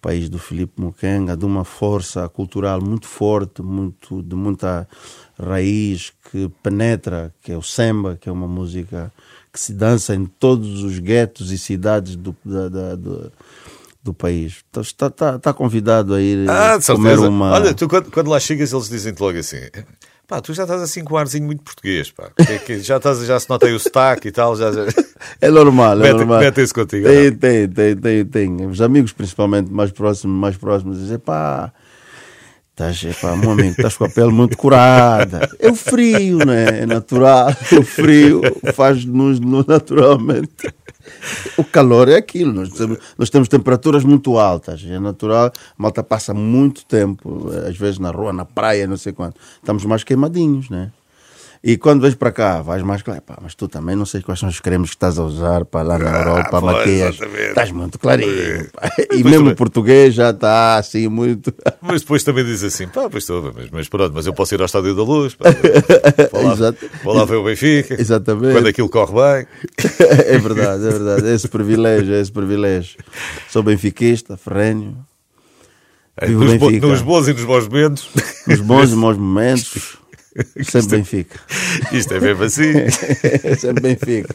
país 0.07 0.29
do 0.29 0.39
Filipe 0.39 0.81
Mukenga, 0.81 1.37
de 1.37 1.45
uma 1.45 1.65
força 1.65 2.29
cultural 2.29 2.81
muito 2.81 3.09
forte, 3.09 3.61
muito, 3.61 4.23
de 4.23 4.37
muita 4.37 4.87
raiz 5.37 6.13
que 6.31 6.49
penetra, 6.63 7.35
que 7.43 7.51
é 7.51 7.57
o 7.57 7.63
samba, 7.63 8.17
que 8.21 8.29
é 8.29 8.33
uma 8.33 8.47
música 8.47 9.13
que 9.53 9.59
se 9.59 9.73
dança 9.75 10.15
em 10.15 10.25
todos 10.27 10.85
os 10.85 11.01
guetos 11.01 11.51
e 11.51 11.59
cidades 11.59 12.15
do, 12.15 12.37
da, 12.45 12.69
da- 12.69 12.95
do, 12.95 13.33
do 14.05 14.15
país. 14.15 14.63
Então, 14.71 14.81
está, 14.81 15.09
está, 15.09 15.35
está 15.37 15.53
convidado 15.53 16.15
a 16.15 16.21
ir 16.23 16.49
Ah, 16.49 16.75
comer 16.75 16.83
certeza. 16.83 17.29
uma... 17.29 17.53
Olha, 17.53 17.75
tu 17.75 17.89
quando, 17.89 18.09
quando 18.13 18.31
lá 18.31 18.39
chegas, 18.39 18.73
eles 18.73 18.89
dizem-te 18.89 19.21
logo 19.21 19.37
assim: 19.39 19.57
pá, 20.27 20.41
tu 20.41 20.53
já 20.55 20.65
estás 20.65 20.83
assim 20.83 21.03
com 21.05 21.15
um 21.15 21.17
arzinho 21.19 21.47
muito 21.47 21.63
português, 21.63 22.11
pá. 22.11 22.31
Que 22.37 22.53
é 22.53 22.59
que 22.59 22.81
já, 22.81 22.97
estás, 22.97 23.25
já 23.25 23.39
se 23.39 23.49
nota 23.49 23.67
aí 23.67 23.73
o 23.75 23.79
sotaque 23.81 24.29
e 24.29 24.33
tal. 24.33 24.57
Já, 24.57 24.73
já... 24.73 24.85
É 25.41 25.51
normal, 25.51 26.03
é 26.05 26.13
normal. 26.13 26.41
mete 26.41 26.63
isso 26.63 26.75
contigo, 26.75 27.07
Tem, 27.07 27.31
não? 27.31 27.37
tem, 27.39 27.69
tem, 27.69 27.97
tem, 27.97 28.25
tem. 28.25 28.67
Os 28.67 28.81
amigos, 28.81 29.13
principalmente, 29.13 29.71
mais 29.73 29.91
próximos, 29.91 30.37
mais 30.39 30.57
próximos, 30.57 30.99
dizem, 30.99 31.19
pá, 31.19 31.73
estás, 32.71 33.03
epá, 33.05 33.35
meu 33.37 33.51
amigo, 33.53 33.71
estás 33.71 33.97
com 33.97 34.05
a 34.05 34.09
pele 34.11 34.31
muito 34.33 34.57
curada. 34.57 35.49
É 35.59 35.71
o 35.71 35.75
frio, 35.75 36.39
né? 36.45 36.81
É 36.83 36.87
natural. 36.87 37.49
O 37.79 37.83
frio 37.83 38.41
faz-nos 38.75 39.41
no- 39.41 39.65
naturalmente. 39.67 40.51
O 41.57 41.65
calor 41.65 42.09
é 42.09 42.17
aquilo. 42.17 42.53
Nós 42.53 42.71
temos, 42.71 42.99
nós 43.19 43.31
temos 43.31 43.49
temperaturas 43.49 44.05
muito 44.05 44.39
altas. 44.39 44.85
É 44.85 44.99
natural. 44.99 45.47
A 45.47 45.53
malta 45.77 46.03
passa 46.03 46.35
muito 46.35 46.85
tempo, 46.85 47.51
às 47.67 47.77
vezes 47.77 47.99
na 47.99 48.11
rua, 48.11 48.33
na 48.33 48.45
praia, 48.45 48.87
não 48.87 48.97
sei 48.97 49.13
quanto. 49.13 49.41
Estamos 49.57 49.85
mais 49.85 50.05
queimadinhos, 50.05 50.71
né? 50.71 50.91
E 51.69 51.77
quando 51.77 52.01
vais 52.03 52.15
para 52.15 52.31
cá, 52.31 52.63
vais 52.63 52.81
mais 52.85 53.03
claro. 53.03 53.21
Pá, 53.23 53.39
mas 53.43 53.53
tu 53.57 53.67
também 53.67 53.97
não 53.97 54.07
sei 54.07 54.23
quais 54.23 54.39
são 54.39 54.49
os 54.49 54.61
cremes 54.61 54.91
que 54.91 54.95
estás 54.97 55.19
a 55.19 55.25
usar 55.25 55.65
para 55.65 55.83
lá 55.83 55.99
na 55.99 56.11
Ah, 56.15 56.19
Europa, 56.21 56.61
maquias. 56.61 57.17
exatamente. 57.17 57.49
Estás 57.49 57.73
muito 57.73 57.99
clarinho. 57.99 58.71
pá. 58.71 58.89
E 59.13 59.17
mesmo 59.25 59.39
também- 59.39 59.53
o 59.53 59.57
português 59.57 60.15
já 60.15 60.31
está 60.31 60.77
assim 60.77 61.09
muito. 61.09 61.53
Mas 61.83 62.03
depois 62.03 62.23
também 62.23 62.45
diz 62.45 62.63
assim: 62.63 62.87
pá, 62.87 63.09
pois 63.11 63.25
estou, 63.25 63.53
mas, 63.53 63.69
mas 63.73 63.89
pronto, 63.89 64.13
mas 64.15 64.27
eu 64.27 64.33
posso 64.33 64.55
ir 64.55 64.61
ao 64.61 64.67
Estádio 64.67 64.95
da 64.95 65.03
Luz, 65.03 65.35
pá, 65.35 65.47
vou, 66.31 66.45
lá, 66.45 66.53
Exato. 66.53 66.91
vou 67.03 67.15
lá 67.15 67.25
ver 67.25 67.35
o 67.37 67.43
Benfica, 67.45 68.01
Exatamente. 68.01 68.53
quando 68.53 68.69
aquilo 68.69 68.89
corre 68.89 69.13
bem. 69.15 69.47
é 70.25 70.39
verdade, 70.39 70.87
é 70.87 70.91
verdade. 70.91 71.29
É 71.29 71.35
esse 71.35 71.49
privilégio, 71.49 72.15
é 72.15 72.21
esse 72.21 72.31
privilégio. 72.31 72.97
Sou 73.51 73.65
benfiquista, 73.65 74.37
ferrenho. 74.37 74.97
O 76.23 76.31
Nos, 76.31 76.55
bo- 76.55 76.71
nos 76.71 77.03
bons 77.03 77.29
e 77.29 77.33
nos 77.35 77.45
bons 77.45 77.69
momentos. 77.69 78.09
Nos 78.47 78.61
bons 78.61 78.91
e 78.93 78.95
maus 78.95 79.19
momentos, 79.19 79.99
sempre 80.65 80.99
Benfica. 80.99 81.41
Isto 81.93 82.15
é 82.15 82.21
mesmo 82.21 82.45
assim. 82.45 82.73
sempre 83.59 83.83
Benfica. 83.83 84.35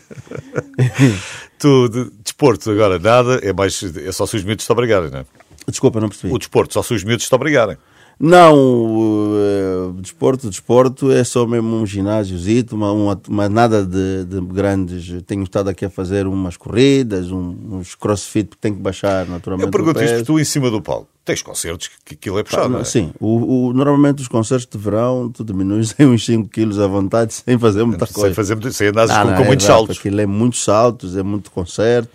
Tu, 1.59 1.89
de, 1.89 2.11
desporto, 2.23 2.71
agora 2.71 2.97
nada, 2.97 3.39
é, 3.43 3.53
mais, 3.53 3.81
é 3.83 4.11
só 4.11 4.25
se 4.25 4.37
os 4.37 4.43
miúdos 4.43 4.65
te 4.65 4.71
obrigarem, 4.71 5.09
não 5.09 5.19
é? 5.19 5.25
Desculpa, 5.67 5.99
não 5.99 6.09
percebi. 6.09 6.33
O 6.33 6.37
desporto, 6.37 6.73
só 6.73 6.81
se 6.81 6.93
os 6.93 7.03
miúdos 7.03 7.27
te 7.27 7.35
obrigarem. 7.35 7.77
Não, 8.23 9.33
eh, 9.35 9.99
desporto, 9.99 10.47
desporto 10.47 11.11
é 11.11 11.23
só 11.23 11.47
mesmo 11.47 11.75
um 11.75 11.85
ginásiozito, 11.87 12.75
uma, 12.75 12.91
uma, 12.91 13.21
uma 13.27 13.49
nada 13.49 13.83
de, 13.83 14.25
de 14.25 14.39
grandes. 14.41 15.23
Tenho 15.25 15.41
estado 15.43 15.69
aqui 15.69 15.85
a 15.85 15.89
fazer 15.89 16.27
umas 16.27 16.55
corridas, 16.55 17.31
um- 17.31 17.55
uns 17.71 17.95
crossfit 17.95 18.49
que 18.51 18.57
tenho 18.57 18.75
que 18.75 18.81
baixar 18.81 19.25
naturalmente. 19.25 19.65
Eu 19.67 19.71
pergunto 19.71 20.03
isto 20.03 20.23
tu 20.23 20.39
em 20.39 20.43
cima 20.43 20.69
do 20.69 20.81
palco 20.81 21.07
tens 21.25 21.41
concertos 21.43 21.89
que, 22.03 22.15
aquilo 22.15 22.39
é 22.39 22.43
puxado, 22.43 22.69
não 22.69 22.79
é? 22.79 22.83
Sim, 22.83 23.11
o, 23.19 23.67
o- 23.69 23.73
normalmente 23.73 24.21
os 24.21 24.27
concertos 24.27 24.67
de 24.71 24.77
verão 24.83 25.29
tu 25.31 25.43
diminuis 25.43 25.93
em 25.99 26.05
uns 26.05 26.23
5 26.25 26.47
quilos 26.49 26.77
à 26.79 26.85
vontade 26.87 27.33
sem 27.33 27.57
fazer 27.57 27.83
muita 27.85 28.05
Sem, 28.05 28.13
coisa. 28.15 28.35
fazer, 28.35 28.71
sem 28.73 28.87
andares 28.89 29.09
Não, 29.11 29.21
com, 29.23 29.27
não, 29.29 29.35
com 29.37 29.43
é 29.43 29.47
muitos 29.47 29.65
rápido, 29.65 29.77
saltos. 29.79 29.97
Aquilo 29.99 30.21
é 30.21 30.25
muitos 30.27 30.63
saltos, 30.63 31.15
é 31.17 31.23
muito 31.23 31.49
concerto, 31.51 32.09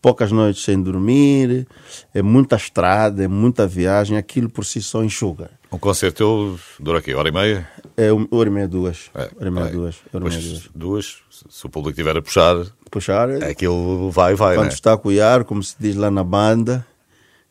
poucas 0.00 0.32
noites 0.32 0.62
sem 0.62 0.80
dormir, 0.80 1.66
é 2.14 2.22
muita 2.22 2.56
estrada, 2.56 3.24
é 3.24 3.28
muita 3.28 3.66
viagem, 3.66 4.16
aquilo 4.16 4.48
por 4.48 4.64
si 4.64 4.80
só 4.82 5.02
enxuga. 5.02 5.50
Um 5.72 5.78
concerto 5.78 6.16
teu 6.16 6.58
dura 6.80 6.98
aqui, 6.98 7.14
hora 7.14 7.28
e 7.28 7.32
meia? 7.32 7.68
É 7.96 8.12
uma 8.12 8.26
hora 8.32 8.48
e 8.48 8.52
meia, 8.52 8.66
duas. 8.66 9.10
É, 9.14 9.30
hora 9.38 9.48
e 9.48 9.50
meia, 9.50 9.66
duas. 9.68 9.96
Hora 10.12 10.26
e 10.26 10.28
meia, 10.28 10.40
duas. 10.40 10.70
duas, 10.74 11.16
se 11.48 11.66
o 11.66 11.68
público 11.68 11.90
estiver 11.90 12.16
a 12.16 12.22
puxar, 12.22 12.56
Puxar, 12.90 13.30
aquilo 13.44 14.10
vai, 14.10 14.34
vai, 14.34 14.56
quando 14.56 14.66
né? 14.66 14.72
está 14.74 14.94
a 14.94 14.98
cuiar, 14.98 15.44
como 15.44 15.62
se 15.62 15.76
diz 15.78 15.94
lá 15.94 16.10
na 16.10 16.24
banda, 16.24 16.84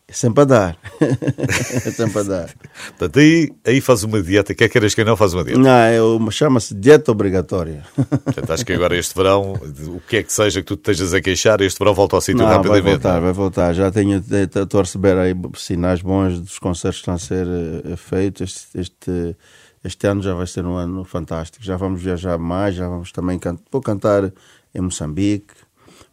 é 0.09 0.11
sempre 0.11 0.41
a 0.41 0.45
dar. 0.45 0.77
é 0.99 1.91
sempre 1.91 2.19
a 2.19 2.23
dar. 2.23 2.49
Portanto, 2.97 3.19
aí, 3.19 3.53
aí 3.63 3.79
faz 3.79 4.03
uma 4.03 4.19
dieta, 4.19 4.55
quer 4.55 4.67
queiras 4.67 4.95
que 4.95 5.03
não 5.03 5.15
faz 5.15 5.35
uma 5.35 5.43
dieta. 5.43 5.59
Não, 5.59 5.69
é 5.69 6.31
chama-se 6.31 6.73
dieta 6.73 7.11
obrigatória. 7.11 7.83
Portanto, 7.95 8.51
acho 8.51 8.65
que 8.65 8.73
agora 8.73 8.97
este 8.97 9.13
verão, 9.13 9.53
o 9.53 10.01
que 10.01 10.17
é 10.17 10.23
que 10.23 10.33
seja 10.33 10.61
que 10.61 10.65
tu 10.65 10.75
te 10.75 10.89
estejas 10.89 11.13
a 11.13 11.21
queixar, 11.21 11.61
este 11.61 11.77
verão 11.77 11.93
volta 11.93 12.15
ao 12.15 12.21
sítio 12.21 12.39
Não, 12.39 12.47
vai 12.47 12.55
rapidamente. 12.57 12.89
voltar, 12.89 13.19
vai 13.19 13.33
voltar. 13.33 13.73
Já 13.73 13.91
tenho, 13.91 14.17
estou 14.17 14.79
a 14.79 14.83
receber 14.83 15.15
aí 15.15 15.35
sinais 15.55 16.01
bons 16.01 16.39
dos 16.39 16.57
concertos 16.57 17.01
que 17.01 17.01
estão 17.01 17.13
a 17.13 17.19
ser 17.19 17.45
eh, 17.85 17.95
feitos. 17.95 18.41
Este, 18.41 18.79
este, 18.79 19.35
este 19.83 20.07
ano 20.07 20.23
já 20.23 20.33
vai 20.33 20.47
ser 20.47 20.65
um 20.65 20.73
ano 20.73 21.03
fantástico. 21.03 21.63
Já 21.63 21.77
vamos 21.77 22.01
viajar 22.01 22.39
mais, 22.39 22.73
já 22.73 22.89
vamos 22.89 23.11
também 23.11 23.37
cantar. 23.37 23.63
Vou 23.71 23.81
cantar 23.81 24.33
em 24.73 24.81
Moçambique, 24.81 25.53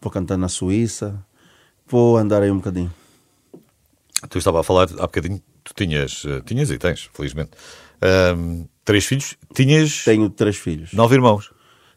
vou 0.03 0.12
cantar 0.12 0.36
na 0.36 0.49
Suíça, 0.49 1.18
vou 1.88 2.18
andar 2.18 2.42
aí 2.42 2.51
um 2.51 2.59
bocadinho. 2.59 2.92
Tu 4.29 4.39
estava 4.39 4.61
a 4.61 4.62
falar 4.62 4.85
há 4.99 5.03
bocadinho, 5.03 5.41
tu 5.64 5.72
tinhas, 5.74 6.22
eh, 6.27 6.41
tinhas 6.45 6.70
e 6.70 6.79
tens, 6.79 7.09
felizmente, 7.12 7.51
ahm, 8.03 8.64
três 8.85 9.05
filhos, 9.05 9.37
tinhas 9.55 10.05
Tenho 10.05 10.29
três 10.31 10.57
filhos. 10.57 10.93
nove 10.93 11.14
irmãos. 11.14 11.51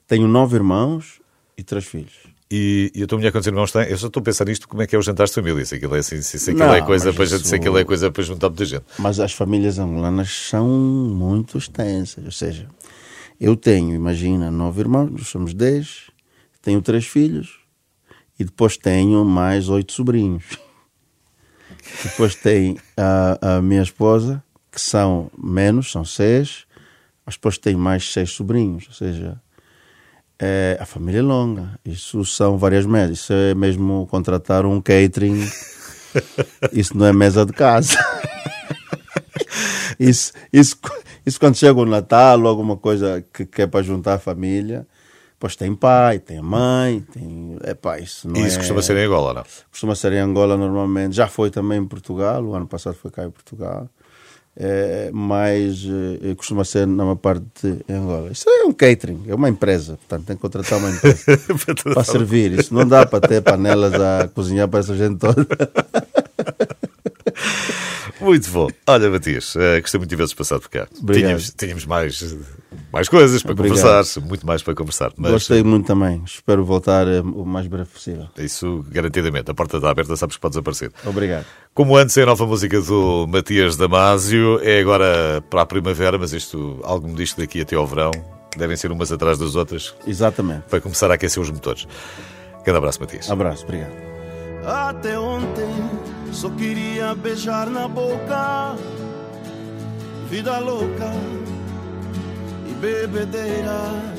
Tenho 0.08 0.28
nove 0.28 0.56
irmãos 0.56 1.22
e 1.58 1.64
três 1.64 1.86
filhos. 1.86 2.14
E, 2.52 2.92
e 2.96 3.04
a 3.04 3.08
tua 3.08 3.20
mulher, 3.20 3.32
quantos 3.32 3.46
irmãos 3.46 3.72
tem? 3.72 3.84
Eu 3.84 3.98
só 3.98 4.08
estou 4.08 4.22
a 4.22 4.24
pensar 4.24 4.44
nisto, 4.46 4.68
como 4.68 4.82
é 4.82 4.88
que 4.88 4.96
é 4.96 5.00
o 5.00 5.04
jantar 5.04 5.28
de 5.28 5.34
família? 5.34 5.64
Se 5.64 5.76
aquilo 5.76 5.96
é, 5.96 6.00
assim, 6.00 6.20
se, 6.24 6.40
se 6.40 6.50
aquilo 6.50 6.66
Não, 6.66 6.74
é 6.74 6.82
coisa 6.82 7.14
para, 7.14 7.24
isso- 7.24 7.44
se 7.46 7.56
aquilo 7.56 7.78
é 7.78 7.86
coisa 7.86 8.10
para 8.10 8.24
juntar 8.24 8.50
muita 8.50 8.66
gente. 8.66 8.86
Mas 8.98 9.20
as 9.20 9.34
famílias 9.34 9.78
angolanas 9.78 10.32
são 10.32 10.68
muito 10.68 11.60
extensas. 11.60 12.26
Ou 12.26 12.32
seja, 12.32 12.68
eu 13.40 13.56
tenho, 13.56 13.94
imagina, 13.94 14.50
nove 14.50 14.82
irmãos, 14.82 15.28
somos 15.30 15.54
dez, 15.54 16.10
tenho 16.60 16.82
três 16.82 17.06
filhos 17.06 17.60
e 18.40 18.44
depois 18.44 18.78
tenho 18.78 19.24
mais 19.24 19.70
oito 19.70 19.92
sobrinhos. 19.94 20.46
Depois 22.04 22.36
tem 22.36 22.78
a, 22.98 23.58
a 23.58 23.62
minha 23.62 23.82
esposa, 23.82 24.44
que 24.72 24.80
são 24.80 25.30
menos, 25.38 25.92
são 25.92 26.06
seis, 26.06 26.66
mas 27.26 27.36
depois 27.36 27.58
tem 27.58 27.76
mais 27.76 28.12
seis 28.12 28.32
sobrinhos. 28.32 28.88
Ou 28.88 28.94
seja, 28.94 29.40
é, 30.40 30.78
a 30.80 30.86
família 30.86 31.20
é 31.20 31.22
longa. 31.22 31.78
Isso 31.84 32.24
são 32.24 32.58
várias 32.58 32.86
mesas. 32.86 33.20
Isso 33.20 33.34
é 33.34 33.54
mesmo 33.54 34.08
contratar 34.10 34.66
um 34.66 34.82
catering. 34.82 35.46
Isso 36.72 36.98
não 36.98 37.06
é 37.06 37.14
mesa 37.14 37.46
de 37.46 37.54
casa. 37.54 37.98
Isso, 40.00 40.32
isso, 40.54 40.78
isso 41.26 41.38
quando 41.38 41.58
chega 41.58 41.78
o 41.78 41.86
Natal 41.86 42.40
ou 42.40 42.48
alguma 42.48 42.78
coisa 42.78 43.22
que, 43.34 43.46
que 43.46 43.64
é 43.64 43.68
para 43.68 43.84
juntar 43.84 44.14
a 44.14 44.20
família, 44.20 44.88
pois 45.40 45.56
tem 45.56 45.74
pai, 45.74 46.20
tem 46.20 46.42
mãe, 46.42 47.00
tem. 47.14 47.58
Epá, 47.66 47.98
isso 48.00 48.28
não 48.28 48.36
E 48.36 48.46
isso 48.46 48.58
é... 48.58 48.60
costuma 48.60 48.82
ser 48.82 48.98
em 48.98 49.06
Angola, 49.06 49.34
não? 49.34 49.44
Costuma 49.72 49.96
ser 49.96 50.14
em 50.14 50.20
Angola 50.20 50.58
normalmente. 50.58 51.16
Já 51.16 51.28
foi 51.28 51.50
também 51.50 51.80
em 51.80 51.86
Portugal, 51.86 52.44
o 52.44 52.54
ano 52.54 52.68
passado 52.68 52.96
foi 52.96 53.10
cá 53.10 53.24
em 53.26 53.32
Portugal. 53.32 53.90
É, 54.62 55.10
mas 55.14 55.86
eh, 56.22 56.36
costuma 56.36 56.66
ser 56.66 56.86
na 56.86 57.04
maior 57.04 57.16
parte 57.16 57.82
em 57.88 57.94
Angola. 57.94 58.30
Isso 58.30 58.50
é 58.50 58.66
um 58.66 58.74
catering, 58.74 59.24
é 59.28 59.34
uma 59.34 59.48
empresa, 59.48 59.98
portanto 59.98 60.26
tem 60.26 60.36
que 60.36 60.42
contratar 60.42 60.80
uma 60.80 60.90
empresa 60.90 61.38
para 61.94 62.04
servir. 62.04 62.60
Isso 62.60 62.74
não 62.74 62.86
dá 62.86 63.06
para 63.06 63.26
ter 63.26 63.42
panelas 63.42 63.94
a 63.94 64.28
cozinhar 64.28 64.68
para 64.68 64.80
essa 64.80 64.96
gente 64.98 65.18
toda. 65.18 65.48
Muito 68.30 68.52
bom. 68.52 68.68
Olha, 68.88 69.10
Matias, 69.10 69.56
eh, 69.56 69.82
gostei 69.82 69.98
muito 69.98 70.10
de 70.10 70.16
veres 70.16 70.34
passado 70.34 70.62
por 70.62 70.70
cá. 70.70 70.88
Obrigado. 71.02 71.28
Tínhamos, 71.28 71.54
tínhamos 71.58 71.86
mais, 71.86 72.38
mais 72.94 73.10
coisas 73.10 73.42
para 73.42 73.54
Obrigado. 73.54 73.80
conversar, 73.82 74.22
muito 74.22 74.46
mais 74.46 74.62
para 74.62 74.76
conversar. 74.76 75.12
Mas 75.18 75.32
Gostei 75.32 75.64
muito 75.64 75.88
também. 75.88 76.22
Espero 76.26 76.64
voltar 76.64 77.08
eh, 77.08 77.22
o 77.22 77.44
mais 77.46 77.66
breve 77.68 77.90
possível. 77.90 78.28
isso 78.38 78.86
garantidamente. 78.90 79.50
A 79.50 79.54
porta 79.54 79.78
está 79.78 79.90
aberta, 79.90 80.16
sabes 80.16 80.36
que 80.36 80.42
podes 80.42 80.58
aparecer. 80.58 80.92
Obrigado. 81.06 81.46
Como 81.74 81.96
antes, 81.98 82.16
é 82.18 82.24
a 82.24 82.26
nova 82.28 82.46
música 82.46 82.80
do 82.82 83.26
Matias 83.28 83.76
Damasio. 83.78 84.60
É 84.64 84.80
agora 84.80 85.44
para 85.50 85.62
a 85.62 85.66
primavera, 85.66 86.18
mas 86.18 86.34
isto, 86.34 86.80
algum 86.84 87.14
disto 87.14 87.40
daqui 87.40 87.62
até 87.62 87.76
ao 87.76 87.88
verão, 87.88 88.12
devem 88.58 88.76
ser 88.78 88.92
umas 88.92 89.12
atrás 89.12 89.38
das 89.38 89.56
outras, 89.56 89.94
Exatamente. 90.06 90.64
para 90.70 90.82
começar 90.82 91.10
a 91.10 91.16
aquecer 91.16 91.42
os 91.42 91.50
motores. 91.50 91.88
Grande 92.64 92.78
abraço, 92.78 93.00
Matias. 93.00 93.30
Abraço, 93.32 93.64
obrigado. 93.64 93.92
Até 94.66 95.18
ontem 95.18 95.66
só 96.32 96.50
queria 96.50 97.16
beijar 97.16 97.70
na 97.70 97.88
boca, 97.88 98.76
vida 100.30 100.60
louca 100.60 101.12
e 102.68 102.74
bebedeiras. 102.74 104.10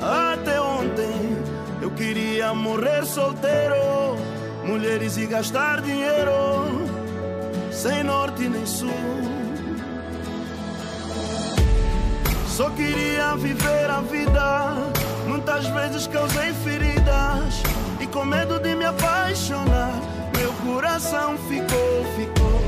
Até 0.00 0.60
ontem 0.60 1.36
eu 1.82 1.90
queria 1.90 2.52
morrer 2.54 3.04
solteiro, 3.04 4.16
mulheres 4.64 5.16
e 5.16 5.26
gastar 5.26 5.80
dinheiro, 5.80 6.86
sem 7.70 8.02
norte 8.02 8.48
nem 8.48 8.66
sul. 8.66 8.90
Só 12.48 12.68
queria 12.70 13.36
viver 13.36 13.90
a 13.90 14.00
vida. 14.02 14.74
Muitas 15.26 15.66
vezes 15.68 16.06
causei 16.08 16.52
feridas. 16.52 17.62
E 18.00 18.06
com 18.06 18.24
medo 18.24 18.58
de 18.58 18.74
me 18.74 18.84
apaixonar, 18.84 19.92
meu 20.36 20.52
coração 20.64 21.36
ficou, 21.48 22.04
ficou. 22.16 22.60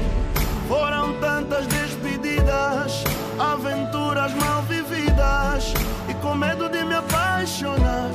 Foram 0.68 1.14
tantas 1.20 1.66
despedidas, 1.66 3.02
aventuras 3.38 4.32
mal 4.34 4.62
vividas. 4.62 5.72
E 6.08 6.14
com 6.14 6.34
medo 6.34 6.68
de 6.68 6.84
me 6.84 6.94
apaixonar, 6.94 8.10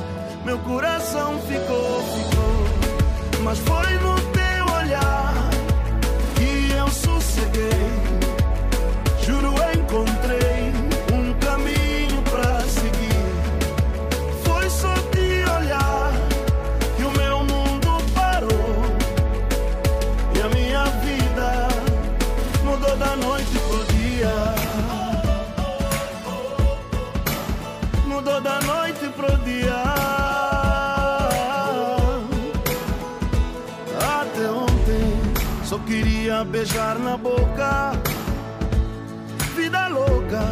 meu 0.45 0.59
coração 0.59 1.39
ficou, 1.41 2.03
ficou. 2.03 3.43
Mas 3.43 3.57
foi 3.59 3.93
no 3.99 4.36
beijar 36.67 36.99
na 36.99 37.15
boca 37.15 37.93
vida 39.55 39.87
louca 39.87 40.43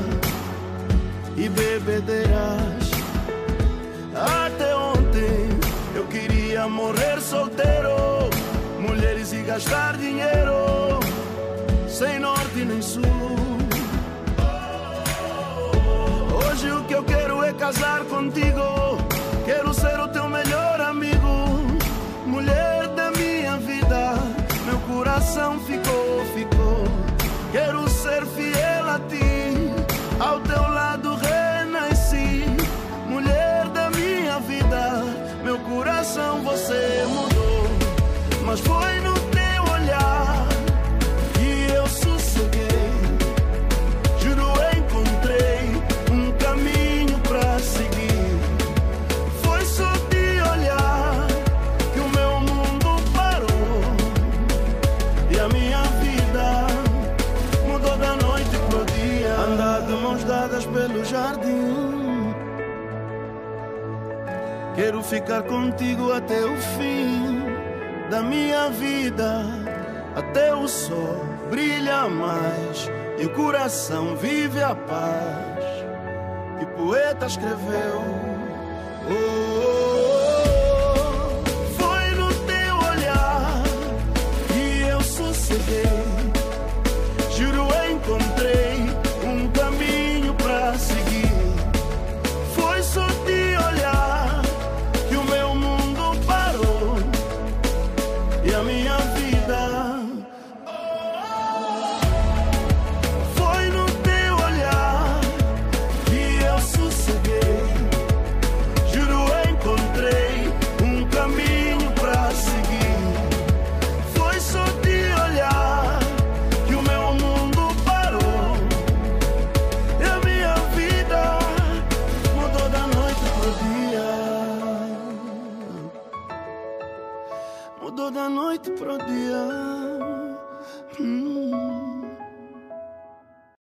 e 1.36 1.50
bebedeiras. 1.50 2.86
Até 4.46 4.76
ontem 4.76 5.50
eu 5.94 6.06
queria 6.08 6.68
morrer 6.68 7.20
solteiro, 7.20 8.30
mulheres 8.80 9.34
e 9.34 9.42
gastar 9.42 9.98
dinheiro, 9.98 11.00
sem 11.90 12.20
norte 12.20 12.64
nem 12.64 12.82
sul. 12.82 13.02
Hoje 16.46 16.72
o 16.72 16.84
que 16.86 16.94
eu 16.94 17.04
quero 17.04 17.44
é 17.44 17.52
casar 17.54 18.06
contigo, 18.06 18.98
quero 19.44 19.74
ser 19.74 20.00
o 20.00 20.08
teu 20.08 20.30
melhor 20.30 20.80
amigo, 20.80 21.78
mulher 22.26 22.88
da 22.96 23.12
minha 23.12 23.58
vida. 23.58 24.14
Meu 24.66 24.80
coração 24.80 25.60
ficou, 25.60 25.85
ficar 65.06 65.44
contigo 65.44 66.12
até 66.12 66.44
o 66.44 66.58
fim 66.58 67.44
da 68.10 68.22
minha 68.22 68.70
vida. 68.70 69.44
Até 70.16 70.56
o 70.56 70.68
sol 70.68 71.24
brilha 71.50 72.08
mais 72.08 72.90
e 73.20 73.26
o 73.26 73.30
coração 73.34 74.16
vive 74.16 74.62
a 74.62 74.76
paz. 74.76 75.66
E 76.62 76.66
poeta 76.78 77.26
escreveu. 77.26 78.02
Oh, 79.08 80.12
oh, 80.12 80.15